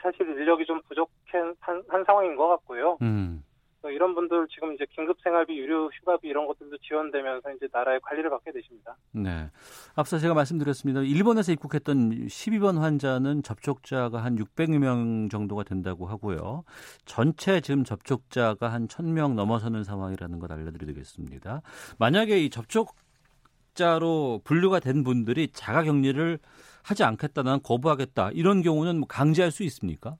사실 0.00 0.28
인력이 0.28 0.64
좀 0.66 0.80
부족한 0.88 1.54
한, 1.60 1.82
한 1.88 2.04
상황인 2.04 2.36
것 2.36 2.48
같고요. 2.48 2.98
음. 3.02 3.42
이런 3.88 4.14
분들 4.14 4.46
지금 4.48 4.74
이제 4.74 4.84
긴급 4.90 5.16
생활비, 5.22 5.56
유료 5.56 5.88
휴가비 5.88 6.28
이런 6.28 6.46
것들도 6.46 6.76
지원되면서 6.78 7.52
이제 7.52 7.66
나라의 7.72 8.00
관리를 8.02 8.28
받게 8.28 8.52
되십니다. 8.52 8.96
네. 9.12 9.48
앞서 9.94 10.18
제가 10.18 10.34
말씀드렸습니다. 10.34 11.00
일본에서 11.00 11.52
입국했던 11.52 12.26
12번 12.26 12.78
환자는 12.78 13.42
접촉자가 13.42 14.22
한 14.22 14.36
600여 14.36 14.78
명 14.78 15.28
정도가 15.30 15.64
된다고 15.64 16.06
하고요. 16.06 16.64
전체 17.06 17.60
지금 17.62 17.84
접촉자가 17.84 18.70
한 18.70 18.86
1000명 18.86 19.34
넘어서는 19.34 19.84
상황이라는 19.84 20.38
걸 20.38 20.52
알려드리겠습니다. 20.52 21.62
만약에 21.98 22.38
이 22.38 22.50
접촉자로 22.50 24.42
분류가 24.44 24.80
된 24.80 25.04
분들이 25.04 25.48
자가 25.52 25.84
격리를 25.84 26.38
하지 26.82 27.04
않겠다, 27.04 27.42
나는 27.42 27.62
거부하겠다 27.62 28.30
이런 28.32 28.62
경우는 28.62 28.98
뭐 28.98 29.06
강제할 29.06 29.50
수 29.50 29.62
있습니까? 29.64 30.16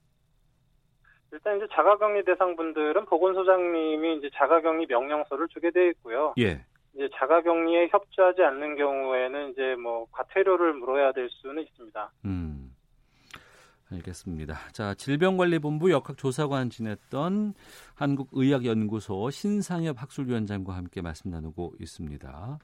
일단 1.31 1.57
이제 1.57 1.67
자가격리 1.71 2.25
대상분들은 2.25 3.05
보건소장님이 3.05 4.17
이제 4.17 4.29
자가격리 4.35 4.85
명령서를 4.87 5.47
주게 5.47 5.71
돼 5.71 5.89
있고요. 5.89 6.33
예. 6.39 6.65
이제 6.93 7.09
자가격리에 7.15 7.87
협조하지 7.91 8.41
않는 8.41 8.75
경우에는 8.75 9.51
이제 9.51 9.75
뭐 9.75 10.07
과태료를 10.11 10.73
물어야 10.73 11.13
될 11.13 11.29
수는 11.29 11.63
있습니다. 11.63 12.11
음. 12.25 12.75
알겠습니다. 13.91 14.55
자, 14.71 14.93
질병관리본부 14.93 15.91
역학조사관 15.91 16.69
지냈던 16.69 17.53
한국의학연구소 17.95 19.29
신상엽 19.29 20.01
학술위원장과 20.01 20.73
함께 20.73 21.01
말씀 21.01 21.29
나누고 21.29 21.73
있습니다. 21.79 22.59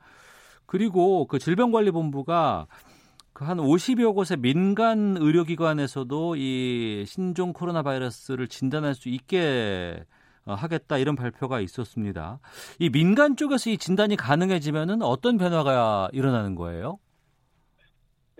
그리고 0.65 1.25
그 1.27 1.39
질병관리본부가 1.39 2.67
그 2.69 2.96
한 3.45 3.57
50여 3.57 4.15
곳의 4.15 4.37
민간 4.37 5.15
의료기관에서도 5.19 6.35
이 6.37 7.03
신종 7.05 7.53
코로나 7.53 7.83
바이러스를 7.83 8.47
진단할 8.47 8.95
수 8.95 9.09
있게 9.09 10.03
어, 10.45 10.53
하겠다 10.53 10.97
이런 10.97 11.15
발표가 11.15 11.59
있었습니다. 11.59 12.39
이 12.79 12.89
민간 12.89 13.35
쪽에서 13.35 13.69
이 13.69 13.77
진단이 13.77 14.15
가능해지면은 14.15 15.01
어떤 15.01 15.37
변화가 15.37 16.09
일어나는 16.13 16.55
거예요? 16.55 16.99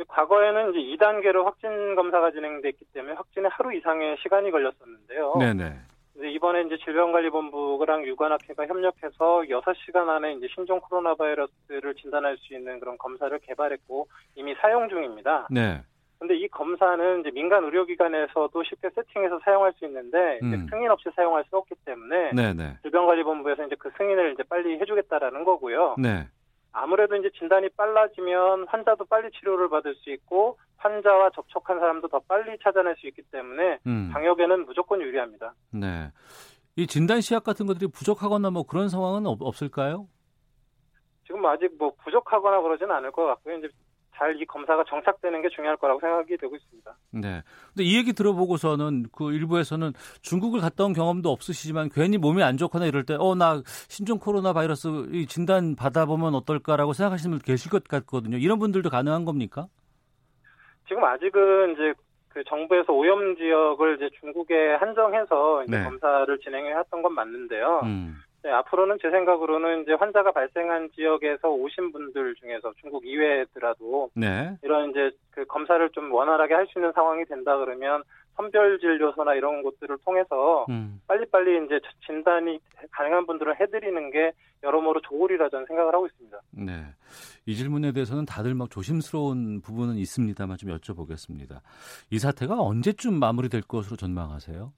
과거에는 0.07 0.71
이제 0.71 0.79
2단계로 0.95 1.43
확진 1.43 1.95
검사가 1.95 2.31
진행됐기 2.31 2.85
때문에 2.93 3.13
확진에 3.15 3.49
하루 3.51 3.75
이상의 3.75 4.17
시간이 4.21 4.51
걸렸었는데요. 4.51 5.35
네네. 5.39 5.79
이제 6.17 6.29
이번에 6.29 6.63
이제 6.63 6.77
질병관리본부랑 6.83 8.05
유관학회가 8.05 8.65
협력해서 8.65 9.43
6시간 9.47 10.09
안에 10.09 10.33
이제 10.33 10.47
신종 10.53 10.79
코로나 10.79 11.13
바이러스를 11.13 11.93
진단할 11.95 12.37
수 12.37 12.55
있는 12.55 12.79
그런 12.79 12.97
검사를 12.97 13.37
개발했고 13.39 14.07
이미 14.35 14.55
사용 14.55 14.89
중입니다. 14.89 15.47
네. 15.51 15.81
근데 16.19 16.35
이 16.35 16.47
검사는 16.47 17.19
이제 17.19 17.29
민간 17.29 17.63
의료기관에서도 17.63 18.63
쉽게 18.63 18.89
세팅해서 18.89 19.39
사용할 19.45 19.71
수 19.73 19.85
있는데 19.85 20.39
음. 20.41 20.65
승인 20.71 20.89
없이 20.89 21.09
사용할 21.15 21.43
수 21.47 21.57
없기 21.57 21.75
때문에 21.85 22.31
네네. 22.31 22.77
질병관리본부에서 22.81 23.67
이제 23.67 23.75
그 23.77 23.91
승인을 23.97 24.33
이제 24.33 24.41
빨리 24.41 24.79
해주겠다라는 24.79 25.43
거고요. 25.43 25.95
네. 25.99 26.27
아무래도 26.77 27.15
이제 27.15 27.31
진단이 27.37 27.69
빨라지면 27.69 28.67
환자도 28.67 29.05
빨리 29.05 29.31
치료를 29.31 29.67
받을 29.69 29.95
수 29.95 30.11
있고 30.11 30.59
환자와 30.77 31.31
접촉한 31.31 31.79
사람도 31.79 32.07
더 32.07 32.19
빨리 32.27 32.55
찾아낼 32.63 32.95
수 32.97 33.07
있기 33.07 33.23
때문에 33.31 33.79
음. 33.87 34.11
방역에는 34.13 34.65
무조건 34.65 35.01
유리합니다. 35.01 35.55
네. 35.71 36.11
이 36.75 36.85
진단 36.85 37.21
시약 37.21 37.43
같은 37.43 37.65
것들이 37.65 37.87
부족하거나 37.87 38.51
뭐 38.51 38.61
그런 38.63 38.89
상황은 38.89 39.25
없, 39.25 39.41
없을까요? 39.41 40.07
지금 41.25 41.43
아직 41.47 41.75
뭐 41.79 41.93
부족하거나 42.03 42.61
그러지는 42.61 42.91
않을 42.91 43.11
것 43.11 43.25
같고요. 43.25 43.57
이제 43.57 43.69
잘 44.17 44.35
이 44.41 44.45
검사가 44.45 44.83
정착되는 44.89 45.41
게 45.41 45.49
중요할 45.49 45.77
거라고 45.77 45.99
생각이 45.99 46.37
되고 46.37 46.55
있습니다. 46.55 46.95
네. 47.11 47.41
근데 47.73 47.83
이 47.83 47.95
얘기 47.97 48.13
들어보고서는 48.13 49.05
그 49.11 49.31
일부에서는 49.31 49.93
중국을 50.21 50.59
갔다 50.59 50.83
온 50.85 50.93
경험도 50.93 51.29
없으시지만 51.29 51.89
괜히 51.93 52.17
몸이 52.17 52.41
안 52.43 52.57
좋거나 52.57 52.85
이럴 52.85 53.03
때 53.03 53.15
어 53.19 53.35
나 53.35 53.61
신종 53.87 54.19
코로나 54.19 54.53
바이러스 54.53 54.87
이 55.11 55.25
진단 55.27 55.75
받아보면 55.75 56.33
어떨까라고 56.35 56.93
생각하시는 56.93 57.37
분 57.37 57.39
계실 57.45 57.69
것 57.71 57.83
같거든요. 57.87 58.37
이런 58.37 58.59
분들도 58.59 58.89
가능한 58.89 59.25
겁니까? 59.25 59.67
지금 60.87 61.03
아직은 61.03 61.73
이제 61.73 61.93
그 62.29 62.43
정부에서 62.45 62.93
오염 62.93 63.35
지역을 63.35 63.95
이제 63.97 64.09
중국에 64.19 64.75
한정해서 64.79 65.63
이제 65.63 65.77
네. 65.77 65.83
검사를 65.83 66.39
진행해 66.39 66.73
왔던 66.73 67.01
건 67.01 67.13
맞는데요. 67.13 67.81
음. 67.83 68.15
네, 68.47 68.53
앞으로는 68.53 68.97
제 69.01 69.11
생각으로는 69.11 69.81
이제 69.81 69.91
환자가 69.91 70.31
발생한 70.31 70.89
지역에서 70.95 71.49
오신 71.49 71.91
분들 71.91 72.33
중에서 72.35 72.71
중국 72.79 73.05
이외더라도 73.05 74.09
네. 74.15 74.55
이런 74.63 74.91
이제 74.91 75.11
그 75.31 75.43
검사를 75.47 75.89
좀 75.89 76.13
원활하게 76.13 76.53
할 76.53 76.67
수 76.67 76.79
있는 76.79 76.93
상황이 76.93 77.25
된다 77.25 77.57
그러면 77.57 78.03
선별 78.37 78.79
진료소나 78.79 79.33
이런 79.33 79.63
곳들을 79.63 79.97
통해서 80.05 80.65
음. 80.69 81.01
빨리빨리 81.07 81.65
이제 81.65 81.81
진단이 82.05 82.57
가능한 82.91 83.25
분들을 83.25 83.59
해드리는 83.59 84.11
게 84.11 84.31
여러모로 84.63 85.01
좋으리라 85.01 85.49
저는 85.49 85.65
생각을 85.65 85.93
하고 85.93 86.05
있습니다. 86.05 86.39
네. 86.51 86.85
이 87.45 87.53
질문에 87.53 87.91
대해서는 87.91 88.25
다들 88.25 88.55
막 88.55 88.69
조심스러운 88.69 89.59
부분은 89.59 89.95
있습니다만 89.95 90.55
좀 90.55 90.69
여쭤보겠습니다. 90.69 91.59
이 92.11 92.17
사태가 92.17 92.61
언제쯤 92.61 93.19
마무리될 93.19 93.63
것으로 93.67 93.97
전망하세요? 93.97 94.71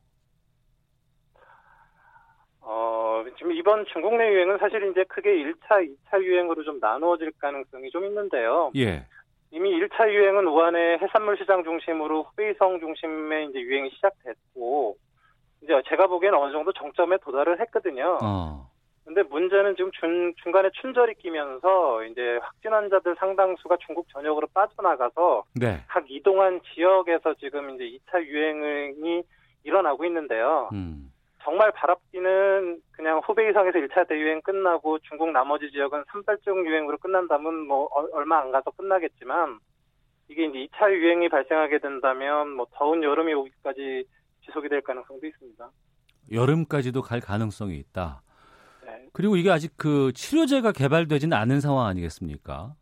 어, 2.61 3.24
지금 3.38 3.49
이번 3.60 3.86
중국 3.88 4.16
내 4.16 4.32
유행은 4.32 4.57
사실 4.57 4.89
이제 4.89 5.03
크게 5.03 5.30
1차, 5.43 5.86
2차 5.86 6.24
유행으로 6.24 6.64
좀 6.64 6.80
나누어질 6.80 7.34
가능성이 7.39 7.89
좀 7.89 8.05
있는데요. 8.05 8.72
예. 8.78 9.05
이미 9.51 9.72
1차 9.72 10.10
유행은 10.10 10.47
우한의 10.47 10.99
해산물 10.99 11.38
시장 11.38 11.66
중심으로 11.66 12.24
후베이성 12.24 12.80
중심의 12.80 13.49
이제 13.49 13.60
유행이 13.60 13.89
시작됐고, 13.95 14.95
이제 15.62 15.74
제가 15.89 16.07
보기에는 16.07 16.39
어느 16.39 16.53
정도 16.53 16.72
정점에 16.72 17.18
도달을 17.18 17.60
했거든요. 17.60 18.18
어. 18.24 18.70
근데 19.03 19.24
문제는 19.24 19.76
지금 19.76 19.91
중, 19.91 20.34
중간에 20.41 20.70
춘절이 20.80 21.16
끼면서 21.16 22.05
이제 22.05 22.39
확진 22.41 22.72
환자들 22.72 23.16
상당수가 23.20 23.78
중국 23.86 24.07
전역으로 24.10 24.47
빠져나가서 24.53 25.43
네. 25.60 25.84
각 25.88 26.05
이동한 26.07 26.62
지역에서 26.74 27.34
지금 27.34 27.72
이제 27.72 27.84
2차 27.84 28.24
유행이 28.24 29.24
일어나고 29.64 30.05
있는데요. 30.05 30.70
음. 30.72 31.12
정말 31.44 31.72
바랍기는 31.72 32.82
그냥 32.92 33.22
후베이 33.26 33.54
성에서 33.54 33.80
1차 33.80 34.08
대유행 34.08 34.42
끝나고 34.42 35.00
중국 35.00 35.32
나머지 35.32 35.72
지역은 35.72 36.04
산발적 36.12 36.66
유행으로 36.66 36.98
끝난다면 36.98 37.66
뭐 37.68 37.86
어- 37.86 38.08
얼마 38.14 38.40
안 38.40 38.52
가서 38.52 38.72
끝나겠지만 38.72 39.60
이게 40.28 40.46
이제 40.46 40.68
2차 40.68 40.92
유행이 40.92 41.30
발생하게 41.30 41.80
된다면 41.80 42.52
뭐 42.52 42.68
더운 42.74 43.02
여름이 43.04 43.34
오기까지 43.34 44.06
지속이 44.46 44.70
될 44.70 44.82
가능성도 44.82 45.26
있습니다. 45.26 45.70
여름까지도 46.32 47.02
갈 47.02 47.20
가능성이 47.22 47.78
있다. 47.78 48.22
네. 48.86 49.08
그리고 49.14 49.36
이게 49.38 49.50
아직 49.50 49.74
그 49.78 50.12
치료제가 50.14 50.72
개발되지는 50.72 51.36
않은 51.36 51.62
상황 51.62 51.88
아니겠습니까? 51.88 52.76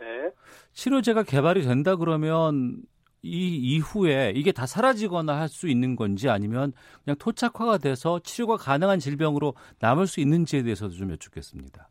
네. 0.00 0.30
치료제가 0.72 1.22
개발이 1.22 1.62
된다 1.62 1.96
그러면 1.96 2.82
이 3.22 3.56
이후에 3.56 4.32
이게 4.34 4.50
다 4.52 4.66
사라지거나 4.66 5.38
할 5.38 5.48
수 5.48 5.68
있는 5.68 5.96
건지 5.96 6.28
아니면 6.30 6.72
그냥 7.04 7.16
토착화가 7.18 7.78
돼서 7.78 8.20
치료가 8.20 8.56
가능한 8.56 8.98
질병으로 8.98 9.54
남을 9.80 10.06
수 10.06 10.20
있는지에 10.20 10.62
대해서도 10.62 10.94
좀 10.94 11.10
여쭙겠습니다. 11.10 11.88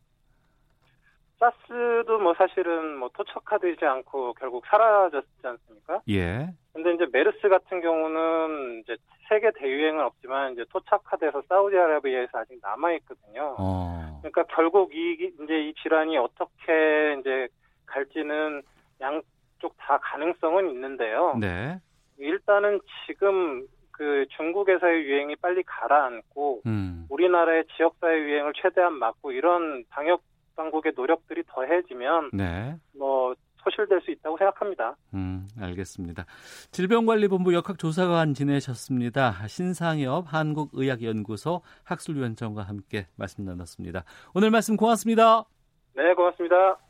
사스도 1.38 2.18
뭐 2.18 2.34
사실은 2.34 2.96
뭐 2.98 3.08
토착화되지 3.14 3.84
않고 3.84 4.34
결국 4.34 4.64
사라졌지 4.66 5.26
않습니까? 5.42 6.02
예. 6.10 6.48
근데 6.72 6.94
이제 6.94 7.06
메르스 7.12 7.48
같은 7.48 7.80
경우는 7.80 8.80
이제 8.82 8.96
세계 9.28 9.50
대유행은 9.58 10.04
없지만 10.04 10.52
이제 10.52 10.64
토착화돼서 10.70 11.42
사우디아라비아에서 11.48 12.38
아직 12.38 12.58
남아 12.60 12.92
있거든요. 12.94 13.56
어. 13.58 14.18
그러니까 14.20 14.44
결국 14.54 14.94
이 14.94 15.32
이제 15.42 15.68
이 15.68 15.74
질환이 15.82 16.18
어떻게 16.18 17.16
이제 17.20 17.48
갈지는 17.86 18.62
양 19.00 19.22
쪽 19.60 19.74
다 19.90 19.98
가능성은 19.98 20.70
있는데요. 20.70 21.36
네. 21.40 21.80
일단은 22.18 22.80
지금 23.06 23.66
그 23.90 24.24
중국에서의 24.36 25.02
유행이 25.04 25.36
빨리 25.36 25.62
가라앉고 25.64 26.62
음. 26.66 27.06
우리나라의 27.10 27.64
지역사회 27.76 28.18
유행을 28.18 28.52
최대한 28.54 28.94
막고 28.94 29.32
이런 29.32 29.84
방역 29.90 30.22
당국의 30.56 30.92
노력들이 30.94 31.42
더해지면 31.48 32.30
네. 32.32 32.76
뭐 32.96 33.34
소실될 33.62 34.00
수 34.00 34.10
있다고 34.10 34.38
생각합니다. 34.38 34.96
음, 35.12 35.48
알겠습니다. 35.60 36.24
질병관리본부 36.70 37.52
역학조사관 37.52 38.34
지내셨습니다. 38.34 39.46
신상엽 39.48 40.24
한국의학연구소 40.32 41.62
학술위원장과 41.84 42.62
함께 42.62 43.06
말씀 43.16 43.44
나눴습니다. 43.44 44.04
오늘 44.34 44.50
말씀 44.50 44.76
고맙습니다. 44.76 45.44
네, 45.94 46.14
고맙습니다. 46.14 46.89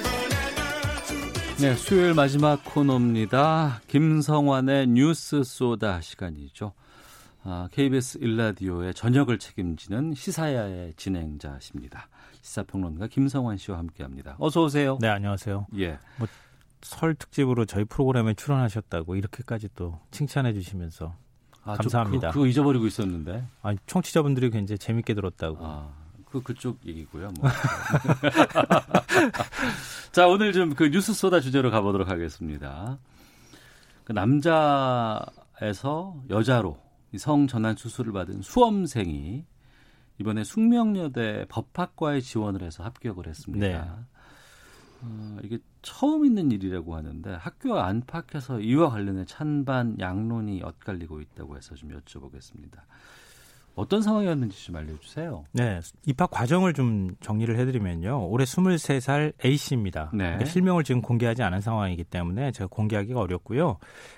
네, 1.61 1.75
수요일 1.75 2.15
마지막 2.15 2.65
코너입니다. 2.65 3.81
김성환의 3.85 4.87
뉴스 4.87 5.43
소다 5.43 6.01
시간이죠. 6.01 6.73
아, 7.43 7.67
KBS 7.71 8.17
일라디오의 8.19 8.95
저녁을 8.95 9.37
책임지는 9.37 10.15
시사야의 10.15 10.95
진행자십니다. 10.95 12.09
시사평론가 12.41 13.05
김성환 13.05 13.57
씨와 13.57 13.77
함께합니다. 13.77 14.37
어서 14.39 14.63
오세요. 14.63 14.97
네, 15.01 15.07
안녕하세요. 15.07 15.67
예. 15.77 15.99
뭐, 16.17 16.27
설 16.81 17.13
특집으로 17.13 17.65
저희 17.65 17.85
프로그램에 17.85 18.33
출연하셨다고 18.33 19.15
이렇게까지 19.15 19.69
또 19.75 19.99
칭찬해 20.09 20.53
주시면서 20.53 21.15
아, 21.63 21.75
감사합니다. 21.75 22.29
그, 22.29 22.33
그거 22.33 22.47
잊어버리고 22.47 22.87
있었는데. 22.87 23.45
아니, 23.61 23.77
청취자분들이 23.85 24.49
굉장히 24.49 24.79
재밌게 24.79 25.13
들었다고. 25.13 25.57
아, 25.61 25.93
그 26.31 26.41
그쪽 26.41 26.77
얘기고요. 26.85 27.31
뭐. 27.39 27.49
자, 30.11 30.27
오늘 30.27 30.53
좀 30.53 30.73
그 30.75 30.89
뉴스 30.89 31.13
소다 31.13 31.39
주제로 31.41 31.69
가보도록 31.71 32.09
하겠습니다. 32.09 32.97
그 34.03 34.11
남자에서 34.13 36.15
여자로 36.29 36.77
성 37.17 37.47
전환 37.47 37.75
수술을 37.75 38.13
받은 38.13 38.41
수험생이 38.41 39.45
이번에 40.19 40.43
숙명여대 40.43 41.45
법학과에 41.49 42.21
지원을 42.21 42.61
해서 42.63 42.83
합격을 42.83 43.27
했습니다. 43.27 43.67
네. 43.67 43.81
어, 45.03 45.37
이게 45.43 45.57
처음 45.81 46.25
있는 46.25 46.51
일이라고 46.51 46.95
하는데 46.95 47.31
학교 47.33 47.79
안팎에서 47.79 48.59
이와 48.59 48.91
관련해 48.91 49.25
찬반 49.25 49.97
양론이 49.99 50.61
엇갈리고 50.63 51.21
있다고 51.21 51.57
해서 51.57 51.73
좀 51.75 51.89
여쭤보겠습니다. 51.89 52.77
어떤 53.75 54.01
상황이었는지 54.01 54.65
좀 54.65 54.75
알려주세요. 54.75 55.45
네, 55.53 55.79
입학 56.05 56.29
과정을 56.29 56.73
좀 56.73 57.15
정리를 57.21 57.57
해드리면요. 57.57 58.27
올해 58.27 58.43
23살 58.45 59.33
A 59.45 59.57
씨입니다. 59.57 60.11
네. 60.13 60.25
그러니까 60.25 60.45
실명을 60.45 60.83
지금 60.83 61.01
공개하지 61.01 61.41
않은 61.43 61.61
상황이기 61.61 62.03
때문에 62.03 62.51
제가 62.51 62.67
공개하기가 62.67 63.19
어렵고요. 63.19 63.77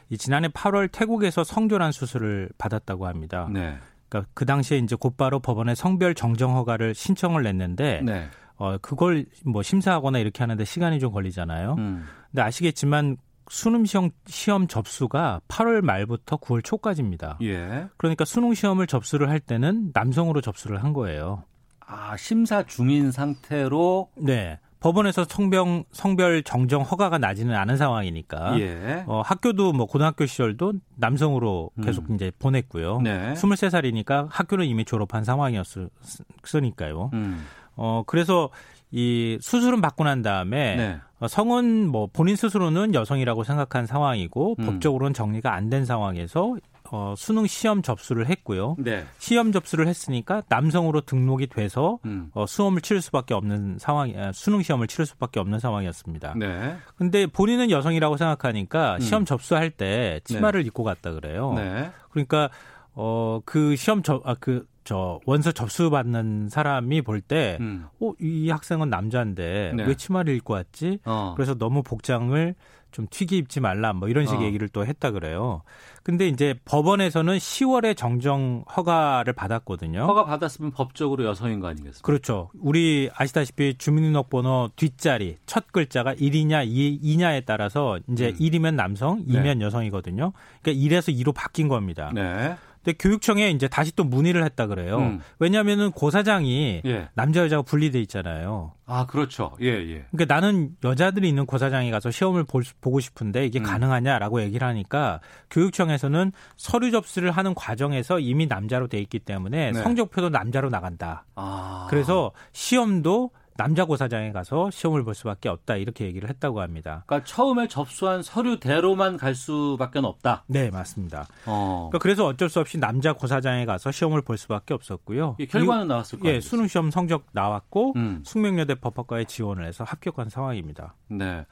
이 0.10 0.18
지난해 0.18 0.47
8월 0.47 0.91
태국에서 0.91 1.43
성교란 1.43 1.91
수술을 1.91 2.49
받았다고 2.58 3.08
합니다. 3.08 3.47
네. 3.51 3.78
그러니까 4.10 4.30
그 4.34 4.45
당시에 4.45 4.78
이제 4.78 4.95
곧바로 4.95 5.39
법원에 5.39 5.76
성별 5.76 6.14
정정 6.14 6.56
허가를 6.56 6.93
신청을 6.93 7.43
냈는데 7.43 8.01
네. 8.04 8.28
어 8.56 8.78
그걸 8.78 9.26
뭐 9.43 9.64
심사하거나 9.64 10.20
이렇게 10.20 10.43
하는데 10.43 10.64
시간이 10.64 10.99
좀 10.99 11.12
걸리잖아요. 11.12 11.76
음. 11.78 12.06
근데 12.32 12.41
아시겠지만 12.43 13.18
수능 13.49 13.85
시험 13.85 14.09
시험 14.25 14.67
접수가 14.67 15.41
8월 15.47 15.81
말부터 15.81 16.37
9월 16.37 16.63
초까지입니다. 16.63 17.37
예. 17.41 17.87
그러니까 17.97 18.25
수능 18.25 18.53
시험을 18.53 18.87
접수를 18.87 19.29
할 19.29 19.39
때는 19.39 19.91
남성으로 19.93 20.41
접수를 20.41 20.83
한 20.83 20.93
거예요. 20.93 21.43
아, 21.85 22.15
심사 22.17 22.63
중인 22.63 23.11
상태로 23.11 24.09
네. 24.17 24.59
법원에서 24.79 25.23
성병 25.23 25.85
성별 25.91 26.43
정정 26.43 26.81
허가가 26.81 27.17
나지는 27.17 27.55
않은 27.55 27.77
상황이니까 27.77 28.59
예. 28.59 29.05
어, 29.07 29.21
학교도 29.21 29.71
뭐 29.71 29.85
고등학교 29.85 30.25
시절도 30.25 30.73
남성으로 30.97 31.71
계속 31.81 32.09
음. 32.09 32.15
이제 32.15 32.31
보냈고요. 32.37 32.99
네. 32.99 33.33
23살이니까 33.33 34.27
학교는 34.29 34.65
이미 34.65 34.83
졸업한 34.83 35.23
상황이었으니까요. 35.23 37.11
음. 37.13 37.45
어 37.75 38.03
그래서 38.05 38.49
이 38.95 39.39
수술은 39.41 39.81
받고 39.81 40.03
난 40.03 40.21
다음에 40.21 40.75
네. 40.75 40.99
어, 41.19 41.27
성은 41.27 41.89
뭐 41.89 42.07
본인 42.13 42.35
스스로는 42.35 42.93
여성이라고 42.93 43.43
생각한 43.43 43.87
상황이고 43.87 44.55
음. 44.59 44.65
법적으로는 44.65 45.13
정리가 45.15 45.51
안 45.51 45.69
된 45.71 45.83
상황에서 45.85 46.55
어, 46.91 47.15
수능 47.17 47.47
시험 47.47 47.81
접수를 47.81 48.27
했고요. 48.27 48.75
네. 48.77 49.03
시험 49.17 49.51
접수를 49.51 49.87
했으니까 49.87 50.43
남성으로 50.47 51.01
등록이 51.01 51.47
돼서 51.47 51.97
음. 52.05 52.29
어, 52.35 52.45
수험을 52.45 52.81
치를 52.81 53.01
수밖에 53.01 53.33
없는 53.33 53.77
상황, 53.79 54.13
아, 54.15 54.31
수능 54.31 54.61
시험을 54.61 54.85
치를 54.85 55.07
수밖에 55.07 55.39
없는 55.39 55.57
상황이었습니다. 55.57 56.35
네. 56.37 56.75
근데 56.95 57.25
본인은 57.25 57.71
여성이라고 57.71 58.17
생각하니까 58.17 58.95
음. 58.95 58.99
시험 58.99 59.25
접수할 59.25 59.71
때 59.71 60.19
치마를 60.25 60.67
입고 60.67 60.83
갔다 60.83 61.11
그래요. 61.13 61.53
네. 61.55 61.89
그러니까 62.11 62.49
어 62.93 63.39
그 63.45 63.75
시험 63.75 64.03
접 64.03 64.21
아 64.27 64.35
그 64.39 64.67
저 64.84 65.19
원서 65.25 65.51
접수 65.51 65.89
받는 65.89 66.49
사람이 66.49 67.01
볼 67.01 67.21
때 67.21 67.57
음. 67.61 67.86
어, 68.01 68.11
이 68.19 68.49
학생은 68.49 68.89
남자인데 68.89 69.73
네. 69.75 69.84
왜 69.86 69.95
치마를 69.95 70.36
입고 70.36 70.53
왔지? 70.53 70.99
어. 71.05 71.34
그래서 71.36 71.53
너무 71.55 71.84
복장을 71.84 72.55
좀 72.91 73.07
튀게 73.09 73.38
입지 73.38 73.59
말라 73.59 73.91
뭐 73.93 74.07
이런 74.07 74.27
식 74.27 74.36
어. 74.36 74.43
얘기를 74.43 74.67
또 74.69 74.86
했다 74.86 75.09
그래요. 75.11 75.63
근데 76.03 76.27
이제 76.27 76.53
법원에서는 76.65 77.38
10월에 77.38 77.95
정정 77.97 78.65
허가를 78.75 79.34
받았거든요. 79.34 80.01
허가 80.01 80.25
받았으면 80.25 80.71
법적으로 80.71 81.23
여성인 81.25 81.59
거 81.59 81.67
아니겠습니까? 81.67 82.01
그렇죠. 82.05 82.51
우리 82.59 83.09
아시다시피 83.15 83.77
주민등록번호 83.77 84.69
뒷자리 84.75 85.38
첫 85.47 85.71
글자가 85.71 86.13
1이냐 86.13 86.65
2, 86.67 86.99
2냐에 87.01 87.45
따라서 87.45 87.99
이제 88.09 88.27
음. 88.29 88.34
1이면 88.38 88.75
남성, 88.75 89.25
2면 89.25 89.61
여성이거든요. 89.61 90.34
그러니까 90.61 90.86
1에서 90.86 91.17
2로 91.19 91.34
바뀐 91.34 91.67
겁니다. 91.67 92.11
네. 92.13 92.55
근데 92.84 92.97
교육청에 92.99 93.49
이제 93.51 93.67
다시 93.67 93.95
또 93.95 94.03
문의를 94.03 94.43
했다 94.43 94.67
그래요. 94.67 94.97
음. 94.97 95.21
왜냐하면은 95.39 95.91
고사장이 95.91 96.81
예. 96.86 97.07
남자 97.13 97.41
여자가 97.41 97.61
분리돼 97.61 97.99
있잖아요. 98.01 98.73
아, 98.86 99.05
그렇죠. 99.05 99.53
예, 99.61 99.67
예. 99.67 100.05
그러니까 100.11 100.36
나는 100.36 100.71
여자들이 100.84 101.29
있는 101.29 101.45
고사장에 101.45 101.89
가서 101.91 102.11
시험을 102.11 102.43
볼 102.43 102.65
수- 102.65 102.73
보고 102.81 102.99
싶은데 102.99 103.45
이게 103.45 103.59
음. 103.59 103.63
가능하냐라고 103.63 104.41
얘기를 104.41 104.67
하니까 104.67 105.21
교육청에서는 105.49 106.34
서류 106.57 106.91
접수를 106.91 107.31
하는 107.31 107.53
과정에서 107.55 108.19
이미 108.19 108.47
남자로 108.47 108.88
돼 108.88 108.99
있기 108.99 109.19
때문에 109.19 109.71
네. 109.71 109.81
성적표도 109.81 110.29
남자로 110.29 110.69
나간다. 110.69 111.25
아. 111.36 111.88
그래서 111.89 112.31
시험도 112.51 113.31
남자 113.56 113.86
고사장에 113.86 114.32
가서 114.32 114.72
시험을 114.72 115.04
볼 115.04 115.14
수밖에 115.14 115.49
없다 115.49 115.76
이렇게 115.76 116.06
얘기를 116.06 116.30
했다고 116.30 116.62
합니다. 116.62 117.04
그러니까 117.06 117.26
처음에 117.26 117.68
접수한 117.68 118.24
서류대로만 118.24 119.18
갈 119.18 119.36
수밖에 119.36 119.99
없다. 119.99 120.43
네, 120.47 120.70
맞습니다. 120.72 121.28
어. 121.45 121.89
그러니까 121.89 121.99
그래서 121.99 122.26
어쩔 122.26 122.49
수 122.49 122.60
없이 122.60 122.78
남자 122.78 123.14
고사장에 123.14 123.66
가서 123.66 123.91
시험을 123.91 124.22
볼 124.22 124.38
수밖에 124.38 124.74
없었고요. 124.74 125.36
이 125.39 125.45
결과는 125.45 125.88
나왔을 125.88 126.20
거 126.20 126.30
예? 126.30 126.39
수능 126.39 126.68
시험 126.68 126.91
성적 126.91 127.26
나왔고 127.32 127.93
음. 127.95 128.22
숙명여대 128.26 128.76
법학과에 128.76 129.26
지원을 129.26 129.66
해서 129.66 129.84
합격한 129.84 130.30
상황입니다. 130.30 130.95
네. 131.10 131.45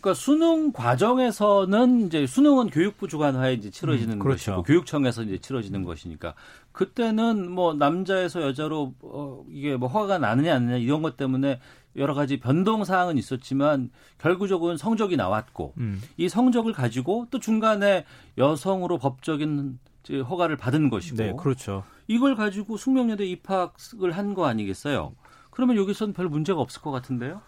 그러니까 0.00 0.14
수능 0.14 0.72
과정에서는 0.72 2.06
이제 2.06 2.26
수능은 2.26 2.70
교육부 2.70 3.08
주관하에 3.08 3.54
이제 3.54 3.70
치러지는 3.70 4.14
음, 4.14 4.18
그렇죠. 4.18 4.52
것이고 4.52 4.62
교육청에서 4.62 5.22
이제 5.24 5.38
치러지는 5.38 5.82
것이니까 5.84 6.34
그때는 6.72 7.50
뭐 7.50 7.74
남자에서 7.74 8.42
여자로 8.42 8.94
어 9.02 9.44
이게 9.50 9.76
뭐 9.76 9.88
허가가 9.88 10.18
나느냐 10.18 10.54
안 10.54 10.66
나느냐 10.66 10.78
이런 10.78 11.02
것 11.02 11.16
때문에 11.16 11.60
여러 11.96 12.14
가지 12.14 12.38
변동 12.38 12.84
사항은 12.84 13.18
있었지만 13.18 13.90
결국적으로는 14.18 14.76
성적이 14.76 15.16
나왔고 15.16 15.74
음. 15.78 16.00
이 16.16 16.28
성적을 16.28 16.72
가지고 16.72 17.26
또 17.30 17.40
중간에 17.40 18.04
여성으로 18.36 18.98
법적인 18.98 19.78
허가를 20.10 20.56
받은 20.56 20.90
것이고 20.90 21.16
네, 21.16 21.34
그렇죠. 21.36 21.82
이걸 22.06 22.36
가지고 22.36 22.76
숙명여대 22.76 23.26
입학을 23.26 24.12
한 24.12 24.34
거 24.34 24.46
아니겠어요? 24.46 25.12
그러면 25.50 25.76
여기서는 25.76 26.14
별 26.14 26.28
문제가 26.28 26.60
없을 26.60 26.80
것 26.82 26.92
같은데요? 26.92 27.40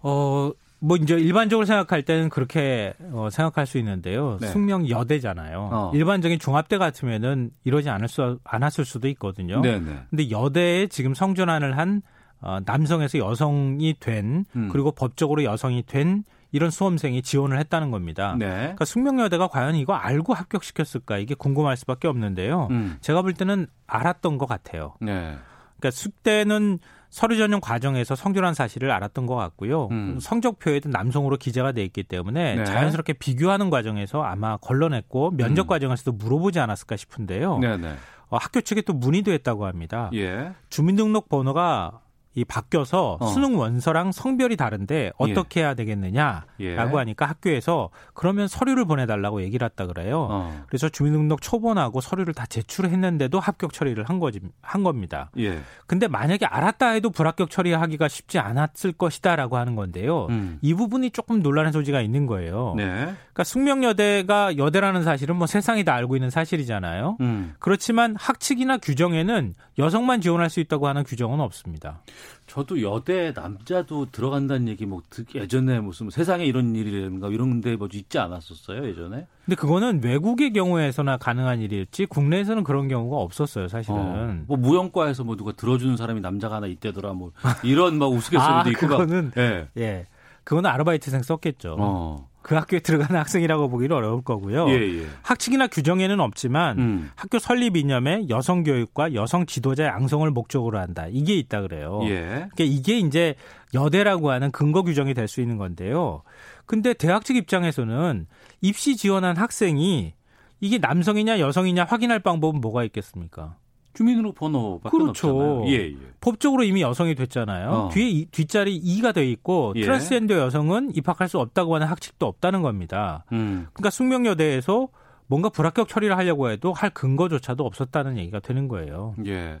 어, 0.00 0.50
뭐 0.84 0.96
이제 0.96 1.14
일반적으로 1.14 1.64
생각할 1.64 2.02
때는 2.02 2.28
그렇게 2.28 2.92
어, 3.12 3.28
생각할 3.30 3.66
수 3.66 3.78
있는데요. 3.78 4.36
네. 4.40 4.48
숙명 4.48 4.88
여대잖아요. 4.88 5.70
어. 5.72 5.92
일반적인 5.94 6.40
중합대 6.40 6.76
같으면은 6.76 7.50
이러지 7.62 7.88
않을 7.88 8.08
수 8.08 8.40
않았을 8.42 8.84
수도 8.84 9.06
있거든요. 9.08 9.60
네네. 9.60 10.06
근데 10.10 10.30
여대에 10.30 10.88
지금 10.88 11.14
성전환을 11.14 11.78
한 11.78 12.02
어, 12.40 12.58
남성에서 12.66 13.18
여성이 13.18 13.94
된 14.00 14.44
음. 14.56 14.68
그리고 14.72 14.90
법적으로 14.90 15.44
여성이 15.44 15.84
된 15.86 16.24
이런 16.50 16.70
수험생이 16.70 17.22
지원을 17.22 17.60
했다는 17.60 17.92
겁니다. 17.92 18.34
네. 18.36 18.46
그러니까 18.48 18.84
숙명여대가 18.84 19.46
과연 19.46 19.76
이거 19.76 19.94
알고 19.94 20.34
합격시켰을까 20.34 21.18
이게 21.18 21.36
궁금할 21.36 21.76
수밖에 21.76 22.08
없는데요. 22.08 22.66
음. 22.72 22.96
제가 23.00 23.22
볼 23.22 23.34
때는 23.34 23.68
알았던 23.86 24.36
것 24.36 24.46
같아요. 24.46 24.96
네. 25.00 25.36
그러니까 25.78 25.90
숙대는 25.92 26.80
서류 27.12 27.36
전형 27.36 27.60
과정에서 27.60 28.16
성전환 28.16 28.54
사실을 28.54 28.90
알았던 28.90 29.26
것 29.26 29.36
같고요. 29.36 29.88
음. 29.90 30.18
성적표에도 30.18 30.88
남성으로 30.88 31.36
기재가 31.36 31.72
돼 31.72 31.84
있기 31.84 32.04
때문에 32.04 32.56
네. 32.56 32.64
자연스럽게 32.64 33.12
비교하는 33.12 33.68
과정에서 33.68 34.22
아마 34.22 34.56
걸러냈고 34.56 35.30
면접 35.32 35.66
음. 35.66 35.68
과정에서도 35.68 36.12
물어보지 36.12 36.58
않았을까 36.58 36.96
싶은데요. 36.96 37.58
네 37.58 37.76
네. 37.76 37.94
어, 38.30 38.38
학교 38.38 38.62
측에 38.62 38.80
또 38.80 38.94
문의도 38.94 39.30
했다고 39.30 39.66
합니다. 39.66 40.08
예. 40.14 40.52
주민등록 40.70 41.28
번호가 41.28 42.00
이 42.34 42.44
바뀌어서 42.44 43.18
어. 43.20 43.26
수능 43.26 43.58
원서랑 43.58 44.10
성별이 44.10 44.56
다른데 44.56 45.12
어떻게 45.18 45.60
해야 45.60 45.74
되겠느냐라고 45.74 46.46
예. 46.60 46.76
하니까 46.76 47.26
학교에서 47.26 47.90
그러면 48.14 48.48
서류를 48.48 48.86
보내달라고 48.86 49.42
얘기를 49.42 49.64
했다 49.64 49.86
그래요. 49.86 50.28
어. 50.30 50.62
그래서 50.66 50.88
주민등록 50.88 51.42
초본하고 51.42 52.00
서류를 52.00 52.32
다 52.32 52.46
제출했는데도 52.46 53.38
합격 53.38 53.72
처리를 53.72 54.04
한 54.04 54.18
거지 54.18 54.40
한 54.62 54.82
겁니다. 54.82 55.30
예. 55.38 55.60
근데 55.86 56.08
만약에 56.08 56.46
알았다 56.46 56.90
해도 56.90 57.10
불합격 57.10 57.50
처리하기가 57.50 58.08
쉽지 58.08 58.38
않았을 58.38 58.92
것이다라고 58.92 59.58
하는 59.58 59.76
건데요. 59.76 60.26
음. 60.30 60.58
이 60.62 60.72
부분이 60.72 61.10
조금 61.10 61.42
논란의 61.42 61.72
소지가 61.72 62.00
있는 62.00 62.26
거예요. 62.26 62.74
네. 62.76 62.84
그러니까 62.84 63.44
숙명여대가 63.44 64.56
여대라는 64.56 65.02
사실은 65.04 65.36
뭐 65.36 65.46
세상이 65.46 65.84
다 65.84 65.94
알고 65.94 66.16
있는 66.16 66.30
사실이잖아요. 66.30 67.18
음. 67.20 67.54
그렇지만 67.58 68.16
학칙이나 68.18 68.78
규정에는 68.78 69.54
여성만 69.78 70.20
지원할 70.20 70.48
수 70.48 70.60
있다고 70.60 70.88
하는 70.88 71.04
규정은 71.04 71.40
없습니다. 71.40 72.00
저도 72.46 72.82
여대 72.82 73.32
남자도 73.34 74.10
들어간다는 74.12 74.68
얘기 74.68 74.84
뭐 74.86 75.02
듣- 75.10 75.34
예전에 75.34 75.80
무슨 75.80 76.10
세상에 76.10 76.44
이런 76.44 76.74
일이라든가 76.76 77.28
이런 77.28 77.60
데 77.60 77.76
뭐 77.76 77.88
있지 77.92 78.18
않았었어요 78.18 78.86
예전에? 78.86 79.26
근데 79.44 79.56
그거는 79.56 80.02
외국의 80.04 80.52
경우에서나 80.52 81.16
가능한 81.16 81.60
일이었지 81.60 82.06
국내에서는 82.06 82.62
그런 82.64 82.88
경우가 82.88 83.16
없었어요, 83.16 83.68
사실은. 83.68 83.96
어. 83.98 84.44
뭐 84.46 84.56
무용과에서 84.56 85.24
뭐 85.24 85.36
누가 85.36 85.52
들어주는 85.52 85.96
사람이 85.96 86.20
남자가 86.20 86.56
하나 86.56 86.66
있대더라 86.66 87.12
뭐 87.14 87.32
이런 87.64 87.98
막 87.98 88.06
우스갯소리도 88.06 88.58
아, 88.58 88.68
있고 88.68 88.86
막. 88.88 88.98
그거는 88.98 89.32
예. 89.38 89.68
예. 89.78 90.06
그거는 90.44 90.68
아르바이트생 90.70 91.22
썼겠죠. 91.22 91.76
어. 91.78 92.28
그 92.42 92.54
학교에 92.54 92.80
들어가는 92.80 93.18
학생이라고 93.18 93.68
보기는 93.68 93.94
어려울 93.96 94.22
거고요. 94.22 94.68
예, 94.70 94.74
예. 95.02 95.06
학칙이나 95.22 95.68
규정에는 95.68 96.20
없지만 96.20 96.78
음. 96.78 97.10
학교 97.14 97.38
설립 97.38 97.76
이념에 97.76 98.28
여성 98.28 98.62
교육과 98.64 99.14
여성 99.14 99.46
지도자 99.46 99.84
양성을 99.84 100.28
목적으로 100.30 100.78
한다. 100.78 101.06
이게 101.10 101.34
있다 101.36 101.62
그래요. 101.62 102.00
예. 102.04 102.20
그러니까 102.20 102.64
이게 102.64 102.98
이제 102.98 103.34
여대라고 103.74 104.30
하는 104.30 104.50
근거 104.50 104.82
규정이 104.82 105.14
될 105.14 105.28
수 105.28 105.40
있는 105.40 105.56
건데요. 105.56 106.22
근데 106.66 106.92
대학 106.94 107.24
측 107.24 107.36
입장에서는 107.36 108.26
입시 108.60 108.96
지원한 108.96 109.36
학생이 109.36 110.12
이게 110.60 110.78
남성이냐 110.78 111.38
여성이냐 111.40 111.84
확인할 111.84 112.20
방법은 112.20 112.60
뭐가 112.60 112.84
있겠습니까? 112.84 113.56
주민등록번호밖에 113.94 114.96
그렇죠. 114.96 115.28
없잖아요. 115.28 115.66
예, 115.68 115.72
예. 115.90 115.96
법적으로 116.20 116.62
이미 116.64 116.82
여성이 116.82 117.14
됐잖아요. 117.14 117.70
어. 117.70 117.88
뒤에 117.92 118.08
이- 118.08 118.24
뒷자리 118.26 118.80
2가 118.80 119.14
돼 119.14 119.28
있고 119.30 119.72
예. 119.76 119.82
트랜스젠더 119.82 120.34
여성은 120.38 120.92
입학할 120.96 121.28
수 121.28 121.38
없다고 121.38 121.74
하는 121.74 121.86
학칙도 121.86 122.26
없다는 122.26 122.62
겁니다. 122.62 123.24
음. 123.32 123.66
그러니까 123.72 123.90
숙명여대에서 123.90 124.88
뭔가 125.26 125.48
불합격 125.48 125.88
처리를 125.88 126.16
하려고 126.16 126.50
해도 126.50 126.72
할 126.72 126.90
근거조차도 126.90 127.64
없었다는 127.64 128.18
얘기가 128.18 128.40
되는 128.40 128.68
거예요. 128.68 129.14
예. 129.26 129.60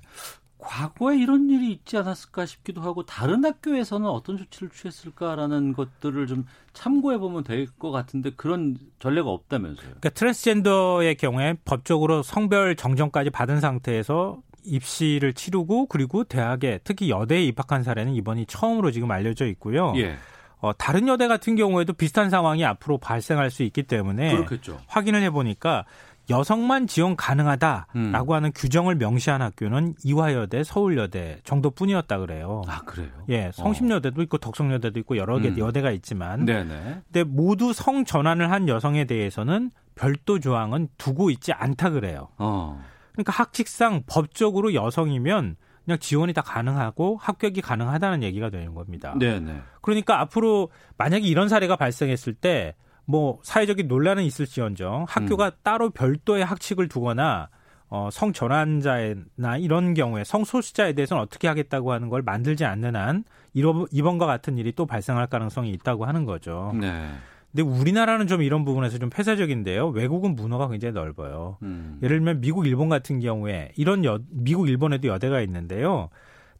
과거에 0.62 1.18
이런 1.18 1.50
일이 1.50 1.72
있지 1.72 1.96
않았을까 1.98 2.46
싶기도 2.46 2.80
하고 2.82 3.04
다른 3.04 3.44
학교에서는 3.44 4.08
어떤 4.08 4.38
조치를 4.38 4.70
취했을까라는 4.70 5.72
것들을 5.72 6.26
좀 6.28 6.46
참고해 6.72 7.18
보면 7.18 7.42
될 7.42 7.66
것 7.78 7.90
같은데 7.90 8.30
그런 8.36 8.76
전례가 9.00 9.28
없다면서요. 9.28 9.86
그러니까 9.86 10.10
트랜스젠더의 10.10 11.16
경우에 11.16 11.54
법적으로 11.64 12.22
성별 12.22 12.76
정정까지 12.76 13.30
받은 13.30 13.60
상태에서 13.60 14.40
입시를 14.64 15.32
치르고 15.32 15.86
그리고 15.86 16.22
대학에 16.22 16.78
특히 16.84 17.10
여대에 17.10 17.42
입학한 17.46 17.82
사례는 17.82 18.14
이번이 18.14 18.46
처음으로 18.46 18.92
지금 18.92 19.10
알려져 19.10 19.46
있고요. 19.46 19.92
예. 19.96 20.16
어, 20.60 20.72
다른 20.72 21.08
여대 21.08 21.26
같은 21.26 21.56
경우에도 21.56 21.92
비슷한 21.92 22.30
상황이 22.30 22.64
앞으로 22.64 22.98
발생할 22.98 23.50
수 23.50 23.64
있기 23.64 23.82
때문에 23.82 24.30
그렇겠죠. 24.36 24.78
확인을 24.86 25.20
해보니까 25.22 25.84
여성만 26.30 26.86
지원 26.86 27.16
가능하다라고 27.16 27.94
음. 27.96 28.34
하는 28.34 28.52
규정을 28.54 28.94
명시한 28.94 29.42
학교는 29.42 29.94
이화여대, 30.04 30.64
서울여대 30.64 31.40
정도뿐이었다 31.44 32.18
그래요. 32.18 32.62
아 32.66 32.80
그래요? 32.82 33.10
예, 33.28 33.50
성심여대도 33.52 34.22
있고 34.22 34.38
덕성여대도 34.38 34.98
있고 35.00 35.16
여러 35.16 35.38
개 35.38 35.48
음. 35.48 35.58
여대가 35.58 35.90
있지만, 35.90 36.44
네네. 36.44 37.02
근데 37.04 37.24
모두 37.24 37.72
성 37.72 38.04
전환을 38.04 38.50
한 38.50 38.68
여성에 38.68 39.04
대해서는 39.04 39.70
별도 39.94 40.38
조항은 40.38 40.88
두고 40.96 41.30
있지 41.30 41.52
않다 41.52 41.90
그래요. 41.90 42.28
어. 42.38 42.82
그러니까 43.12 43.32
학칙상 43.32 44.04
법적으로 44.06 44.74
여성이면 44.74 45.56
그냥 45.84 45.98
지원이 45.98 46.32
다 46.32 46.42
가능하고 46.42 47.18
합격이 47.20 47.60
가능하다는 47.60 48.22
얘기가 48.22 48.50
되는 48.50 48.74
겁니다. 48.74 49.14
네네. 49.18 49.60
그러니까 49.80 50.20
앞으로 50.20 50.70
만약에 50.96 51.26
이런 51.26 51.48
사례가 51.48 51.76
발생했을 51.76 52.34
때 52.34 52.74
뭐 53.04 53.38
사회적인 53.42 53.88
논란은 53.88 54.22
있을지언정 54.24 55.06
학교가 55.08 55.52
따로 55.62 55.90
별도의 55.90 56.44
학칙을 56.44 56.88
두거나 56.88 57.48
어, 57.88 58.08
성전환자나 58.10 59.58
이런 59.58 59.92
경우에 59.92 60.24
성소수자에 60.24 60.94
대해서는 60.94 61.22
어떻게 61.22 61.46
하겠다고 61.46 61.92
하는 61.92 62.08
걸 62.08 62.22
만들지 62.22 62.64
않는 62.64 62.96
한 62.96 63.24
이번과 63.52 64.24
같은 64.24 64.56
일이 64.56 64.72
또 64.72 64.86
발생할 64.86 65.26
가능성이 65.26 65.70
있다고 65.72 66.06
하는 66.06 66.24
거죠. 66.24 66.72
네. 66.80 67.10
근데 67.50 67.62
우리나라는 67.62 68.28
좀 68.28 68.40
이런 68.40 68.64
부분에서 68.64 68.98
좀 68.98 69.10
폐쇄적인데요. 69.10 69.88
외국은 69.88 70.34
문화가 70.34 70.68
굉장히 70.68 70.94
넓어요. 70.94 71.58
음. 71.62 71.98
예를 72.02 72.16
들면 72.16 72.40
미국, 72.40 72.66
일본 72.66 72.88
같은 72.88 73.20
경우에 73.20 73.72
이런 73.76 74.06
여, 74.06 74.18
미국, 74.30 74.70
일본에도 74.70 75.08
여대가 75.08 75.42
있는데요. 75.42 76.08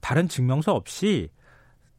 다른 0.01 0.29
증명서 0.29 0.75
없이 0.75 1.31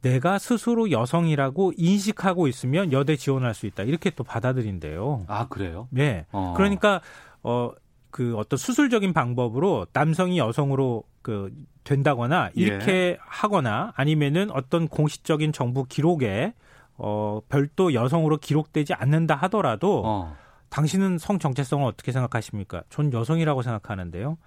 내가 0.04 0.38
스스로 0.38 0.90
여성이라고 0.90 1.72
인식하고 1.76 2.46
있으면 2.46 2.92
여대 2.92 3.16
지원할 3.16 3.54
수 3.54 3.66
있다. 3.66 3.82
이렇게 3.84 4.10
또 4.10 4.22
받아들인대요. 4.24 5.24
아 5.28 5.48
그래요? 5.48 5.88
네. 5.90 6.26
어. 6.32 6.54
그러니까 6.56 7.00
어 7.42 7.72
그 8.14 8.36
어떤 8.36 8.56
수술적인 8.56 9.12
방법으로 9.12 9.88
남성이 9.92 10.38
여성으로 10.38 11.02
그 11.20 11.50
된다거나 11.82 12.50
예. 12.56 12.62
이렇게 12.62 13.18
하거나 13.20 13.92
아니면은 13.96 14.52
어떤 14.52 14.86
공식적인 14.86 15.50
정부 15.50 15.84
기록에 15.84 16.54
어 16.96 17.40
별도 17.48 17.92
여성으로 17.92 18.36
기록되지 18.36 18.94
않는다 18.94 19.34
하더라도 19.34 20.02
어. 20.04 20.36
당신은 20.68 21.18
성 21.18 21.40
정체성을 21.40 21.84
어떻게 21.84 22.12
생각하십니까? 22.12 22.84
전 22.88 23.12
여성이라고 23.12 23.62
생각하는데요. 23.62 24.38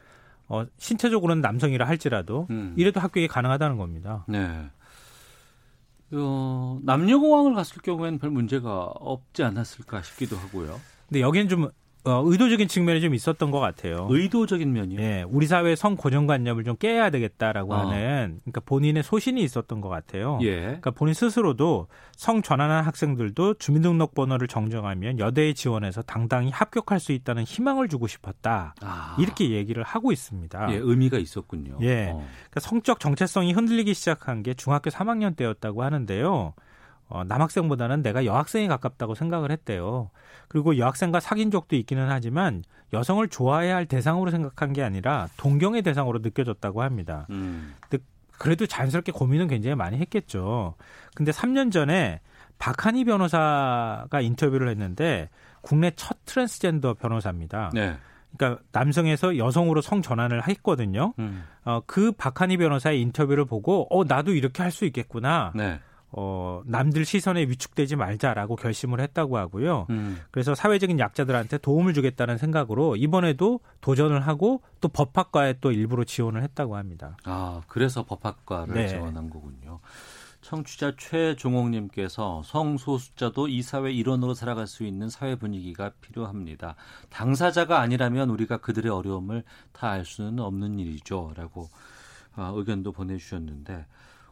어 0.47 0.66
신체적으로는 0.78 1.41
남성이라 1.41 1.86
할지라도 1.86 2.47
음. 2.49 2.74
이래도 2.78 3.01
합격이 3.01 3.28
가능하다는 3.28 3.76
겁니다. 3.76 4.24
네. 4.30 4.70
어, 6.12 6.80
남녀공학을 6.84 7.53
갔을 7.53 7.82
경우에는 7.82 8.20
별 8.20 8.30
문제가 8.30 8.86
없지 8.86 9.43
않았을까 9.43 10.01
싶기도 10.03 10.38
하고요. 10.38 10.80
근데 11.08 11.22
여기는 11.22 11.49
좀 11.49 11.70
어, 12.08 12.24
의도적인 12.26 12.68
측면이 12.68 13.01
좀 13.01 13.14
있었던 13.14 13.51
것 13.51 13.60
같아요. 13.60 14.08
의도적인 14.10 14.72
면이요. 14.72 14.99
예, 15.01 15.26
우리 15.28 15.45
사회의 15.45 15.76
성 15.76 15.95
고정관념을 15.95 16.64
좀 16.64 16.78
깨야 16.78 17.10
되겠다라고 17.10 17.74
어. 17.74 17.78
하는 17.78 18.39
그러니까 18.43 18.62
본인의 18.62 19.03
소신이 19.03 19.41
있었던 19.43 19.82
것 19.82 19.89
같아요. 19.89 20.39
예. 20.41 20.62
그러니까 20.62 20.91
본인 20.91 21.14
스스로도 21.14 21.88
성 22.16 22.41
전환한 22.41 22.84
학생들도 22.86 23.55
주민등록번호를 23.55 24.47
정정하면 24.47 25.20
여대에 25.20 25.53
지원해서 25.53 26.01
당당히 26.01 26.49
합격할 26.49 26.99
수 26.99 27.12
있다는 27.12 27.43
희망을 27.43 27.89
주고 27.89 28.08
싶었다. 28.08 28.74
아. 28.82 29.16
이렇게 29.20 29.49
얘기를 29.51 29.84
하고 29.84 30.12
있습니다. 30.12 30.72
예, 30.72 30.76
의미가 30.78 31.18
있었군요. 31.18 31.78
예. 31.82 32.10
어. 32.12 32.26
그러니까 32.49 32.60
성적 32.62 32.99
정체성이 32.99 33.51
흔들리기 33.51 33.93
시작한 33.93 34.43
게 34.43 34.53
중학교 34.53 34.89
3학년 34.89 35.36
때였다고 35.36 35.84
하는데요. 35.84 36.53
어, 37.10 37.24
남학생보다는 37.24 38.01
내가 38.01 38.26
여학생이 38.26 38.68
가깝다고 38.68 39.16
생각을 39.16 39.51
했대요. 39.51 40.10
그리고 40.47 40.78
여학생과 40.78 41.20
사귄 41.20 41.51
적도 41.51 41.76
있기는 41.76 42.08
하지만 42.10 42.64
여성을 42.93 43.26
좋아해야 43.28 43.76
할 43.76 43.86
대상으로 43.86 44.32
생각한 44.32 44.74
게 44.74 44.84
아니라 44.84 45.28
동경의 45.38 45.82
대상으로 45.84 46.20
느껴졌다고 46.20 46.84
합니다. 46.84 47.28
음. 47.30 47.76
그래도 48.38 48.68
자연스럽게 48.68 49.12
고민은 49.12 49.47
굉장히 49.47 49.76
많이 49.76 49.97
했겠죠. 49.97 50.76
근데 51.16 51.32
3년 51.32 51.72
전에 51.72 52.22
박한희 52.60 53.05
변호사가 53.05 54.22
인터뷰를 54.22 54.70
했는데 54.70 55.30
국내 55.62 55.91
첫 55.95 56.18
트랜스젠더 56.26 56.95
변호사입니다. 56.95 57.72
네. 57.74 57.97
그러니까 58.38 58.62
남성에서 58.72 59.38
여성으로 59.38 59.82
성 59.82 60.01
전환을 60.01 60.47
했거든요. 60.47 61.14
음. 61.20 61.43
어, 61.66 61.82
그 61.88 62.12
박한희 62.12 62.58
변호사의 62.58 63.01
인터뷰를 63.01 63.45
보고 63.45 63.88
어 63.89 64.03
나도 64.03 64.34
이렇게 64.34 64.62
할 64.62 64.72
수 64.72 64.86
있겠구나. 64.86 65.51
네. 65.55 65.80
어, 66.12 66.62
남들 66.66 67.03
시선에 67.05 67.41
위축되지 67.43 67.95
말자라고 67.97 68.55
결심을 68.55 69.01
했다고 69.01 69.38
하고요. 69.38 69.88
음. 69.89 70.20
그래서 70.32 70.55
사회적인 70.55 70.99
약자들한테 70.99 71.58
도움을 71.58 71.93
주겠다는 71.93 72.38
생각으로 72.38 72.95
이번에도 72.95 73.60
도전을 73.82 74.22
하고 74.26 74.62
또 74.80 74.88
법학과에 74.88 75.55
또 75.60 75.72
일부러 75.72 76.03
지원을 76.05 76.43
했다고 76.43 76.78
합니다. 76.78 77.18
아, 77.26 77.62
그래서 77.68 78.03
법학과를 78.05 78.74
네. 78.74 78.88
지원한 78.88 79.30
거군요. 79.30 79.80
청취자 80.41 80.93
최종옥님께서 80.97 82.41
성소수자도 82.45 83.49
이 83.49 83.62
사회 83.62 83.91
일원으로 83.91 84.34
살아갈 84.34 84.66
수 84.66 84.86
있는 84.86 85.10
사회 85.10 85.36
분위기가 85.36 85.91
필요합니다. 85.99 86.76
당사자가 87.10 87.80
아니라면 87.82 88.30
우리가 88.30 88.58
그들의 88.58 88.89
어려움을 88.89 89.43
다 89.74 89.88
알 89.89 90.05
수는 90.05 90.39
없는 90.39 90.80
일이죠 90.80 91.34
라고 91.36 91.68
아, 92.36 92.53
의견도 92.55 92.91
보내주셨는데, 92.93 93.86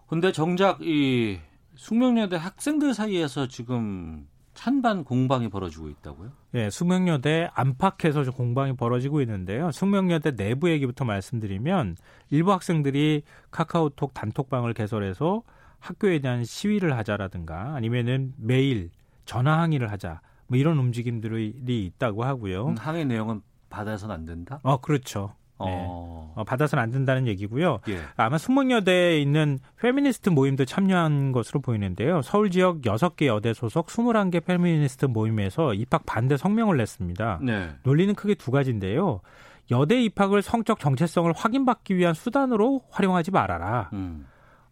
근데 0.07 0.31
정작 0.31 0.81
이 0.83 1.39
숙명여대 1.75 2.35
학생들 2.35 2.93
사이에서 2.93 3.47
지금 3.47 4.27
찬반 4.53 5.03
공방이 5.03 5.49
벌어지고 5.49 5.89
있다고요? 5.89 6.31
예, 6.55 6.69
숙명여대 6.69 7.49
안팎에서 7.53 8.23
좀 8.23 8.33
공방이 8.33 8.75
벌어지고 8.75 9.21
있는데요. 9.21 9.71
숙명여대 9.71 10.35
내부 10.35 10.69
얘기부터 10.69 11.03
말씀드리면 11.05 11.97
일부 12.29 12.53
학생들이 12.53 13.23
카카오톡 13.51 14.13
단톡방을 14.13 14.73
개설해서 14.73 15.43
학교에 15.79 16.19
대한 16.19 16.45
시위를 16.45 16.97
하자라든가 16.97 17.75
아니면은 17.75 18.33
매일 18.37 18.89
전화 19.25 19.59
항의를 19.61 19.91
하자 19.91 20.21
뭐 20.47 20.57
이런 20.57 20.77
움직임들이 20.77 21.53
있다고 21.67 22.23
하고요. 22.23 22.67
음, 22.69 22.75
항의 22.77 23.05
내용은 23.05 23.41
받아서는 23.69 24.15
안 24.15 24.25
된다? 24.25 24.59
어, 24.63 24.77
그렇죠. 24.77 25.33
네. 25.63 25.73
어. 25.77 26.33
어, 26.35 26.43
받아서는 26.43 26.83
안 26.83 26.91
된다는 26.91 27.27
얘기고요. 27.27 27.79
예. 27.87 27.99
아마 28.17 28.37
숙명여대에 28.37 29.19
있는 29.19 29.59
페미니스트 29.77 30.29
모임도 30.29 30.65
참여한 30.65 31.31
것으로 31.31 31.61
보이는데요. 31.61 32.21
서울 32.21 32.51
지역 32.51 32.81
6개 32.81 33.27
여대 33.27 33.53
소속 33.53 33.87
21개 33.87 34.43
페미니스트 34.43 35.05
모임에서 35.05 35.73
입학 35.73 36.05
반대 36.05 36.35
성명을 36.35 36.75
냈습니다. 36.77 37.39
네. 37.41 37.69
논리는 37.83 38.13
크게 38.15 38.35
두 38.35 38.51
가지인데요. 38.51 39.21
여대 39.71 40.01
입학을 40.01 40.41
성적 40.41 40.79
정체성을 40.79 41.31
확인받기 41.33 41.95
위한 41.95 42.13
수단으로 42.13 42.81
활용하지 42.91 43.31
말아라. 43.31 43.89
음. 43.93 44.27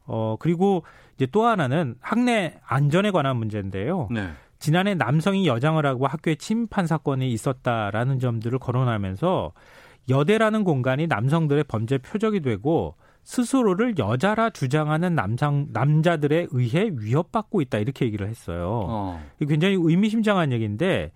어, 0.05 0.35
그리고 0.39 0.83
이제 1.15 1.25
또 1.31 1.45
하나는 1.45 1.95
학내 2.01 2.59
안전에 2.65 3.11
관한 3.11 3.37
문제인데요. 3.37 4.09
네. 4.11 4.31
지난해 4.59 4.95
남성이 4.95 5.47
여장을 5.47 5.83
하고 5.85 6.07
학교에 6.07 6.35
침입한 6.35 6.87
사건이 6.87 7.31
있었다라는 7.31 8.19
점들을 8.19 8.59
거론하면서 8.59 9.51
여대라는 10.09 10.63
공간이 10.63 11.07
남성들의 11.07 11.65
범죄 11.65 11.97
표적이 11.97 12.41
되고 12.41 12.95
스스로를 13.23 13.97
여자라 13.97 14.49
주장하는 14.49 15.15
남성 15.15 15.67
남자들에 15.71 16.47
의해 16.51 16.91
위협받고 16.93 17.61
있다 17.61 17.77
이렇게 17.77 18.05
얘기를 18.05 18.27
했어요. 18.27 18.85
어. 18.89 19.23
굉장히 19.39 19.75
의미심장한 19.79 20.51
얘기인데 20.51 21.11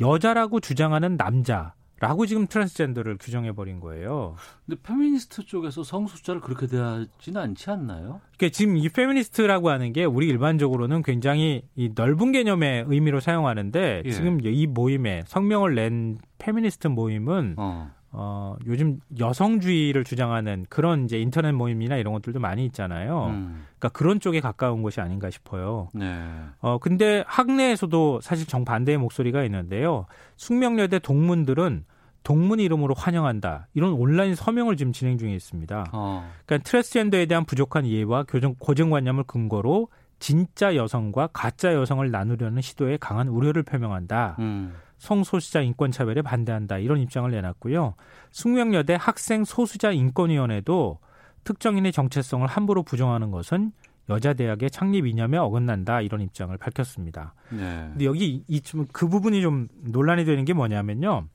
여자라고 0.00 0.60
주장하는 0.60 1.16
남자 1.16 1.74
라고 2.02 2.26
지금 2.26 2.48
트랜스젠더를 2.48 3.16
규정해 3.18 3.52
버린 3.52 3.78
거예요. 3.78 4.34
근데 4.66 4.80
페미니스트 4.82 5.46
쪽에서 5.46 5.84
성소수자를 5.84 6.40
그렇게 6.40 6.66
대하지는 6.66 7.40
않지 7.40 7.70
않나요? 7.70 8.20
그러니까 8.36 8.56
지금 8.56 8.76
이 8.76 8.88
페미니스트라고 8.88 9.70
하는 9.70 9.92
게 9.92 10.04
우리 10.04 10.26
일반적으로는 10.26 11.02
굉장히 11.02 11.62
이 11.76 11.92
넓은 11.94 12.32
개념의 12.32 12.86
의미로 12.88 13.20
사용하는데 13.20 14.02
예. 14.04 14.10
지금 14.10 14.40
이 14.42 14.66
모임에 14.66 15.22
성명을 15.26 15.76
낸 15.76 16.18
페미니스트 16.38 16.88
모임은 16.88 17.54
어. 17.58 17.92
어, 18.14 18.56
요즘 18.66 19.00
여성주의를 19.18 20.04
주장하는 20.04 20.66
그런 20.68 21.06
이제 21.06 21.18
인터넷 21.18 21.52
모임이나 21.52 21.96
이런 21.96 22.12
것들도 22.12 22.40
많이 22.40 22.66
있잖아요. 22.66 23.28
음. 23.28 23.64
그러니까 23.78 23.88
그런 23.98 24.20
쪽에 24.20 24.40
가까운 24.40 24.82
것이 24.82 25.00
아닌가 25.00 25.30
싶어요. 25.30 25.88
네. 25.94 26.22
어, 26.60 26.78
근데 26.78 27.24
학내에서도 27.26 28.20
사실 28.20 28.46
정반대의 28.46 28.98
목소리가 28.98 29.44
있는데요. 29.44 30.04
숙명여대 30.36 30.98
동문들은 30.98 31.86
동문 32.22 32.60
이름으로 32.60 32.94
환영한다. 32.94 33.68
이런 33.74 33.92
온라인 33.94 34.34
서명을 34.34 34.76
지금 34.76 34.92
진행 34.92 35.18
중에 35.18 35.34
있습니다. 35.34 35.86
어. 35.92 36.30
그러니까 36.44 36.68
트랜스젠더에 36.68 37.26
대한 37.26 37.44
부족한 37.44 37.86
이해와 37.86 38.24
교정, 38.28 38.54
고정관념을 38.58 39.24
근거로 39.24 39.88
진짜 40.18 40.76
여성과 40.76 41.30
가짜 41.32 41.74
여성을 41.74 42.08
나누려는 42.08 42.62
시도에 42.62 42.96
강한 42.98 43.26
우려를 43.26 43.64
표명한다. 43.64 44.36
음. 44.38 44.74
성소수자 45.02 45.62
인권 45.62 45.90
차별에 45.90 46.22
반대한다. 46.22 46.78
이런 46.78 47.00
입장을 47.00 47.28
내놨고요. 47.28 47.96
숙명여대 48.30 48.96
학생 49.00 49.44
소수자 49.44 49.90
인권위원회도 49.90 51.00
특정인의 51.42 51.90
정체성을 51.90 52.46
함부로 52.46 52.84
부정하는 52.84 53.32
것은 53.32 53.72
여자 54.10 54.32
대학의 54.32 54.70
창립 54.70 55.08
이념에 55.08 55.38
어긋난다. 55.38 56.02
이런 56.02 56.20
입장을 56.20 56.56
밝혔습니다. 56.56 57.34
네. 57.50 57.88
근데 57.90 58.04
여기 58.04 58.44
이그 58.46 59.08
부분이 59.08 59.42
좀 59.42 59.66
논란이 59.80 60.24
되는 60.24 60.44
게 60.44 60.52
뭐냐면요. 60.52 61.26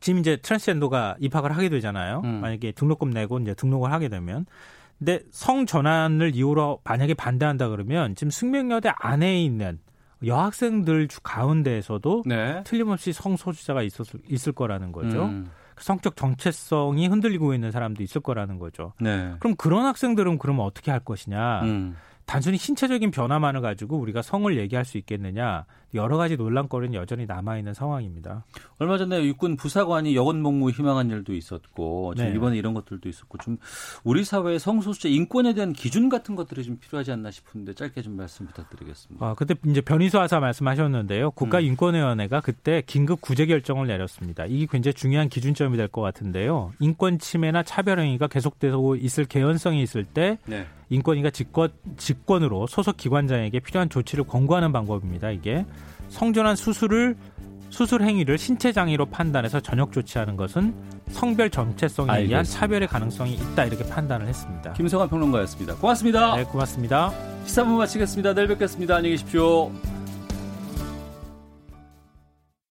지금 0.00 0.18
이제 0.18 0.36
트랜스젠더가 0.38 1.18
입학을 1.20 1.56
하게 1.56 1.68
되잖아요. 1.68 2.22
음. 2.24 2.40
만약에 2.40 2.72
등록금 2.72 3.10
내고 3.10 3.38
이제 3.38 3.54
등록을 3.54 3.92
하게 3.92 4.08
되면. 4.08 4.44
근데 4.98 5.20
성 5.30 5.66
전환을 5.66 6.34
이유로 6.34 6.80
만약에 6.82 7.14
반대한다 7.14 7.68
그러면 7.68 8.16
지금 8.16 8.32
숙명여대 8.32 8.92
안에 8.96 9.40
있는 9.40 9.78
여학생들 10.24 11.08
주- 11.08 11.20
가운데에서도 11.22 12.22
네. 12.26 12.62
틀림없이 12.64 13.12
성소수자가 13.12 13.82
있었을, 13.82 14.20
있을 14.28 14.52
거라는 14.52 14.92
거죠. 14.92 15.24
음. 15.26 15.50
성적 15.78 16.16
정체성이 16.16 17.08
흔들리고 17.08 17.54
있는 17.54 17.70
사람도 17.70 18.02
있을 18.02 18.20
거라는 18.20 18.58
거죠. 18.58 18.92
네. 19.00 19.32
그럼 19.40 19.56
그런 19.56 19.84
학생들은 19.86 20.38
그러면 20.38 20.64
어떻게 20.64 20.90
할 20.90 21.00
것이냐? 21.00 21.62
음. 21.62 21.96
단순히 22.24 22.56
신체적인 22.56 23.10
변화만을 23.10 23.60
가지고 23.62 23.98
우리가 23.98 24.22
성을 24.22 24.56
얘기할 24.56 24.84
수 24.84 24.96
있겠느냐? 24.98 25.64
여러 25.94 26.16
가지 26.16 26.36
논란거리는 26.36 26.94
여전히 26.94 27.26
남아 27.26 27.58
있는 27.58 27.74
상황입니다. 27.74 28.44
얼마 28.78 28.98
전에 28.98 29.24
육군 29.24 29.56
부사관이 29.56 30.16
여군 30.16 30.42
복무 30.42 30.70
희망한 30.70 31.10
일도 31.10 31.34
있었고 31.34 32.14
네. 32.16 32.32
이번에 32.34 32.56
이런 32.56 32.74
것들도 32.74 33.08
있었고 33.08 33.38
좀 33.38 33.58
우리 34.02 34.24
사회의 34.24 34.58
성소수자 34.58 35.08
인권에 35.08 35.54
대한 35.54 35.72
기준 35.72 36.08
같은 36.08 36.34
것들이 36.34 36.64
좀 36.64 36.78
필요하지 36.78 37.12
않나 37.12 37.30
싶은데 37.30 37.74
짧게 37.74 38.02
좀 38.02 38.16
말씀 38.16 38.46
부탁드리겠습니다. 38.46 39.24
아, 39.24 39.34
그때 39.34 39.54
이제 39.66 39.80
변희수 39.80 40.18
하사 40.18 40.40
말씀하셨는데요. 40.40 41.30
국가인권위원회가 41.32 42.40
그때 42.40 42.82
긴급 42.86 43.20
구제 43.20 43.46
결정을 43.46 43.86
내렸습니다. 43.86 44.44
이게 44.46 44.66
굉장히 44.70 44.94
중요한 44.94 45.28
기준점이 45.28 45.76
될 45.76 45.92
것 45.92 46.00
같은데요. 46.00 46.72
인권 46.80 47.18
침해나 47.18 47.62
차별 47.62 47.98
행위가 48.00 48.28
계속되고 48.28 48.96
있을 48.96 49.26
개연성이 49.26 49.82
있을 49.82 50.04
때 50.04 50.38
네. 50.46 50.66
인권위가 50.88 51.30
직권, 51.30 51.70
직권으로 51.96 52.66
소속 52.66 52.96
기관장에게 52.96 53.60
필요한 53.60 53.88
조치를 53.90 54.24
권고하는 54.24 54.72
방법입니다. 54.72 55.30
이게 55.30 55.66
성전환 56.12 56.56
수술을 56.56 57.16
수술 57.70 58.02
행위를 58.02 58.36
신체 58.36 58.70
장애로 58.70 59.06
판단해서 59.06 59.60
전역 59.60 59.92
조치하는 59.92 60.36
것은 60.36 60.74
성별 61.10 61.48
정체성에 61.48 62.12
의한 62.12 62.40
알겠습니다. 62.40 62.60
차별의 62.60 62.88
가능성이 62.88 63.34
있다 63.34 63.64
이렇게 63.64 63.88
판단을 63.88 64.28
했습니다. 64.28 64.74
김성환 64.74 65.08
평론가였습니다. 65.08 65.76
고맙습니다. 65.76 66.36
네, 66.36 66.44
고맙습니다. 66.44 67.12
시사부 67.46 67.70
마치겠습니다. 67.78 68.34
내일 68.34 68.48
뵙겠습니다. 68.48 68.96
안녕히 68.96 69.16
계십시오. 69.16 69.72